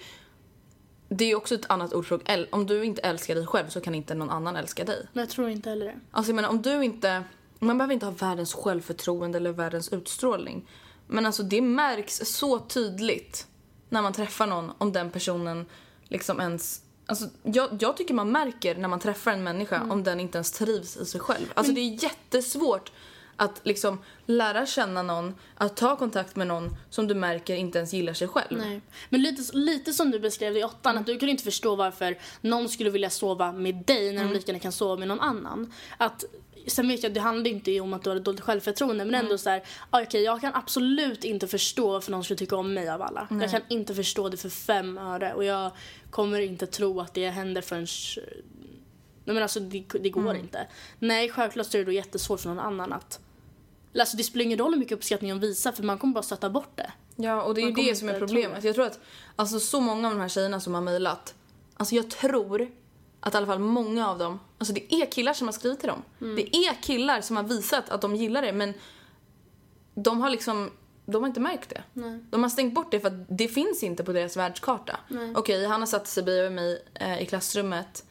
det 1.10 1.26
är 1.26 1.36
också 1.36 1.56
ett 1.56 1.70
annat 1.70 1.94
ordspråk. 1.94 2.22
Om 2.50 2.66
du 2.66 2.86
inte 2.86 3.02
älskar 3.02 3.36
dig 3.36 3.46
själv 3.46 3.70
så 3.70 3.82
kan 3.82 3.96
inte 3.96 4.16
någon 4.16 4.30
annan 4.30 4.56
älska 4.56 4.84
dig. 4.84 5.08
Jag 5.14 5.30
tror 5.30 5.50
inte 5.50 5.70
heller 5.70 5.86
det. 5.86 6.00
Alltså 6.12 6.30
jag 6.30 6.36
menar 6.36 6.50
om 6.50 6.62
du 6.62 6.84
inte, 6.84 7.24
man 7.60 7.78
behöver 7.78 7.94
inte 7.94 8.06
ha 8.06 8.14
världens 8.14 8.54
självförtroende 8.54 9.38
eller 9.38 9.52
världens 9.52 9.94
utstrålning. 9.94 10.70
Men 11.08 11.26
alltså 11.26 11.44
det 11.44 11.62
märks 11.62 12.18
så 12.18 12.60
tydligt 12.60 13.48
när 13.90 14.02
man 14.02 14.14
träffar 14.14 14.48
någon 14.48 14.72
om 14.78 14.92
den 14.92 15.12
personen 15.12 15.66
liksom 16.04 16.40
ens 16.40 16.82
Alltså, 17.10 17.26
jag, 17.44 17.70
jag 17.80 17.98
tycker 17.98 18.14
man 18.14 18.32
märker 18.32 18.76
när 18.76 18.88
man 18.88 19.00
träffar 19.00 19.32
en 19.32 19.44
människa 19.44 19.82
om 19.90 20.04
den 20.04 20.20
inte 20.20 20.38
ens 20.38 20.52
trivs 20.52 20.98
i 20.98 21.06
sig 21.06 21.22
själv. 21.22 21.46
Alltså 21.54 21.74
det 21.74 21.82
är 21.82 22.04
jättesvårt 22.04 22.92
att 23.38 23.62
liksom 23.64 24.00
lära 24.26 24.66
känna 24.66 25.02
någon, 25.02 25.36
att 25.56 25.78
ta 25.78 25.96
kontakt 25.96 26.36
med 26.36 26.48
någon 26.48 26.76
som 26.90 27.08
du 27.08 27.16
märker 27.16 27.56
inte 27.56 27.78
ens 27.78 27.94
gillar 27.94 28.14
sig 28.14 28.28
själv. 28.28 28.58
Nej. 28.58 28.82
Men 29.10 29.22
lite, 29.22 29.58
lite 29.58 29.94
som 29.94 30.12
du 30.12 30.20
beskrev 30.20 30.58
i 30.58 30.64
åttan, 30.64 30.98
att 30.98 31.06
du 31.06 31.18
kunde 31.18 31.32
inte 31.32 31.44
förstå 31.44 31.76
varför 31.76 32.18
någon 32.42 32.70
skulle 32.70 32.90
vilja 32.90 33.10
sova 33.10 33.52
med 33.52 33.76
dig 33.76 34.14
när 34.14 34.24
de 34.24 34.34
lika 34.34 34.48
gärna 34.48 34.60
kan 34.60 34.72
sova 34.72 34.96
med 34.96 35.08
någon 35.08 35.20
annan. 35.20 35.74
Att, 35.98 36.24
sen 36.68 36.88
vet 36.88 37.04
jag, 37.04 37.14
det 37.14 37.20
handlar 37.20 37.52
inte 37.52 37.80
om 37.80 37.94
att 37.94 38.04
du 38.04 38.10
har 38.10 38.20
dåligt 38.20 38.42
självförtroende 38.42 39.06
men 39.06 39.16
ändå 39.16 39.38
så 39.38 39.50
här, 39.50 39.64
ah, 39.90 40.02
okej 40.02 40.24
jag 40.24 40.42
kan 40.42 40.56
absolut 40.56 41.24
inte 41.24 41.48
förstå 41.48 41.92
varför 41.92 42.12
någon 42.12 42.24
skulle 42.24 42.38
tycka 42.38 42.56
om 42.56 42.74
mig 42.74 42.90
av 42.90 43.02
alla. 43.02 43.28
Jag 43.30 43.52
kan 43.52 43.62
inte 43.70 43.96
förstå 43.96 44.30
det 44.30 44.38
för 44.38 44.50
fem 44.50 44.98
öre 44.98 45.34
och 45.34 45.44
jag 45.44 45.72
kommer 46.10 46.40
inte 46.40 46.68
tro 46.68 47.02
att 47.02 47.14
det 47.14 47.30
händer 47.30 47.62
förrän 47.62 47.88
Nej 49.28 49.34
men 49.34 49.44
alltså 49.44 49.60
det, 49.60 49.84
det 50.00 50.10
går 50.10 50.36
inte. 50.36 50.68
Nej 51.00 51.30
självklart 51.30 51.68
så 51.68 51.78
är 51.78 51.80
det 51.80 51.86
då 51.86 51.92
jättesvårt 51.92 52.40
för 52.40 52.50
någon 52.50 52.60
annan 52.60 52.94
att 52.94 53.20
Alltså 54.00 54.18
det 54.18 54.24
spelar 54.24 54.46
ingen 54.46 54.60
roll 54.60 54.72
hur 54.72 54.80
mycket 54.80 54.98
uppskattning 54.98 55.30
de 55.30 55.40
visar 55.40 55.72
för 55.72 55.84
man 55.84 55.98
kommer 55.98 56.14
bara 56.14 56.24
stöta 56.24 56.50
bort 56.50 56.72
det. 56.76 56.92
Ja, 57.16 57.42
och 57.42 57.54
det 57.54 57.62
är 57.62 57.66
ju 57.66 57.72
Man 57.72 57.86
det 57.86 57.96
som 57.96 58.10
är 58.10 58.20
problemet. 58.20 58.64
Jag 58.64 58.76
tror 58.76 58.86
att 58.86 59.00
alltså, 59.36 59.60
så 59.60 59.82
många 59.82 60.08
av 60.08 60.14
de 60.14 60.22
här 60.22 60.30
tjejerna 60.30 60.60
som 60.60 60.74
har 60.74 60.82
mejlat, 60.82 61.36
alltså 61.78 61.96
jag 61.96 62.10
tror 62.10 62.72
att 63.20 63.34
i 63.34 63.38
alla 63.38 63.46
fall 63.46 63.60
många 63.60 64.10
av 64.10 64.18
dem, 64.18 64.40
alltså 64.58 64.74
det 64.74 64.94
är 64.94 65.12
killar 65.12 65.34
som 65.34 65.48
har 65.48 65.54
skrivit 65.54 65.80
till 65.80 65.90
dem. 65.90 66.04
Mm. 66.22 66.36
Det 66.36 66.56
är 66.56 66.84
killar 66.84 67.22
som 67.22 67.36
har 67.36 67.44
visat 67.44 67.90
att 67.90 68.02
de 68.02 68.16
gillar 68.16 68.42
det 68.42 68.54
men 68.54 68.74
de 69.96 70.22
har 70.22 70.30
liksom, 70.30 70.72
de 71.06 71.22
har 71.22 71.28
inte 71.28 71.40
märkt 71.40 71.70
det. 71.70 71.84
De 72.30 72.44
har 72.44 72.50
stängt 72.50 72.74
bort 72.74 72.92
det 72.92 73.00
för 73.00 73.08
att 73.08 73.38
det 73.38 73.48
finns 73.48 73.84
inte 73.84 74.04
på 74.04 74.14
deras 74.14 74.38
världskarta. 74.38 75.00
Okej, 75.36 75.66
han 75.66 75.80
har 75.80 75.88
satt 75.88 76.08
sig 76.08 76.24
bredvid 76.24 76.52
mig 76.52 76.84
eh, 76.94 77.22
i 77.22 77.26
klassrummet 77.26 78.04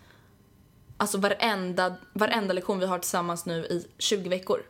Alltså 0.98 1.18
varenda, 1.18 1.94
varenda 2.12 2.54
lektion 2.54 2.78
vi 2.78 2.86
har 2.86 2.98
tillsammans 2.98 3.46
nu 3.46 3.54
i 3.54 3.86
20 3.98 4.28
veckor. 4.28 4.62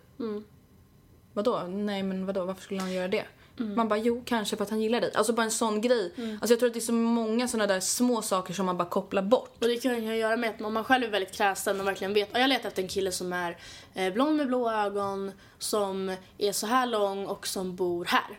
Vadå? 1.36 1.62
Nej 1.68 2.02
men 2.02 2.26
vadå, 2.26 2.44
varför 2.44 2.62
skulle 2.62 2.80
han 2.80 2.92
göra 2.92 3.08
det? 3.08 3.24
Man 3.58 3.88
bara, 3.88 3.98
jo 3.98 4.22
kanske 4.26 4.56
för 4.56 4.64
att 4.64 4.70
han 4.70 4.80
gillar 4.80 5.00
dig. 5.00 5.10
Alltså 5.14 5.32
bara 5.32 5.42
en 5.42 5.50
sån 5.50 5.80
grej. 5.80 6.12
Alltså 6.40 6.52
jag 6.52 6.58
tror 6.58 6.66
att 6.66 6.72
det 6.74 6.78
är 6.78 6.80
så 6.80 6.92
många 6.92 7.48
såna 7.48 7.66
där 7.66 7.80
små 7.80 8.22
saker 8.22 8.54
som 8.54 8.66
man 8.66 8.76
bara 8.76 8.88
kopplar 8.88 9.22
bort. 9.22 9.56
Och 9.62 9.68
det 9.68 9.76
kan 9.76 10.04
ju 10.06 10.16
göra 10.16 10.36
med 10.36 10.50
att 10.50 10.60
om 10.62 10.74
man 10.74 10.84
själv 10.84 11.04
är 11.04 11.08
väldigt 11.10 11.32
kräsen 11.34 11.80
och 11.80 11.86
verkligen 11.86 12.14
vet. 12.14 12.28
"Ja, 12.32 12.38
Jag 12.38 12.48
letar 12.48 12.68
efter 12.68 12.82
en 12.82 12.88
kille 12.88 13.12
som 13.12 13.32
är 13.32 13.56
eh, 13.94 14.12
blond 14.12 14.36
med 14.36 14.46
blå 14.46 14.70
ögon, 14.70 15.32
som 15.58 16.16
är 16.38 16.52
så 16.52 16.66
här 16.66 16.86
lång 16.86 17.26
och 17.26 17.46
som 17.46 17.76
bor 17.76 18.04
här. 18.04 18.38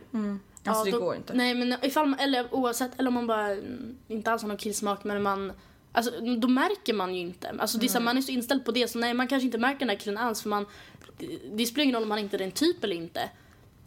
Alltså 0.64 0.84
det 0.86 0.92
då, 0.92 1.00
går 1.00 1.16
inte. 1.16 1.34
Nej 1.34 1.54
men 1.56 1.76
ifall 1.82 2.06
man, 2.08 2.20
eller 2.20 2.54
oavsett, 2.56 3.00
eller 3.00 3.08
om 3.08 3.14
man 3.14 3.28
bara 3.28 3.52
mm, 3.52 3.98
inte 4.08 4.32
alls 4.32 4.42
har 4.42 4.48
någon 4.50 4.58
killsmak 4.58 5.04
men 5.04 5.22
man 5.24 5.54
Alltså 5.92 6.12
då 6.38 6.48
märker 6.48 6.94
man 6.94 7.16
ju 7.16 7.22
inte. 7.22 7.56
Alltså 7.60 7.78
det 7.78 7.86
är 7.86 7.88
så, 7.88 7.98
här, 7.98 8.06
man 8.06 8.18
är 8.18 8.22
så 8.22 8.32
inställd 8.32 8.66
på 8.66 8.72
det 8.72 8.88
så 8.88 9.00
nej 9.00 9.14
man 9.14 9.28
kanske 9.28 9.46
inte 9.46 9.58
märker 9.58 9.80
den 9.80 9.90
här 9.90 9.96
killen 9.96 10.18
alls 10.18 10.42
för 10.42 10.50
man 10.50 10.66
det, 11.52 11.66
spelar 11.66 11.84
ingen 11.84 11.96
roll 11.96 12.04
om 12.04 12.12
han 12.12 12.20
inte 12.20 12.38
är 12.38 12.40
den 12.40 12.52
typ 12.52 12.84
eller 12.84 12.96
inte. 12.96 13.30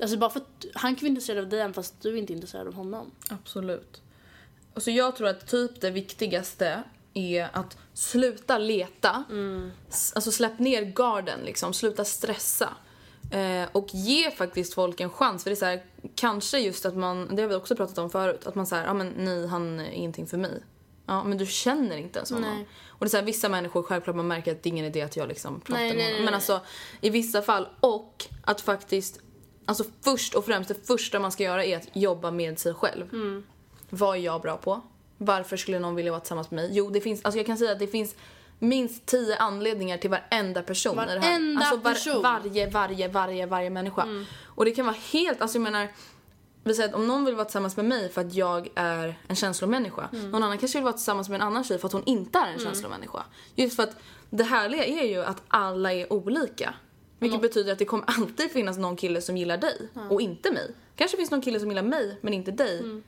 Alltså 0.00 0.16
bara 0.16 0.30
för 0.30 0.40
att 0.40 0.64
han 0.74 0.94
kan 0.96 1.00
vara 1.02 1.08
intresserad 1.08 1.44
av 1.44 1.48
dig 1.50 1.60
även 1.60 1.74
fast 1.74 2.00
du 2.02 2.18
inte 2.18 2.32
är 2.32 2.34
intresserad 2.34 2.66
av 2.66 2.74
honom. 2.74 3.10
Absolut. 3.28 4.02
Och 4.74 4.82
så 4.82 4.90
jag 4.90 5.16
tror 5.16 5.28
att 5.28 5.46
typ 5.46 5.80
det 5.80 5.90
viktigaste 5.90 6.82
är 7.14 7.48
att 7.52 7.78
sluta 7.94 8.58
leta. 8.58 9.24
S- 9.88 10.12
Alltså 10.14 10.32
släpp 10.32 10.58
ner 10.58 10.82
garden 10.82 11.40
liksom, 11.44 11.72
sluta 11.74 12.04
stressa. 12.04 12.68
Eh, 13.32 13.68
och 13.72 13.88
ge 13.94 14.30
faktiskt 14.30 14.74
folk 14.74 15.00
en 15.00 15.10
chans. 15.10 15.42
För 15.42 15.50
det 15.50 15.54
är 15.54 15.56
så 15.56 15.64
här, 15.64 15.84
kanske 16.14 16.58
just 16.58 16.86
att 16.86 16.96
man, 16.96 17.36
det 17.36 17.42
har 17.42 17.48
vi 17.48 17.54
också 17.54 17.76
pratat 17.76 17.98
om 17.98 18.10
förut, 18.10 18.46
att 18.46 18.54
man 18.54 18.66
säger 18.66 18.84
ja 18.84 18.94
men 18.94 19.12
nej 19.16 19.46
han 19.46 19.80
är 19.80 19.90
ingenting 19.90 20.26
för 20.26 20.36
mig. 20.36 20.62
Ja 21.10 21.24
men 21.24 21.38
du 21.38 21.46
känner 21.46 21.96
inte 21.96 22.18
ens 22.18 22.30
honom. 22.30 22.54
Nej. 22.56 22.66
Och 22.88 22.98
det 23.00 23.06
är 23.06 23.10
så 23.10 23.16
här, 23.16 23.24
vissa 23.24 23.48
människor 23.48 23.82
självklart 23.82 24.16
man 24.16 24.28
märker 24.28 24.52
att 24.52 24.62
det 24.62 24.68
är 24.68 24.70
ingen 24.70 24.84
idé 24.86 25.02
att 25.02 25.16
jag 25.16 25.28
liksom 25.28 25.60
pratar 25.60 25.80
Nej, 25.80 25.94
med 25.96 26.04
honom. 26.04 26.16
nej, 26.16 26.24
Men 26.24 26.34
alltså 26.34 26.60
i 27.00 27.10
vissa 27.10 27.42
fall 27.42 27.68
och 27.80 28.24
att 28.44 28.60
faktiskt, 28.60 29.20
alltså 29.66 29.84
först 30.04 30.34
och 30.34 30.44
främst 30.44 30.68
det 30.68 30.86
första 30.86 31.18
man 31.18 31.32
ska 31.32 31.42
göra 31.44 31.64
är 31.64 31.76
att 31.76 31.88
jobba 31.92 32.30
med 32.30 32.58
sig 32.58 32.74
själv. 32.74 33.12
Mm. 33.12 33.44
Vad 33.90 34.16
är 34.16 34.20
jag 34.20 34.40
bra 34.42 34.56
på? 34.56 34.80
Varför 35.18 35.56
skulle 35.56 35.78
någon 35.78 35.94
vilja 35.94 36.12
vara 36.12 36.20
tillsammans 36.20 36.50
med 36.50 36.64
mig? 36.64 36.70
Jo, 36.76 36.90
det 36.90 37.00
finns, 37.00 37.24
alltså 37.24 37.38
jag 37.38 37.46
kan 37.46 37.58
säga 37.58 37.72
att 37.72 37.78
det 37.78 37.86
finns 37.86 38.14
minst 38.58 39.06
tio 39.06 39.36
anledningar 39.36 39.98
till 39.98 40.10
varenda 40.10 40.62
person 40.62 40.92
i 40.92 40.96
det 40.96 41.02
här. 41.02 41.18
Varenda 41.20 41.64
Alltså 41.64 41.80
person. 41.80 42.12
Mm. 42.12 42.22
varje, 42.22 42.70
varje, 42.70 43.08
varje, 43.08 43.46
varje 43.46 43.70
människa. 43.70 44.24
Och 44.44 44.64
det 44.64 44.70
kan 44.70 44.86
vara 44.86 44.96
helt, 45.12 45.42
alltså 45.42 45.58
jag 45.58 45.62
menar, 45.62 45.88
vi 46.64 46.74
säger 46.74 46.88
att 46.88 46.94
om 46.94 47.06
någon 47.06 47.24
vill 47.24 47.34
vara 47.34 47.44
tillsammans 47.44 47.76
med 47.76 47.84
mig 47.84 48.08
för 48.08 48.20
att 48.20 48.34
jag 48.34 48.68
är 48.74 49.18
en 49.28 49.36
känslomänniska. 49.36 50.08
Mm. 50.12 50.30
Någon 50.30 50.42
annan 50.42 50.58
kanske 50.58 50.78
vill 50.78 50.84
vara 50.84 50.92
tillsammans 50.92 51.28
med 51.28 51.36
en 51.40 51.46
annan 51.46 51.64
tjej 51.64 51.78
för 51.78 51.86
att 51.86 51.92
hon 51.92 52.04
inte 52.06 52.38
är 52.38 52.52
en 52.52 52.58
känslomänniska. 52.58 53.24
Just 53.54 53.76
för 53.76 53.82
att 53.82 53.96
det 54.30 54.44
härliga 54.44 54.84
är 54.84 55.04
ju 55.04 55.22
att 55.24 55.42
alla 55.48 55.92
är 55.92 56.12
olika. 56.12 56.74
Vilket 57.18 57.40
betyder 57.42 57.72
att 57.72 57.78
det 57.78 57.84
kommer 57.84 58.04
alltid 58.06 58.50
finnas 58.50 58.78
någon 58.78 58.96
kille 58.96 59.20
som 59.20 59.36
gillar 59.36 59.56
dig 59.58 59.88
och 60.10 60.20
inte 60.20 60.52
mig. 60.52 60.74
Kanske 60.96 61.16
finns 61.16 61.30
någon 61.30 61.42
kille 61.42 61.60
som 61.60 61.68
gillar 61.68 61.82
mig 61.82 62.18
men 62.20 62.34
inte 62.34 62.50
dig. 62.50 62.78
Mm. 62.78 63.02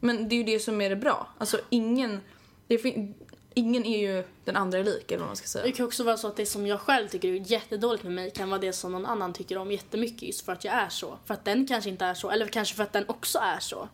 Men 0.00 0.28
det 0.28 0.34
är 0.34 0.36
ju 0.36 0.44
det 0.44 0.60
som 0.60 0.80
är 0.80 0.90
det 0.90 0.96
bra. 0.96 1.28
Alltså 1.38 1.60
ingen, 1.68 2.20
det 2.66 2.78
fin- 2.78 3.14
ingen 3.58 3.84
är 3.84 3.98
ju 3.98 4.24
den 4.44 4.56
andra 4.56 4.78
lik 4.78 5.10
eller 5.10 5.18
vad 5.18 5.28
man 5.28 5.36
ska 5.36 5.46
säga. 5.46 5.64
Det 5.64 5.72
kan 5.72 5.86
också 5.86 6.04
vara 6.04 6.16
så 6.16 6.28
att 6.28 6.36
det 6.36 6.46
som 6.46 6.66
jag 6.66 6.80
själv 6.80 7.08
tycker 7.08 7.28
är 7.28 7.52
jättedåligt 7.52 8.04
med 8.04 8.12
mig 8.12 8.30
kan 8.30 8.50
vara 8.50 8.60
det 8.60 8.72
som 8.72 8.92
någon 8.92 9.06
annan 9.06 9.32
tycker 9.32 9.58
om 9.58 9.72
jättemycket 9.72 10.22
just 10.22 10.44
för 10.44 10.52
att 10.52 10.64
jag 10.64 10.74
är 10.74 10.88
så. 10.88 11.18
För 11.24 11.34
att 11.34 11.44
den 11.44 11.66
kanske 11.66 11.90
inte 11.90 12.04
är 12.04 12.14
så, 12.14 12.30
eller 12.30 12.46
kanske 12.46 12.74
för 12.74 12.82
att 12.82 12.92
den 12.92 13.04
också 13.08 13.38
är 13.38 13.60
så. 13.60 13.88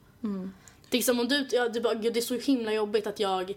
Det 0.88 0.98
är 0.98 1.02
som 1.02 1.20
om 1.20 1.28
du, 1.28 1.48
ja, 1.50 1.68
du 1.68 1.80
bara, 1.80 1.94
gud 1.94 2.14
det 2.14 2.20
är 2.20 2.22
så 2.22 2.34
himla 2.34 2.72
jobbigt 2.72 3.06
att 3.06 3.20
jag 3.20 3.54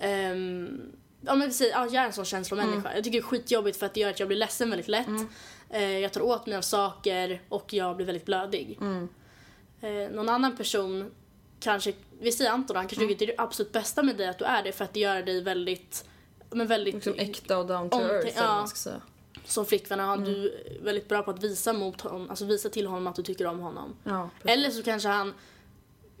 ehm, 0.00 0.92
Ja 1.26 1.34
men 1.34 1.52
säger, 1.52 1.72
ja, 1.72 1.84
jag 1.86 1.94
är 1.94 2.06
en 2.06 2.12
sån 2.12 2.24
känslomänniska. 2.24 2.94
Jag 2.94 3.04
tycker 3.04 3.20
det 3.20 3.24
är 3.24 3.28
skitjobbigt 3.28 3.78
för 3.78 3.86
att 3.86 3.94
det 3.94 4.00
gör 4.00 4.10
att 4.10 4.20
jag 4.20 4.28
blir 4.28 4.38
ledsen 4.38 4.70
väldigt 4.70 4.88
lätt. 4.88 5.08
Eh, 5.70 5.98
jag 5.98 6.12
tar 6.12 6.20
åt 6.20 6.46
mig 6.46 6.56
av 6.56 6.62
saker 6.62 7.42
och 7.48 7.72
jag 7.72 7.96
blir 7.96 8.06
väldigt 8.06 8.24
blödig. 8.24 8.78
Eh, 9.80 10.10
någon 10.12 10.28
annan 10.28 10.56
person 10.56 11.10
kanske, 11.60 11.92
vi 12.20 12.32
säger 12.32 12.50
Anton, 12.50 12.76
han 12.76 12.88
kanske 12.88 13.00
tycker 13.00 13.14
att 13.14 13.18
det 13.18 13.24
är 13.24 13.36
det 13.36 13.42
absolut 13.42 13.72
bästa 13.72 14.02
med 14.02 14.16
dig 14.16 14.28
att 14.28 14.38
du 14.38 14.44
är 14.44 14.62
det 14.62 14.72
för 14.72 14.84
att 14.84 14.92
det 14.92 15.00
gör 15.00 15.22
dig 15.22 15.42
väldigt 15.42 16.04
men 16.50 16.66
väldigt 16.66 16.94
Liksom 16.94 17.14
äkta 17.18 17.58
och 17.58 17.66
down 17.66 17.90
to 17.90 18.00
earth 18.00 18.36
ja. 18.36 18.46
man 18.46 18.68
ska 18.68 18.76
säga. 18.76 19.00
som 19.44 19.66
flickvän 19.66 20.00
och 20.00 20.06
han, 20.06 20.24
du 20.24 20.46
är 20.46 20.84
väldigt 20.84 21.08
bra 21.08 21.22
på 21.22 21.30
att 21.30 21.42
visa 21.42 21.72
mot 21.72 22.00
honom, 22.00 22.30
alltså 22.30 22.44
visa 22.44 22.68
till 22.68 22.86
honom 22.86 23.06
att 23.06 23.16
du 23.16 23.22
tycker 23.22 23.46
om 23.46 23.58
honom. 23.58 23.96
Ja. 24.04 24.30
Eller 24.44 24.70
så 24.70 24.82
kanske 24.82 25.08
han, 25.08 25.34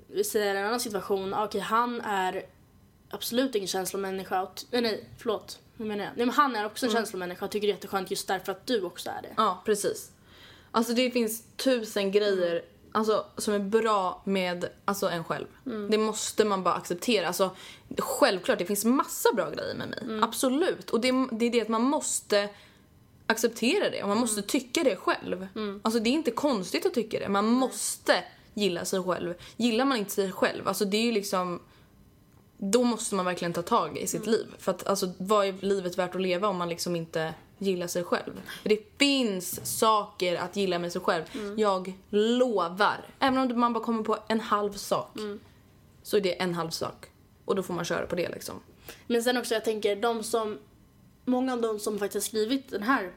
vi 0.06 0.24
säger 0.24 0.54
en 0.54 0.66
annan 0.66 0.80
situation, 0.80 1.34
okej 1.34 1.60
han 1.60 2.00
är 2.00 2.46
absolut 3.10 3.54
ingen 3.54 3.68
känslomänniska, 3.68 4.48
nej 4.70 4.82
nej 4.82 5.08
förlåt, 5.18 5.58
hur 5.76 5.84
menar 5.84 6.04
jag? 6.04 6.12
Nej 6.16 6.26
men 6.26 6.34
han 6.34 6.56
är 6.56 6.66
också 6.66 6.86
en 6.86 6.92
känslomänniska 6.92 7.44
och 7.44 7.50
tycker 7.50 7.66
det 7.66 7.72
är 7.72 7.74
jätteskönt 7.74 8.10
just 8.10 8.28
därför 8.28 8.52
att 8.52 8.66
du 8.66 8.82
också 8.82 9.10
är 9.10 9.22
det. 9.22 9.34
Ja, 9.36 9.62
precis. 9.64 10.10
Alltså 10.70 10.92
det 10.92 11.10
finns 11.10 11.44
tusen 11.56 12.12
grejer 12.12 12.62
alltså, 12.94 13.26
som 13.36 13.54
är 13.54 13.58
bra 13.58 14.22
med 14.24 14.68
alltså, 14.84 15.08
en 15.08 15.24
själv. 15.24 15.46
Det 15.90 15.98
måste 15.98 16.44
man 16.44 16.62
bara 16.62 16.74
acceptera. 16.74 17.26
Alltså, 17.26 17.50
självklart, 17.98 18.58
det 18.58 18.64
finns 18.64 18.84
massa 18.84 19.28
bra 19.34 19.50
grejer 19.50 19.74
med 19.74 19.88
mig. 19.88 20.22
Absolut. 20.22 20.90
Och 20.90 21.00
det, 21.00 21.12
det 21.32 21.46
är 21.46 21.50
det 21.50 21.60
att 21.60 21.68
man 21.68 21.82
måste 21.82 22.48
acceptera 23.26 23.90
det 23.90 24.02
och 24.02 24.08
man 24.08 24.18
måste 24.18 24.42
tycka 24.42 24.84
det 24.84 24.96
själv. 24.96 25.46
Alltså 25.82 26.00
det 26.00 26.10
är 26.10 26.12
inte 26.12 26.30
konstigt 26.30 26.86
att 26.86 26.94
tycka 26.94 27.18
det. 27.18 27.28
Man 27.28 27.46
måste 27.46 28.24
gilla 28.54 28.84
sig 28.84 29.02
själv. 29.02 29.34
Gillar 29.56 29.84
man 29.84 29.98
inte 29.98 30.10
sig 30.10 30.32
själv, 30.32 30.68
alltså 30.68 30.84
det 30.84 30.96
är 30.96 31.02
ju 31.02 31.12
liksom 31.12 31.60
då 32.58 32.82
måste 32.82 33.14
man 33.14 33.24
verkligen 33.24 33.52
ta 33.52 33.62
tag 33.62 33.98
i 33.98 34.06
sitt 34.06 34.26
liv. 34.26 34.46
För 34.58 34.72
att 34.72 34.86
alltså, 34.86 35.12
vad 35.18 35.46
är 35.46 35.52
livet 35.60 35.98
värt 35.98 36.14
att 36.14 36.20
leva 36.20 36.48
om 36.48 36.56
man 36.56 36.68
liksom 36.68 36.96
inte 36.96 37.34
gillar 37.58 37.86
sig 37.86 38.04
själv? 38.04 38.42
För 38.62 38.68
det 38.68 38.98
finns 38.98 39.78
saker 39.78 40.36
att 40.36 40.56
gilla 40.56 40.78
med 40.78 40.92
sig 40.92 41.00
själv. 41.00 41.24
Jag 41.56 41.92
lovar. 42.10 43.04
Även 43.18 43.52
om 43.52 43.60
man 43.60 43.72
bara 43.72 43.84
kommer 43.84 44.02
på 44.02 44.18
en 44.28 44.40
halv 44.40 44.72
sak. 44.72 45.18
Så 46.02 46.16
är 46.16 46.20
det 46.20 46.42
en 46.42 46.54
halv 46.54 46.70
sak. 46.70 47.06
Och 47.44 47.54
då 47.54 47.62
får 47.62 47.74
man 47.74 47.84
köra 47.84 48.06
på 48.06 48.16
det 48.16 48.28
liksom. 48.28 48.60
Men 49.06 49.22
sen 49.22 49.36
också 49.36 49.54
jag 49.54 49.64
tänker 49.64 49.96
de 49.96 50.22
som, 50.22 50.58
många 51.24 51.52
av 51.52 51.60
de 51.60 51.78
som 51.78 51.98
faktiskt 51.98 52.26
har 52.26 52.28
skrivit 52.28 52.70
den 52.70 52.82
här 52.82 53.12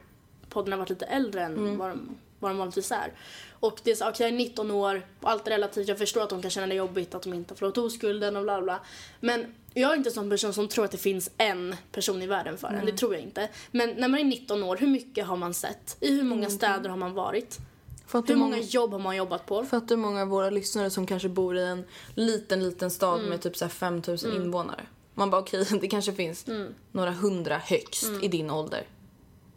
podden 0.48 0.72
har 0.72 0.78
varit 0.78 0.90
lite 0.90 1.06
äldre 1.06 1.42
än 1.42 1.78
vad, 1.78 1.90
de, 1.90 2.16
vad 2.38 2.50
de 2.50 2.58
vanligtvis 2.58 2.92
är. 2.92 3.12
Och 3.60 3.80
det 3.84 3.90
är 3.90 3.94
så, 3.94 4.08
okej 4.08 4.26
jag 4.26 4.34
är 4.34 4.38
19 4.38 4.70
år, 4.70 5.06
allt 5.20 5.46
är 5.46 5.50
relativt, 5.50 5.88
jag 5.88 5.98
förstår 5.98 6.22
att 6.22 6.30
de 6.30 6.42
kan 6.42 6.50
känna 6.50 6.66
det 6.66 6.74
jobbigt 6.74 7.14
att 7.14 7.22
de 7.22 7.34
inte 7.34 7.52
har 7.52 7.56
förlorat 7.56 7.78
oskulden 7.78 8.36
och 8.36 8.42
bla 8.42 8.62
bla. 8.62 8.80
Men 9.20 9.54
jag 9.74 9.92
är 9.92 9.96
inte 9.96 10.08
en 10.08 10.14
sån 10.14 10.30
person 10.30 10.52
som 10.52 10.68
tror 10.68 10.84
att 10.84 10.90
det 10.90 10.98
finns 10.98 11.30
en 11.38 11.76
person 11.92 12.22
i 12.22 12.26
världen 12.26 12.58
för 12.58 12.68
en, 12.68 12.86
det 12.86 12.92
tror 12.92 13.14
jag 13.14 13.22
inte. 13.22 13.48
Men 13.70 13.90
när 13.90 14.08
man 14.08 14.20
är 14.20 14.24
19 14.24 14.62
år, 14.62 14.76
hur 14.76 14.86
mycket 14.86 15.26
har 15.26 15.36
man 15.36 15.54
sett? 15.54 15.96
I 16.00 16.10
hur 16.10 16.22
många 16.22 16.50
städer 16.50 16.90
har 16.90 16.96
man 16.96 17.14
varit? 17.14 17.58
Fattar 18.06 18.28
Hur 18.28 18.36
många 18.36 18.58
jobb 18.58 18.92
har 18.92 18.98
man 18.98 19.16
jobbat 19.16 19.46
på? 19.46 19.64
Fattar 19.64 19.88
hur 19.88 20.02
många 20.02 20.22
av 20.22 20.28
våra 20.28 20.50
lyssnare 20.50 20.90
som 20.90 21.06
kanske 21.06 21.28
bor 21.28 21.56
i 21.56 21.64
en 21.64 21.84
liten, 22.14 22.64
liten 22.64 22.90
stad 22.90 23.20
med 23.20 23.40
typ 23.42 23.56
så 23.56 23.64
här 23.64 23.70
5000 23.70 24.32
invånare. 24.32 24.86
Man 25.14 25.30
bara 25.30 25.40
okej, 25.40 25.66
det 25.80 25.88
kanske 25.88 26.12
finns 26.12 26.46
några 26.92 27.10
hundra 27.10 27.58
högst 27.58 28.10
i 28.22 28.28
din 28.28 28.50
ålder. 28.50 28.86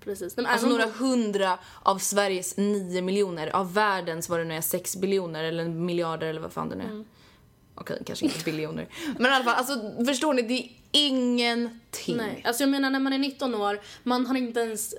Precis. 0.03 0.37
Nej, 0.37 0.45
Alltså 0.45 0.67
några 0.67 0.85
hundra 0.85 1.57
av 1.83 1.97
Sveriges 1.97 2.57
nio 2.57 3.01
miljoner, 3.01 3.47
av 3.55 3.73
världens 3.73 4.29
vad 4.29 4.39
det 4.39 4.43
nu 4.43 4.55
är, 4.55 4.61
sex 4.61 4.95
biljoner 4.95 5.43
eller 5.43 5.65
miljarder 5.65 6.27
eller 6.27 6.41
vad 6.41 6.53
fan 6.53 6.69
det 6.69 6.75
nu 6.75 6.83
är. 6.83 6.87
Mm. 6.89 7.05
Okej, 7.75 8.01
kanske 8.05 8.25
inte 8.25 8.43
biljoner. 8.43 8.87
Men 9.19 9.31
i 9.31 9.35
alla 9.35 9.43
fall, 9.43 9.55
alltså 9.55 10.05
förstår 10.05 10.33
ni, 10.33 10.41
det 10.41 10.53
är 10.53 10.69
ingenting. 10.91 12.17
Nej, 12.17 12.41
alltså 12.45 12.63
jag 12.63 12.69
menar 12.69 12.89
när 12.89 12.99
man 12.99 13.13
är 13.13 13.17
19 13.17 13.55
år, 13.55 13.79
man 14.03 14.25
har 14.25 14.35
inte 14.35 14.59
ens 14.59 14.93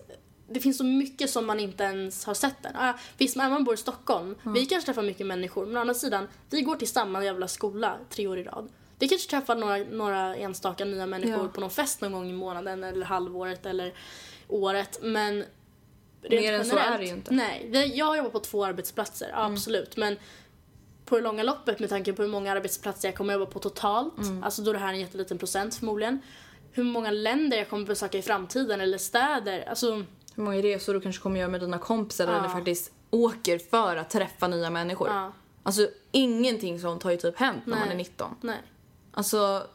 det 0.48 0.60
finns 0.60 0.78
så 0.78 0.84
mycket 0.84 1.30
som 1.30 1.46
man 1.46 1.60
inte 1.60 1.84
ens 1.84 2.24
har 2.24 2.34
sett 2.34 2.66
än. 2.66 2.76
Ah, 2.76 2.92
visst, 3.18 3.36
man 3.36 3.64
bor 3.64 3.74
i 3.74 3.76
Stockholm, 3.76 4.34
vi 4.54 4.66
kanske 4.66 4.86
träffar 4.86 5.02
mycket 5.02 5.26
människor, 5.26 5.66
men 5.66 5.76
å 5.76 5.80
andra 5.80 5.94
sidan, 5.94 6.28
vi 6.50 6.60
går 6.62 6.76
till 6.76 6.88
samma 6.88 7.24
jävla 7.24 7.48
skola 7.48 7.96
tre 8.10 8.26
år 8.26 8.38
i 8.38 8.42
rad. 8.44 8.68
Vi 8.98 9.08
kanske 9.08 9.30
träffar 9.30 9.56
några, 9.56 9.76
några 9.76 10.36
enstaka 10.36 10.84
nya 10.84 11.06
människor 11.06 11.42
Ja. 11.42 11.48
på 11.48 11.60
någon 11.60 11.70
fest 11.70 12.00
någon 12.00 12.12
gång 12.12 12.30
i 12.30 12.32
månaden 12.32 12.84
eller 12.84 13.06
halvåret 13.06 13.66
eller 13.66 13.94
året, 14.54 14.98
men 15.02 15.44
rent 16.22 16.42
Mer 16.44 16.52
än 16.52 16.64
så 16.64 16.76
är 16.76 16.98
det 16.98 17.04
ju 17.04 17.10
inte. 17.12 17.30
Mm. 17.34 17.46
Nej, 17.72 17.92
jag 17.98 18.16
jobbar 18.16 18.30
på 18.30 18.40
två 18.40 18.64
arbetsplatser, 18.64 19.30
absolut, 19.34 19.96
men 19.96 20.16
på 21.04 21.16
det 21.16 21.22
långa 21.22 21.42
loppet 21.42 21.78
med 21.80 21.88
tanke 21.88 22.12
på 22.12 22.22
hur 22.22 22.28
många 22.28 22.52
arbetsplatser 22.52 23.08
jag 23.08 23.16
kommer 23.16 23.32
jobba 23.32 23.46
på 23.46 23.58
totalt, 23.58 24.18
Mm. 24.18 24.42
alltså 24.44 24.62
då 24.62 24.70
är 24.70 24.74
det 24.74 24.80
här 24.80 24.92
en 24.92 25.00
jätteliten 25.00 25.38
procent 25.38 25.74
förmodligen, 25.74 26.18
hur 26.72 26.84
många 26.84 27.10
länder 27.10 27.56
jag 27.56 27.68
kommer 27.68 27.86
besöka 27.86 28.18
i 28.18 28.22
framtiden 28.22 28.80
eller 28.80 28.98
städer, 28.98 29.68
alltså 29.68 29.92
Hur 30.34 30.42
många 30.42 30.56
resor 30.62 30.94
du 30.94 31.00
kanske 31.00 31.22
kommer 31.22 31.40
göra 31.40 31.50
med 31.50 31.60
dina 31.60 31.78
kompisar 31.78 32.28
Ja. 32.28 32.38
eller 32.38 32.48
faktiskt 32.48 32.92
åker 33.10 33.58
för 33.58 33.96
att 33.96 34.10
träffa 34.10 34.48
nya 34.48 34.70
människor. 34.70 35.08
Ja. 35.08 35.32
Alltså 35.62 35.88
ingenting 36.12 36.80
sånt 36.80 37.02
har 37.02 37.10
ju 37.10 37.16
typ 37.16 37.36
hänt 37.38 37.66
när 37.66 37.76
man 37.76 37.84
Nej. 37.84 37.92
är 37.94 37.98
19. 37.98 38.34
nej. 38.40 38.62
Alltså, 39.12 39.66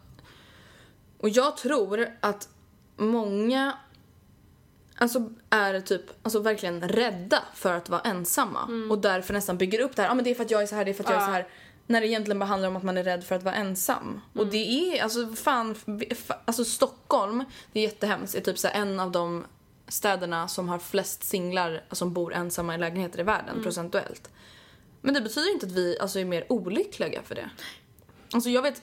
och 1.18 1.30
jag 1.30 1.58
tror 1.58 2.08
att 2.20 2.50
många 2.98 3.78
alltså 4.98 5.30
är 5.50 5.82
typ 5.82 6.02
alltså 6.24 6.40
verkligen 6.40 6.90
rädda 6.90 7.44
för 7.56 7.74
att 7.74 7.90
vara 7.90 8.02
ensamma 8.02 8.88
och 8.90 9.00
därför 9.00 9.34
nästan 9.34 9.58
bygger 9.58 9.80
upp 9.80 9.96
det 9.96 10.02
här. 10.02 10.10
Ja, 10.10 10.14
men 10.14 10.24
det 10.24 10.30
är 10.32 10.36
för 10.36 10.44
att 10.44 10.52
jag 10.52 10.62
är 10.62 10.68
så 10.68 10.76
här, 10.76 10.86
det 10.86 10.92
är 10.92 10.94
för 10.94 11.04
att 11.04 11.10
jag 11.10 11.22
är 11.22 11.26
så 11.26 11.32
här. 11.32 11.48
När 11.88 12.02
det 12.02 12.08
egentligen 12.08 12.40
bara 12.40 12.46
handlar 12.46 12.68
om 12.70 12.76
att 12.76 12.84
man 12.84 12.98
är 12.98 13.04
rädd 13.04 13.24
för 13.24 13.36
att 13.36 13.44
vara 13.44 13.56
ensam. 13.56 14.22
Och 14.34 14.48
det 14.48 14.58
är 14.98 15.04
alltså 15.04 15.28
fan, 15.28 15.76
fa- 15.76 16.34
alltså 16.46 16.66
Stockholm, 16.66 17.44
det 17.74 17.80
är 17.80 17.84
jättehemskt, 17.84 18.36
är 18.36 18.42
typ 18.42 18.58
så 18.60 18.68
en 18.68 19.00
av 19.00 19.12
de 19.12 19.46
städerna 19.88 20.48
som 20.48 20.70
har 20.70 20.80
flest 20.80 21.24
singlar 21.24 21.84
som 21.92 22.14
bor 22.14 22.34
ensamma 22.34 22.76
i 22.76 22.78
lägenheter 22.78 23.20
i 23.20 23.24
världen 23.24 23.64
procentuellt. 23.64 24.30
Men 25.02 25.14
det 25.14 25.22
betyder 25.22 25.54
inte 25.54 25.66
att 25.66 25.72
vi 25.72 26.00
alltså, 26.00 26.20
är 26.20 26.26
mer 26.26 26.46
olyckliga 26.50 27.22
för 27.24 27.36
det. 27.36 27.50
Alltså 28.34 28.50
jag 28.50 28.62
vet, 28.62 28.82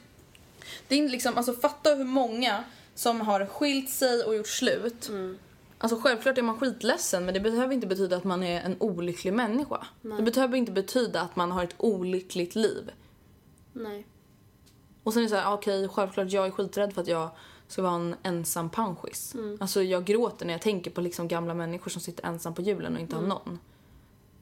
det 0.88 0.94
är 1.00 1.08
liksom, 1.08 1.36
alltså 1.36 1.52
fatta 1.52 1.94
hur 1.94 2.04
många 2.04 2.64
som 2.94 3.20
har 3.20 3.46
skilt 3.46 3.90
sig 3.90 4.22
och 4.22 4.36
gjort 4.36 4.48
slut. 4.48 5.10
Alltså 5.84 6.00
självklart 6.00 6.38
är 6.38 6.42
man 6.42 6.58
skitledsen 6.58 7.24
men 7.24 7.34
det 7.34 7.40
behöver 7.40 7.74
inte 7.74 7.86
betyda 7.86 8.16
att 8.16 8.24
man 8.24 8.42
är 8.42 8.60
en 8.60 8.76
olycklig 8.80 9.32
människa. 9.32 9.86
Det 10.02 10.22
behöver 10.32 10.56
inte 10.56 10.72
betyda 10.72 11.20
att 11.20 11.36
man 11.36 11.52
har 11.52 11.64
ett 11.64 11.74
olyckligt 11.78 12.54
liv. 12.54 12.90
nej. 13.72 14.06
Och 15.02 15.12
sen 15.12 15.20
är 15.20 15.24
det 15.24 15.30
så 15.30 15.36
här, 15.36 15.54
okej 15.54 15.88
självklart 15.88 16.30
jag 16.30 16.46
är 16.46 16.50
skiträdd 16.50 16.92
för 16.92 17.02
att 17.02 17.08
jag 17.08 17.30
ska 17.68 17.82
vara 17.82 17.94
en 17.94 18.16
ensam 18.22 18.70
panschis. 18.70 19.34
Alltså 19.60 19.82
jag 19.82 20.04
gråter 20.04 20.46
när 20.46 20.54
jag 20.54 20.62
tänker 20.62 20.90
på 20.90 21.00
liksom 21.00 21.28
gamla 21.28 21.54
människor 21.54 21.90
som 21.90 22.00
sitter 22.00 22.26
ensam 22.26 22.54
på 22.54 22.62
julen 22.62 22.94
och 22.94 23.00
inte 23.00 23.16
har 23.16 23.22
någon. 23.22 23.58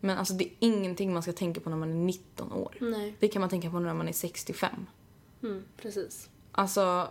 Men 0.00 0.18
alltså 0.18 0.34
det 0.34 0.44
är 0.44 0.52
ingenting 0.60 1.12
man 1.12 1.22
ska 1.22 1.32
tänka 1.32 1.60
på 1.60 1.70
när 1.70 1.76
man 1.76 1.90
är 1.90 1.94
19 1.94 2.52
år. 2.52 2.76
Nej. 2.80 3.16
Det 3.20 3.28
kan 3.28 3.40
man 3.40 3.50
tänka 3.50 3.70
på 3.70 3.78
när 3.78 3.94
man 3.94 4.08
är 4.08 4.12
65. 4.12 4.86
Mm, 5.42 5.64
precis. 5.76 6.30
Alltså, 6.52 7.08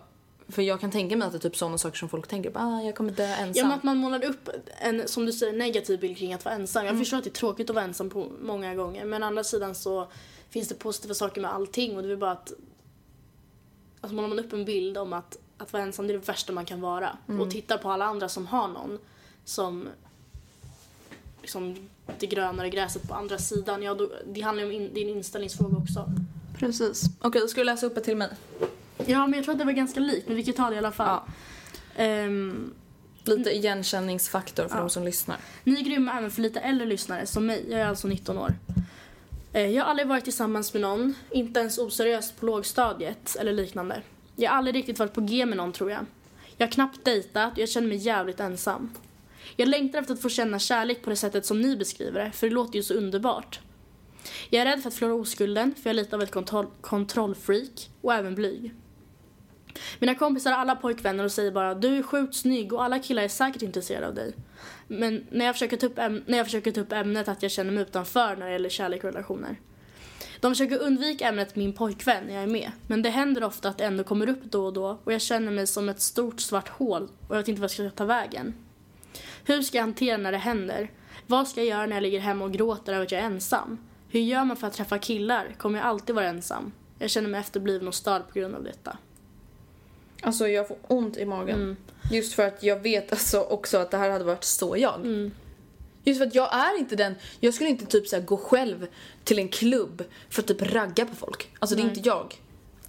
för 0.52 0.62
jag 0.62 0.80
kan 0.80 0.92
tänka 0.92 1.16
mig 1.18 1.26
att 1.26 1.32
det 1.32 1.38
är 1.38 1.50
typ 1.50 1.56
sådana 1.56 1.78
saker 1.78 1.98
som 1.98 2.10
folk 2.10 2.28
tänker 2.28 2.50
på. 2.52 2.60
Ah, 2.60 2.82
jag 2.82 2.96
kommer 2.96 3.12
dö 3.12 3.26
ensam. 3.26 3.52
Ja 3.56 3.64
men 3.64 3.78
att 3.78 3.84
man 3.84 3.98
målar 3.98 4.26
upp 4.26 4.50
en, 4.80 5.08
som 5.08 5.26
du 5.26 5.34
säger, 5.34 5.54
negativ 5.54 6.00
bild 6.00 6.18
kring 6.18 6.34
att 6.34 6.46
vara 6.46 6.56
ensam. 6.56 6.86
Jag 6.86 6.98
förstår 6.98 7.18
att 7.18 7.24
det 7.24 7.30
är 7.30 7.32
tråkigt 7.32 7.70
att 7.70 7.76
vara 7.76 7.86
ensam 7.86 8.10
på 8.10 8.32
många 8.42 8.76
gånger. 8.76 9.06
Men 9.06 9.24
å 9.24 9.26
andra 9.26 9.44
sidan 9.44 9.76
så 9.76 10.08
finns 10.50 10.68
det 10.68 10.76
positiva 10.76 11.14
saker 11.14 11.42
med 11.42 11.54
allting 11.54 11.98
och 11.98 12.04
det 12.04 12.12
är 12.12 12.16
bara 12.16 12.32
att 12.32 12.54
Alltså 14.02 14.16
målar 14.16 14.30
man 14.30 14.40
upp 14.40 14.54
en 14.54 14.66
bild 14.66 14.98
om 14.98 15.14
att, 15.14 15.38
att 15.58 15.74
vara 15.74 15.84
ensam 15.84 16.08
det 16.08 16.14
är 16.14 16.18
det 16.18 16.28
värsta 16.28 16.54
man 16.54 16.66
kan 16.66 16.82
vara. 16.82 17.18
Och 17.40 17.52
tittar 17.52 17.78
på 17.78 17.92
alla 17.92 18.06
andra 18.06 18.30
som 18.30 18.48
har 18.48 18.68
någon 18.68 19.00
som 19.46 19.88
liksom 21.42 21.90
det 22.20 22.28
grönare 22.28 22.70
gräset 22.70 23.08
på 23.08 23.14
andra 23.14 23.38
sidan. 23.38 23.84
Ja, 23.84 23.94
då, 23.94 24.12
det 24.26 24.42
handlar 24.42 24.64
ju 24.64 24.70
om 24.70 24.76
in, 24.76 24.92
en 24.92 25.10
inställningsfråga 25.10 25.78
också. 25.78 26.06
Precis. 26.58 27.04
Okej, 27.22 27.48
ska 27.48 27.62
du 27.62 27.66
läsa 27.66 27.86
upp 27.86 27.98
ett 27.98 28.04
till 28.04 28.18
mig? 28.18 28.30
Ja 29.08 29.28
men 29.28 29.34
jag 29.38 29.44
tror 29.44 29.52
att 29.54 29.60
det 29.60 29.66
var 29.66 29.72
ganska 29.72 30.00
likt 30.00 30.28
men 30.28 30.38
vi 30.38 30.44
kan 30.44 30.54
ta 30.54 30.70
det 30.70 30.76
i 30.76 30.78
alla 30.78 30.92
fall. 30.92 31.20
Ja. 31.96 32.04
Ehm, 32.04 32.74
Lite 33.24 33.50
igenkänningsfaktor 33.52 34.68
för 34.68 34.78
de 34.78 34.90
som 34.90 35.04
lyssnar. 35.04 35.38
Ni 35.64 35.74
är 35.80 35.82
grymma 35.84 36.18
även 36.18 36.32
för 36.32 36.42
lite 36.42 36.60
äldre 36.60 36.88
lyssnare 36.88 37.26
som 37.26 37.46
mig. 37.46 37.66
Jag 37.70 37.80
är 37.82 37.86
alltså 37.86 38.08
19 38.08 38.38
år. 38.38 38.54
Eh, 39.54 39.62
Jag 39.68 39.84
har 39.84 39.90
aldrig 39.90 40.08
varit 40.08 40.24
tillsammans 40.24 40.74
med 40.74 40.82
någon, 40.82 41.14
inte 41.32 41.60
ens 41.60 41.78
oseriöst 41.78 42.40
på 42.40 42.46
lågstadiet 42.46 43.36
eller 43.40 43.54
liknande. 43.54 44.02
Jag 44.36 44.50
har 44.52 44.58
aldrig 44.58 44.76
riktigt 44.76 45.00
varit 45.00 45.14
på 45.14 45.22
G 45.22 45.46
med 45.46 45.58
någon 45.58 45.72
tror 45.74 45.92
jag. 45.92 46.06
Jag 46.58 46.68
har 46.68 46.72
knappt 46.72 47.06
dejtat 47.06 47.54
och 47.54 47.60
jag 47.60 47.70
känner 47.70 47.88
mig 47.88 47.98
jävligt 47.98 48.40
ensam. 48.40 48.92
Jag 49.56 49.68
längtar 49.68 50.00
efter 50.00 50.14
att 50.14 50.22
få 50.22 50.30
känna 50.30 50.60
kärlek 50.60 51.04
på 51.04 51.10
det 51.10 51.16
sättet 51.16 51.46
som 51.46 51.62
ni 51.62 51.76
beskriver 51.78 52.24
det, 52.26 52.32
för 52.32 52.48
det 52.48 52.54
låter 52.54 52.76
ju 52.76 52.84
så 52.84 52.94
underbart. 52.94 53.60
Jag 54.50 54.62
är 54.62 54.66
rädd 54.66 54.82
för 54.82 54.88
att 54.90 54.96
förlora 54.96 55.16
oskulden, 55.22 55.74
för 55.76 55.90
jag 55.90 55.90
är 55.90 55.94
lite 56.04 56.16
av 56.16 56.22
ett 56.22 56.32
kontroll- 56.32 56.72
kontrollfreak 56.82 57.90
och 58.02 58.14
även 58.14 58.36
blyg. 58.36 58.74
Mina 60.00 60.16
kompisar 60.16 60.52
har 60.52 60.58
alla 60.58 60.76
pojkvänner 60.76 61.24
och 61.24 61.32
säger 61.32 61.52
bara 61.52 61.76
du 61.76 61.98
är 61.98 62.04
sjukt 62.04 62.36
snygg 62.36 62.74
och 62.74 62.84
alla 62.84 63.00
killar 63.00 63.24
är 63.24 63.28
säkert 63.28 63.62
intresserade 63.62 64.08
av 64.08 64.16
dig. 64.16 64.34
Men 64.88 65.26
när 65.30 65.46
jag, 65.46 65.56
försöker 65.56 65.78
ta 65.78 65.86
upp 65.86 65.98
äm- 65.98 66.24
när 66.26 66.38
jag 66.38 66.48
försöker 66.48 66.72
ta 66.72 66.82
upp 66.82 66.92
ämnet 66.92 67.28
att 67.28 67.44
jag 67.44 67.52
känner 67.52 67.72
mig 67.72 67.82
utanför 67.82 68.36
när 68.36 68.46
det 68.46 68.52
gäller 68.52 68.70
kärlek 68.70 69.04
och 69.04 69.14
relationer. 69.14 69.56
De 70.40 70.52
försöker 70.52 70.78
undvika 70.82 71.28
ämnet 71.28 71.56
min 71.56 71.74
pojkvän 71.74 72.24
när 72.24 72.34
jag 72.34 72.44
är 72.44 72.48
med. 72.48 72.72
Men 72.88 73.02
det 73.02 73.10
händer 73.10 73.44
ofta 73.44 73.70
att 73.70 73.78
det 73.78 73.86
ändå 73.86 74.04
kommer 74.04 74.30
upp 74.30 74.44
då 74.44 74.66
och 74.66 74.74
då 74.74 75.00
och 75.04 75.14
jag 75.14 75.22
känner 75.22 75.52
mig 75.52 75.68
som 75.68 75.90
ett 75.90 76.02
stort 76.02 76.40
svart 76.40 76.70
hål 76.70 77.04
och 77.28 77.36
jag 77.36 77.38
vet 77.38 77.48
inte 77.48 77.62
vad 77.62 77.72
jag 77.72 77.72
ska 77.72 77.90
ta 77.90 78.06
vägen. 78.06 78.54
Hur 79.46 79.62
ska 79.62 79.78
jag 79.78 79.84
hantera 79.84 80.18
när 80.18 80.32
det 80.32 80.38
händer? 80.38 80.92
Vad 81.28 81.48
ska 81.48 81.62
jag 81.62 81.68
göra 81.68 81.86
när 81.86 81.96
jag 81.96 82.04
ligger 82.04 82.20
hemma 82.20 82.46
och 82.46 82.52
gråter 82.52 82.94
över 82.94 83.06
att 83.06 83.12
jag 83.12 83.22
är 83.22 83.26
ensam? 83.26 83.78
Hur 84.10 84.20
gör 84.20 84.46
man 84.46 84.58
för 84.58 84.68
att 84.68 84.74
träffa 84.74 84.98
killar? 84.98 85.56
Kommer 85.58 85.80
jag 85.80 85.88
alltid 85.88 86.16
vara 86.16 86.28
ensam? 86.28 86.72
Jag 87.00 87.10
känner 87.10 87.30
mig 87.30 87.40
efterbliven 87.40 87.88
och 87.88 87.96
störd 87.96 88.22
på 88.28 88.40
grund 88.40 88.56
av 88.56 88.64
detta. 88.64 88.98
Alltså 90.22 90.48
jag 90.48 90.68
får 90.68 90.78
ont 90.88 91.18
i 91.18 91.26
magen. 91.26 91.78
Just 92.12 92.34
för 92.34 92.48
att 92.48 92.64
jag 92.64 92.80
vet 92.80 93.12
alltså 93.12 93.40
också 93.40 93.78
att 93.78 93.92
det 93.92 93.98
här 93.98 94.10
hade 94.10 94.24
varit 94.26 94.44
så 94.44 94.78
jag. 94.78 95.32
Just 96.04 96.20
för 96.20 96.28
att 96.28 96.36
jag 96.36 96.54
är 96.54 96.80
inte 96.80 96.96
den, 96.96 97.16
jag 97.40 97.54
skulle 97.54 97.70
inte 97.70 97.86
typ 97.86 98.08
så 98.08 98.22
gå 98.22 98.38
själv 98.38 98.88
till 99.24 99.40
en 99.40 99.50
klubb 99.50 100.04
för 100.30 100.42
att 100.42 100.48
typ 100.48 100.74
ragga 100.74 101.06
på 101.06 101.16
folk. 101.16 101.50
Alltså 101.60 101.76
det 101.76 101.82
är 101.82 101.86
inte 101.86 102.02
jag. 102.04 102.42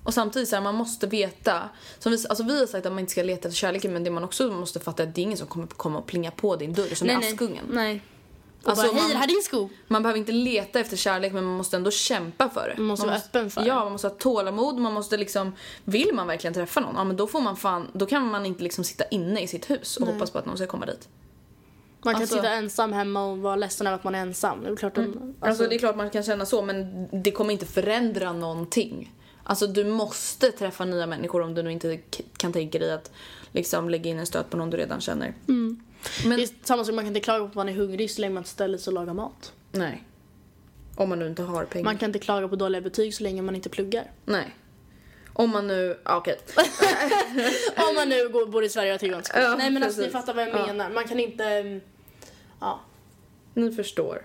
Och 0.02 0.14
samtidigt 0.14 0.48
så 0.48 0.56
här, 0.56 0.62
man 0.62 0.74
måste 0.74 1.06
veta, 1.06 1.68
som 1.98 2.12
vi, 2.12 2.18
alltså 2.28 2.44
vi 2.44 2.58
har 2.58 2.66
sagt 2.66 2.86
att 2.86 2.92
man 2.92 2.98
inte 2.98 3.12
ska 3.12 3.22
leta 3.22 3.48
efter 3.48 3.58
kärleken 3.58 3.92
men 3.92 4.04
det 4.04 4.10
man 4.10 4.24
också 4.24 4.50
måste 4.50 4.80
fatta 4.80 5.02
är 5.02 5.06
att 5.06 5.14
det 5.14 5.20
är 5.20 5.22
ingen 5.22 5.38
som 5.38 5.46
kommer 5.46 5.66
komma 5.66 5.98
och 5.98 6.06
plinga 6.06 6.30
på 6.30 6.56
din 6.56 6.72
dörr 6.72 6.94
som 6.94 7.10
är 7.10 7.16
Askungen. 7.16 7.64
Nej. 7.70 8.02
Och 8.64 8.68
Alltså, 8.70 8.86
bara, 8.86 8.92
hej, 8.92 9.02
man- 9.02 9.10
det 9.10 9.16
här 9.16 9.24
är 9.24 9.28
din 9.28 9.42
sko. 9.42 9.68
Man 9.88 10.02
behöver 10.02 10.18
inte 10.18 10.32
leta 10.32 10.80
efter 10.80 10.96
kärlek 10.96 11.32
men 11.32 11.44
man 11.44 11.56
måste 11.56 11.76
ändå 11.76 11.90
kämpa 11.90 12.48
för 12.48 12.68
det. 12.68 12.74
Man 12.82 12.86
måste 12.86 13.06
vara 13.06 13.16
öppen 13.16 13.50
för 13.50 13.60
det. 13.60 13.66
Ja, 13.68 13.74
man 13.84 13.92
måste 13.92 14.08
ha 14.08 14.14
tålamod, 14.14 14.78
man 14.78 14.92
måste 14.92 15.16
liksom, 15.16 15.52
vill 15.84 16.10
man 16.14 16.26
verkligen 16.26 16.54
träffa 16.54 16.80
någon, 16.80 16.94
ja 16.96 17.04
men 17.04 17.16
då 17.16 17.26
får 17.26 17.40
man 17.40 17.56
fan, 17.56 17.88
då 17.92 18.06
kan 18.06 18.26
man 18.30 18.46
inte 18.46 18.62
liksom 18.64 18.84
sitta 18.84 19.04
inne 19.04 19.40
i 19.40 19.46
sitt 19.46 19.70
hus 19.70 19.96
och 19.96 20.06
hoppas 20.06 20.30
på 20.30 20.38
att 20.38 20.46
någon 20.46 20.56
ska 20.56 20.66
komma 20.66 20.86
dit. 20.86 21.08
Man 22.04 22.14
kan 22.14 22.22
Alltså- 22.22 22.36
sitta 22.36 22.48
ensam 22.50 22.92
hemma 22.92 23.24
och 23.24 23.38
vara 23.38 23.56
ledsen 23.56 23.86
över 23.86 23.94
att 23.96 24.04
man 24.04 24.14
är 24.14 24.18
ensam. 24.20 24.62
Det 24.64 24.70
är 24.70 24.76
klart 24.76 24.98
att, 24.98 25.04
alltså, 25.04 25.20
Alltså, 25.40 25.66
det 25.66 25.74
är 25.74 25.78
klart 25.78 25.96
man 25.96 26.10
kan 26.10 26.22
känna 26.22 26.46
så 26.46 26.62
men 26.62 27.08
det 27.22 27.30
kommer 27.30 27.52
inte 27.52 27.66
förändra 27.66 28.32
någonting. 28.32 29.12
Alltså 29.44 29.66
du 29.66 29.84
måste 29.84 30.50
träffa 30.52 30.84
nya 30.84 31.06
människor 31.06 31.42
om 31.42 31.54
du 31.54 31.62
nu 31.62 31.72
inte 31.72 31.96
kan 32.36 32.52
tänka 32.52 32.78
dig 32.78 32.92
att 32.92 33.10
liksom 33.52 33.88
lägga 33.90 34.10
in 34.10 34.18
en 34.18 34.26
stöt 34.26 34.50
på 34.50 34.56
någon 34.56 34.70
du 34.70 34.76
redan 34.76 35.00
känner. 35.00 35.34
Men 36.26 36.36
det 36.36 36.42
är 36.42 36.48
samma 36.62 36.84
sak, 36.84 36.94
man 36.94 37.04
kan 37.04 37.08
inte 37.16 37.20
klaga 37.20 37.38
på 37.38 37.44
att 37.48 37.54
man 37.54 37.68
är 37.68 37.72
hungrig 37.72 38.10
så 38.10 38.20
länge 38.20 38.34
man 38.34 38.44
ställer 38.44 38.78
sig 38.78 38.90
och 38.90 38.94
lagar 38.94 39.14
mat. 39.14 39.52
nej. 39.72 40.04
Om 40.96 41.08
man 41.08 41.18
nu 41.18 41.26
inte 41.26 41.42
har 41.42 41.64
pengar. 41.64 41.84
Man 41.84 41.98
kan 41.98 42.08
inte 42.08 42.18
klaga 42.18 42.48
på 42.48 42.56
dåliga 42.56 42.80
betyg 42.80 43.14
så 43.14 43.22
länge 43.22 43.42
man 43.42 43.54
inte 43.56 43.68
pluggar. 43.68 44.10
Nej. 44.24 44.56
Om 45.32 45.50
man 45.50 45.66
nu, 45.66 45.98
ja, 46.04 46.16
okej. 46.16 46.38
Om 47.88 47.94
man 47.94 48.08
nu 48.08 48.28
går, 48.28 48.46
bor 48.46 48.64
i 48.64 48.68
Sverige 48.68 48.90
och 48.90 48.94
har 48.94 48.98
tillgång 48.98 49.22
till. 49.22 49.32
Ja, 49.36 49.54
Nej 49.58 49.70
men 49.70 49.82
alltså 49.82 50.00
ni 50.00 50.08
fattar 50.08 50.34
vad 50.34 50.48
jag 50.48 50.54
Ja. 50.56 50.66
menar. 50.66 50.90
Man 50.90 51.04
kan 51.04 51.20
inte... 51.20 51.44
mm, 51.44 51.80
Ja. 52.60 52.80
Ni 53.54 53.72
förstår. 53.72 54.22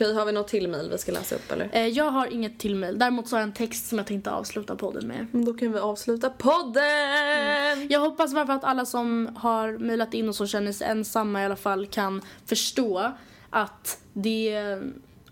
Okej, 0.00 0.14
har 0.14 0.24
vi 0.26 0.32
något 0.32 0.48
till 0.48 0.68
mejl 0.68 0.90
vi 0.90 0.98
ska 0.98 1.12
läsa 1.12 1.34
upp 1.34 1.52
eller? 1.52 1.68
Eh, 1.72 1.86
Jag 1.86 2.10
har 2.10 2.26
inget 2.26 2.58
till 2.58 2.74
mejl. 2.76 2.98
Däremot 2.98 3.28
så 3.28 3.36
har 3.36 3.40
jag 3.40 3.46
en 3.48 3.52
text 3.54 3.88
som 3.88 3.98
jag 3.98 4.06
tänkte 4.06 4.30
avsluta 4.30 4.76
podden 4.76 5.06
med. 5.08 5.26
Då 5.32 5.54
kan 5.54 5.72
vi 5.72 5.78
avsluta 5.78 6.30
podden! 6.30 7.88
Jag 7.90 8.00
hoppas 8.00 8.32
varför 8.32 8.52
att 8.52 8.64
alla 8.64 8.86
som 8.86 9.36
har 9.36 9.72
mejlat 9.78 10.14
in 10.14 10.28
och 10.28 10.34
som 10.34 10.46
känner 10.46 10.72
sig 10.72 10.86
ensamma 10.86 11.42
i 11.42 11.44
alla 11.44 11.56
fall 11.56 11.86
kan 11.86 12.22
förstå 12.46 13.12
att 13.50 13.98
det 14.12 14.48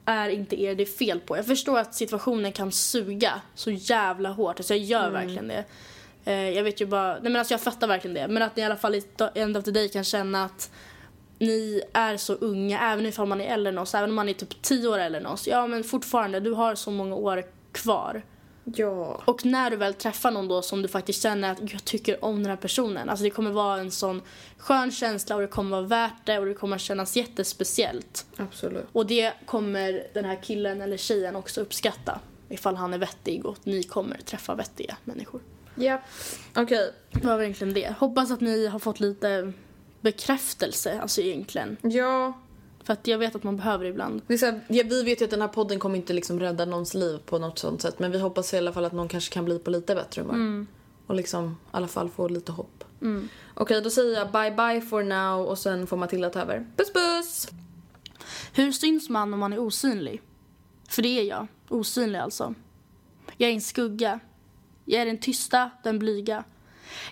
är 0.04 0.28
inte 0.28 0.60
er 0.62 0.74
det 0.74 0.82
är 0.82 0.86
fel 0.98 1.20
på. 1.20 1.36
Jag 1.36 1.46
förstår 1.46 1.78
att 1.78 1.94
situationen 1.94 2.52
kan 2.52 2.72
suga 2.72 3.40
så 3.54 3.70
jävla 3.70 4.28
hårt. 4.28 4.60
Alltså 4.60 4.74
jag 4.74 4.84
gör 4.84 5.10
verkligen 5.10 5.48
det. 5.48 5.64
Eh, 6.24 6.48
Jag 6.50 6.62
vet 6.62 6.80
ju 6.80 6.86
bara, 6.86 7.12
nej 7.12 7.22
men 7.22 7.36
alltså 7.36 7.54
jag 7.54 7.60
fattar 7.60 7.86
verkligen 7.86 8.14
det. 8.14 8.28
Men 8.28 8.42
att 8.42 8.56
ni 8.56 8.62
i 8.62 8.64
alla 8.66 8.76
fall 8.76 8.94
i 8.94 9.02
end 9.34 9.56
of 9.56 9.64
the 9.64 9.70
day 9.70 9.88
kan 9.88 10.04
känna 10.04 10.44
att 10.44 10.70
ni 11.38 11.82
är 11.92 12.16
så 12.16 12.34
unga, 12.34 12.92
även 12.92 13.06
ifall 13.06 13.26
man 13.26 13.40
är 13.40 13.54
äldre 13.54 13.72
än 13.72 13.78
oss, 13.78 13.94
även 13.94 14.10
om 14.10 14.16
man 14.16 14.28
är 14.28 14.32
typ 14.32 14.62
10 14.62 14.88
år 14.88 14.98
äldre 14.98 15.20
än 15.20 15.26
oss. 15.26 15.46
Ja 15.46 15.66
men 15.66 15.84
fortfarande, 15.84 16.40
du 16.40 16.52
har 16.52 16.74
så 16.74 16.90
många 16.90 17.14
år 17.14 17.44
kvar. 17.72 18.22
Ja. 18.64 19.22
Och 19.24 19.46
när 19.46 19.70
du 19.70 19.76
väl 19.76 19.94
träffar 19.94 20.30
någon 20.30 20.48
då 20.48 20.62
som 20.62 20.82
du 20.82 20.88
faktiskt 20.88 21.22
känner 21.22 21.52
att 21.52 21.72
jag 21.72 21.84
tycker 21.84 22.24
om 22.24 22.42
den 22.42 22.50
här 22.50 22.56
personen. 22.56 23.08
Alltså 23.08 23.24
det 23.24 23.30
kommer 23.30 23.50
vara 23.50 23.80
en 23.80 23.90
sån 23.90 24.22
skön 24.58 24.90
känsla 24.90 25.34
och 25.34 25.40
det 25.40 25.48
kommer 25.48 25.70
vara 25.70 25.86
värt 25.86 26.26
det 26.26 26.38
och 26.38 26.46
det 26.46 26.54
kommer 26.54 26.78
kännas 26.78 27.16
jättespeciellt. 27.16 28.26
Absolut. 28.36 28.86
Och 28.92 29.06
det 29.06 29.32
kommer 29.46 30.06
den 30.14 30.24
här 30.24 30.42
killen 30.42 30.80
eller 30.80 30.96
tjejen 30.96 31.36
också 31.36 31.60
uppskatta. 31.60 32.20
Ifall 32.48 32.76
han 32.76 32.94
är 32.94 32.98
vettig 32.98 33.46
och 33.46 33.56
ni 33.64 33.82
kommer 33.82 34.16
träffa 34.16 34.54
vettiga 34.54 34.96
människor. 35.04 35.40
Japp. 35.74 36.00
Okej. 36.56 36.92
Det 37.10 37.26
var 37.26 37.38
verkligen 37.38 37.74
det. 37.74 37.94
Hoppas 37.98 38.30
att 38.30 38.40
ni 38.40 38.66
har 38.66 38.78
fått 38.78 39.00
lite 39.00 39.52
bekräftelse, 40.00 41.00
alltså 41.00 41.20
egentligen. 41.20 41.76
Ja. 41.82 42.32
För 42.84 42.92
att 42.92 43.06
jag 43.06 43.18
vet 43.18 43.34
att 43.34 43.42
man 43.42 43.56
behöver 43.56 43.84
det 43.84 43.90
ibland. 43.90 44.22
Det 44.26 44.34
är 44.34 44.38
så 44.38 44.46
här, 44.46 44.60
ja, 44.68 44.84
vi 44.86 45.02
vet 45.02 45.20
ju 45.20 45.24
att 45.24 45.30
den 45.30 45.40
här 45.40 45.48
podden 45.48 45.78
kommer 45.78 45.96
inte 45.96 46.12
liksom 46.12 46.40
rädda 46.40 46.64
någons 46.64 46.94
liv 46.94 47.18
på 47.26 47.38
något 47.38 47.58
sånt 47.58 47.82
sätt. 47.82 47.98
Men 47.98 48.12
vi 48.12 48.18
hoppas 48.18 48.54
i 48.54 48.58
alla 48.58 48.72
fall 48.72 48.84
att 48.84 48.92
någon 48.92 49.08
kanske 49.08 49.34
kan 49.34 49.44
bli 49.44 49.58
på 49.58 49.70
lite 49.70 49.94
bättre 49.94 50.22
humör. 50.22 50.66
Och 51.06 51.14
liksom 51.14 51.46
i 51.46 51.54
alla 51.70 51.88
fall 51.88 52.10
få 52.10 52.28
lite 52.28 52.52
hopp. 52.52 52.84
Okej, 53.54 53.80
då 53.80 53.90
säger 53.90 54.18
jag 54.18 54.32
bye 54.32 54.50
bye 54.50 54.80
for 54.80 55.02
now 55.02 55.46
och 55.46 55.58
sen 55.58 55.86
får 55.86 55.96
Matilda 55.96 56.30
ta 56.30 56.40
över. 56.40 56.66
Puss 56.76 56.92
puss! 56.92 57.48
Hur 58.52 58.72
syns 58.72 59.08
man 59.08 59.34
om 59.34 59.40
man 59.40 59.52
är 59.52 59.58
osynlig? 59.58 60.22
För 60.88 61.02
det 61.02 61.08
är 61.08 61.22
jag. 61.22 61.46
Osynlig 61.68 62.18
alltså. 62.18 62.54
Jag 63.36 63.50
är 63.50 63.54
en 63.54 63.60
skugga. 63.60 64.20
Jag 64.84 65.02
är 65.02 65.06
den 65.06 65.18
tysta, 65.18 65.70
den 65.82 65.98
blyga. 65.98 66.44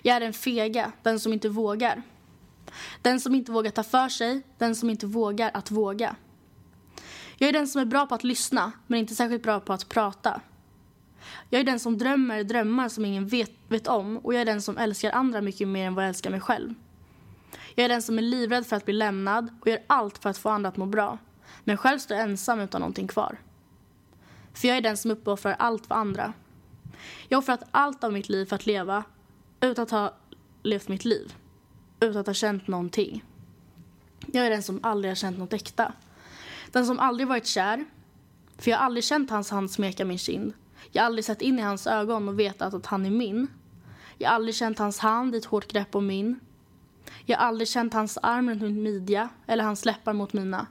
Jag 0.01 0.15
är 0.15 0.19
den 0.19 0.33
fega, 0.33 0.91
den 1.03 1.19
som 1.19 1.33
inte 1.33 1.49
vågar. 1.49 2.01
Den 3.01 3.19
som 3.19 3.35
inte 3.35 3.51
vågar 3.51 3.71
ta 3.71 3.83
för 3.83 4.09
sig, 4.09 4.41
den 4.57 4.75
som 4.75 4.89
inte 4.89 5.07
vågar 5.07 5.51
att 5.53 5.71
våga. 5.71 6.15
Jag 7.37 7.49
är 7.49 7.53
den 7.53 7.67
som 7.67 7.81
är 7.81 7.85
bra 7.85 8.05
på 8.05 8.15
att 8.15 8.23
lyssna, 8.23 8.71
men 8.87 8.99
inte 8.99 9.15
särskilt 9.15 9.43
bra 9.43 9.59
på 9.59 9.73
att 9.73 9.89
prata. 9.89 10.41
Jag 11.49 11.59
är 11.59 11.63
den 11.63 11.79
som 11.79 11.97
drömmer 11.97 12.43
drömmar 12.43 12.89
som 12.89 13.05
ingen 13.05 13.27
vet, 13.27 13.51
vet 13.67 13.87
om 13.87 14.17
och 14.17 14.33
jag 14.33 14.41
är 14.41 14.45
den 14.45 14.61
som 14.61 14.77
älskar 14.77 15.11
andra 15.11 15.41
mycket 15.41 15.67
mer 15.67 15.87
än 15.87 15.95
vad 15.95 16.03
jag 16.03 16.09
älskar 16.09 16.29
mig 16.29 16.41
själv. 16.41 16.73
Jag 17.75 17.85
är 17.85 17.89
den 17.89 18.01
som 18.01 18.17
är 18.17 18.21
livrädd 18.21 18.67
för 18.67 18.75
att 18.75 18.85
bli 18.85 18.93
lämnad 18.93 19.49
och 19.61 19.67
gör 19.67 19.79
allt 19.87 20.17
för 20.17 20.29
att 20.29 20.37
få 20.37 20.49
andra 20.49 20.69
att 20.69 20.77
må 20.77 20.85
bra. 20.85 21.17
Men 21.63 21.77
själv 21.77 21.99
står 21.99 22.17
jag 22.17 22.29
ensam 22.29 22.59
utan 22.59 22.81
någonting 22.81 23.07
kvar. 23.07 23.37
För 24.53 24.67
jag 24.67 24.77
är 24.77 24.81
den 24.81 24.97
som 24.97 25.11
uppoffrar 25.11 25.55
allt 25.59 25.87
för 25.87 25.95
andra. 25.95 26.33
Jag 27.27 27.37
har 27.37 27.41
offrat 27.41 27.63
allt 27.71 28.03
av 28.03 28.13
mitt 28.13 28.29
liv 28.29 28.45
för 28.45 28.55
att 28.55 28.65
leva 28.65 29.03
utan 29.61 29.83
att 29.83 29.91
ha 29.91 30.13
levt 30.63 30.87
mitt 30.87 31.05
liv. 31.05 31.33
Utan 31.99 32.21
att 32.21 32.27
ha 32.27 32.33
känt 32.33 32.67
någonting. 32.67 33.23
Jag 34.33 34.45
är 34.45 34.49
den 34.49 34.63
som 34.63 34.79
aldrig 34.83 35.11
har 35.11 35.15
känt 35.15 35.37
något 35.37 35.53
äkta. 35.53 35.93
Den 36.71 36.85
som 36.85 36.99
aldrig 36.99 37.27
varit 37.27 37.47
kär. 37.47 37.85
För 38.57 38.71
jag 38.71 38.77
har 38.77 38.85
aldrig 38.85 39.03
känt 39.03 39.29
hans 39.29 39.49
hand 39.49 39.71
smeka 39.71 40.05
min 40.05 40.17
kind. 40.17 40.53
Jag 40.91 41.01
har 41.01 41.05
aldrig 41.05 41.25
sett 41.25 41.41
in 41.41 41.59
i 41.59 41.61
hans 41.61 41.87
ögon 41.87 42.29
och 42.29 42.39
vetat 42.39 42.73
att 42.73 42.85
han 42.85 43.05
är 43.05 43.09
min. 43.09 43.47
Jag 44.17 44.29
har 44.29 44.35
aldrig 44.35 44.55
känt 44.55 44.79
hans 44.79 44.99
hand 44.99 45.35
i 45.35 45.37
ett 45.37 45.45
hårt 45.45 45.67
grepp 45.67 45.95
om 45.95 46.07
min. 46.07 46.39
Jag 47.25 47.37
har 47.37 47.45
aldrig 47.45 47.67
känt 47.67 47.93
hans 47.93 48.17
arm 48.21 48.49
runt 48.49 48.61
min 48.61 48.83
midja 48.83 49.29
eller 49.45 49.63
hans 49.63 49.85
läppar 49.85 50.13
mot 50.13 50.33
mina. 50.33 50.67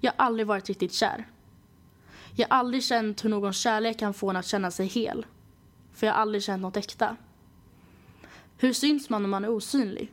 Jag 0.00 0.12
har 0.16 0.24
aldrig 0.26 0.46
varit 0.46 0.68
riktigt 0.68 0.92
kär. 0.92 1.28
Jag 2.34 2.48
har 2.48 2.58
aldrig 2.58 2.84
känt 2.84 3.24
hur 3.24 3.30
någon 3.30 3.52
kärlek 3.52 3.98
kan 3.98 4.14
få 4.14 4.30
en 4.30 4.36
att 4.36 4.46
känna 4.46 4.70
sig 4.70 4.86
hel. 4.86 5.26
För 5.92 6.06
jag 6.06 6.14
har 6.14 6.20
aldrig 6.20 6.42
känt 6.42 6.62
något 6.62 6.76
äkta. 6.76 7.16
Hur 8.58 8.72
syns 8.72 9.10
man 9.10 9.24
om 9.24 9.30
man 9.30 9.44
är 9.44 9.50
osynlig? 9.50 10.12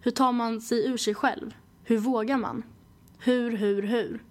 Hur 0.00 0.10
tar 0.10 0.32
man 0.32 0.60
sig 0.60 0.86
ur 0.86 0.96
sig 0.96 1.14
själv? 1.14 1.54
Hur 1.84 1.98
vågar 1.98 2.36
man? 2.36 2.62
Hur, 3.18 3.56
hur, 3.56 3.82
hur? 3.82 4.22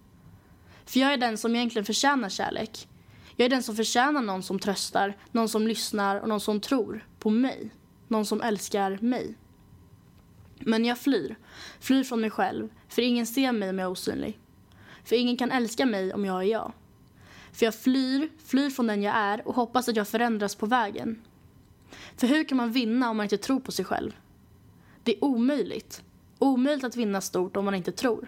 För 0.85 0.99
jag 0.99 1.13
är 1.13 1.17
den 1.17 1.37
som 1.37 1.55
egentligen 1.55 1.85
förtjänar 1.85 2.29
kärlek. 2.29 2.87
Jag 3.35 3.45
är 3.45 3.49
den 3.49 3.63
som 3.63 3.75
förtjänar 3.75 4.21
någon 4.21 4.43
som 4.43 4.59
tröstar, 4.59 5.17
någon 5.31 5.49
som 5.49 5.67
lyssnar 5.67 6.19
och 6.19 6.29
någon 6.29 6.39
som 6.39 6.59
tror 6.59 7.07
på 7.19 7.29
mig. 7.29 7.71
Någon 8.07 8.25
som 8.25 8.41
älskar 8.41 8.97
mig. 9.01 9.35
Men 10.59 10.85
jag 10.85 10.99
flyr. 10.99 11.35
Flyr 11.79 12.03
från 12.03 12.21
mig 12.21 12.29
själv. 12.29 12.69
För 12.87 13.01
ingen 13.01 13.25
ser 13.25 13.51
mig 13.51 13.69
om 13.69 13.79
jag 13.79 13.85
är 13.85 13.91
osynlig. 13.91 14.39
För 15.03 15.15
ingen 15.15 15.37
kan 15.37 15.51
älska 15.51 15.85
mig 15.85 16.13
om 16.13 16.25
jag 16.25 16.43
är 16.43 16.47
jag. 16.47 16.73
För 17.51 17.65
jag 17.65 17.75
flyr, 17.75 18.29
flyr 18.45 18.69
från 18.69 18.87
den 18.87 19.03
jag 19.03 19.15
är 19.15 19.47
och 19.47 19.55
hoppas 19.55 19.89
att 19.89 19.95
jag 19.95 20.07
förändras 20.07 20.55
på 20.55 20.65
vägen. 20.65 21.21
För 22.17 22.27
hur 22.27 22.43
kan 22.43 22.57
man 22.57 22.71
vinna 22.71 23.09
om 23.09 23.17
man 23.17 23.23
inte 23.23 23.37
tror 23.37 23.59
på 23.59 23.71
sig 23.71 23.85
själv? 23.85 24.15
Det 25.05 25.11
är 25.11 25.23
omöjligt. 25.23 26.03
Omöjligt 26.39 26.83
att 26.83 26.95
vinna 26.95 27.21
stort 27.21 27.57
om 27.57 27.65
man 27.65 27.75
inte 27.75 27.91
tror. 27.91 28.27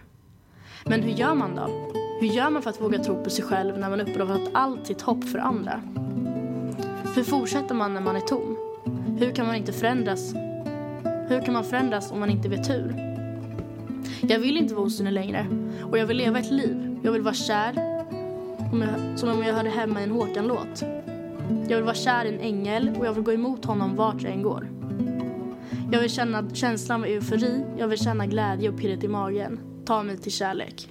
Men 0.85 1.01
hur 1.01 1.11
gör 1.11 1.35
man 1.35 1.55
då? 1.55 1.91
Hur 2.19 2.27
gör 2.27 2.49
man 2.49 2.61
för 2.61 2.69
att 2.69 2.81
våga 2.81 3.03
tro 3.03 3.23
på 3.23 3.29
sig 3.29 3.45
själv 3.45 3.77
när 3.77 3.89
man 3.89 4.01
upplovat 4.01 4.41
allt 4.53 4.87
sitt 4.87 5.01
hopp 5.01 5.23
för 5.23 5.39
andra? 5.39 5.81
Hur 7.15 7.23
fortsätter 7.23 7.75
man 7.75 7.93
när 7.93 8.01
man 8.01 8.15
är 8.15 8.19
tom? 8.19 8.57
Hur 9.19 9.31
kan 9.31 9.45
man 9.47 9.55
inte 9.55 9.73
förändras? 9.73 10.33
Hur 11.29 11.45
kan 11.45 11.53
man 11.53 11.63
förändras 11.63 12.11
om 12.11 12.19
man 12.19 12.29
inte 12.29 12.49
vet 12.49 12.69
hur? 12.69 12.95
Jag 14.21 14.39
vill 14.39 14.57
inte 14.57 14.75
vara 14.75 14.85
osynlig 14.85 15.13
längre 15.13 15.47
och 15.83 15.97
jag 15.97 16.05
vill 16.05 16.17
leva 16.17 16.39
ett 16.39 16.51
liv. 16.51 16.99
Jag 17.03 17.11
vill 17.11 17.21
vara 17.21 17.33
kär, 17.33 17.73
om 18.73 18.81
jag, 18.81 19.19
som 19.19 19.29
om 19.29 19.43
jag 19.43 19.53
hörde 19.53 19.69
hemma 19.69 19.99
i 19.99 20.03
en 20.03 20.11
Håkan-låt. 20.11 20.83
Jag 21.67 21.77
vill 21.77 21.85
vara 21.85 21.95
kär 21.95 22.25
i 22.25 22.33
en 22.33 22.39
ängel 22.39 22.95
och 22.99 23.05
jag 23.05 23.13
vill 23.13 23.23
gå 23.23 23.31
emot 23.31 23.65
honom 23.65 23.95
vart 23.95 24.21
jag 24.21 24.31
än 24.31 24.43
går. 24.43 24.76
Jag 25.91 25.99
vill 25.99 26.09
känna 26.09 26.49
känslan 26.53 27.01
av 27.01 27.07
eufori, 27.07 27.65
jag 27.77 27.87
vill 27.87 27.99
känna 27.99 28.25
glädje 28.25 28.69
och 28.69 28.77
pirret 28.79 29.03
i 29.03 29.07
magen. 29.07 29.59
Ta 29.85 30.03
mig 30.03 30.17
till 30.17 30.31
kärlek. 30.31 30.89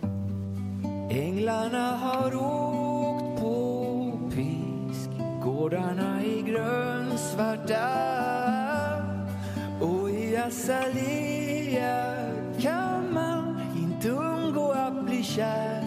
Änglarna 1.10 1.96
har 1.96 2.34
åkt 2.34 3.40
på 3.40 4.12
pisk. 4.30 5.10
Gårdarna 5.44 6.22
är 6.22 6.42
grönsvarta 6.42 8.06
Och 9.80 10.10
i 10.10 10.36
azalea 10.36 12.14
kan 12.60 13.12
man 13.14 13.60
inte 13.76 14.10
undgå 14.10 14.72
att 14.72 15.04
bli 15.04 15.22
kär. 15.22 15.84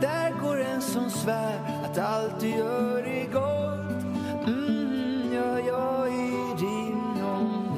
Där 0.00 0.40
går 0.42 0.60
en 0.60 0.82
som 0.82 1.10
svär 1.10 1.60
att 1.84 1.98
allt 1.98 2.40
du 2.40 2.48
gör 2.48 3.02
är 3.02 3.32
gott. 3.32 4.04
Mm, 4.46 4.85
gör 5.36 5.58
jag 5.58 6.08
i 6.08 6.54
din 6.58 7.22
om 7.22 7.68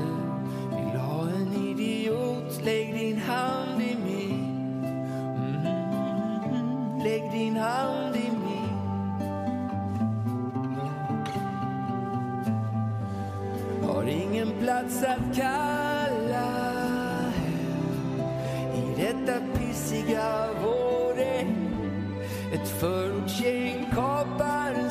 vill 0.70 1.00
ha 1.00 1.28
en 1.28 1.52
idiot 1.68 2.60
Lägg 2.64 2.94
din 2.94 3.18
hand 3.18 3.82
i 3.82 3.96
min. 4.04 4.84
Mm, 6.44 7.04
Lägg 7.04 7.30
din 7.32 7.56
hand 7.56 8.16
i 8.16 8.30
min. 8.44 8.68
Har 13.88 14.04
ingen 14.04 14.48
plats 14.60 15.02
att 15.02 15.36
kalla 15.36 16.50
hem 17.36 18.20
I 18.74 19.02
detta 19.02 19.40
pissiga 19.58 20.48
vårregn 20.62 21.56
Ett 22.54 22.68
förortsgäng 22.68 23.86
kapar 23.94 24.72
en 24.74 24.90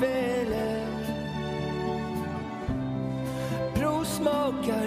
kvällen. 0.00 1.04
Provsmakar 3.74 4.86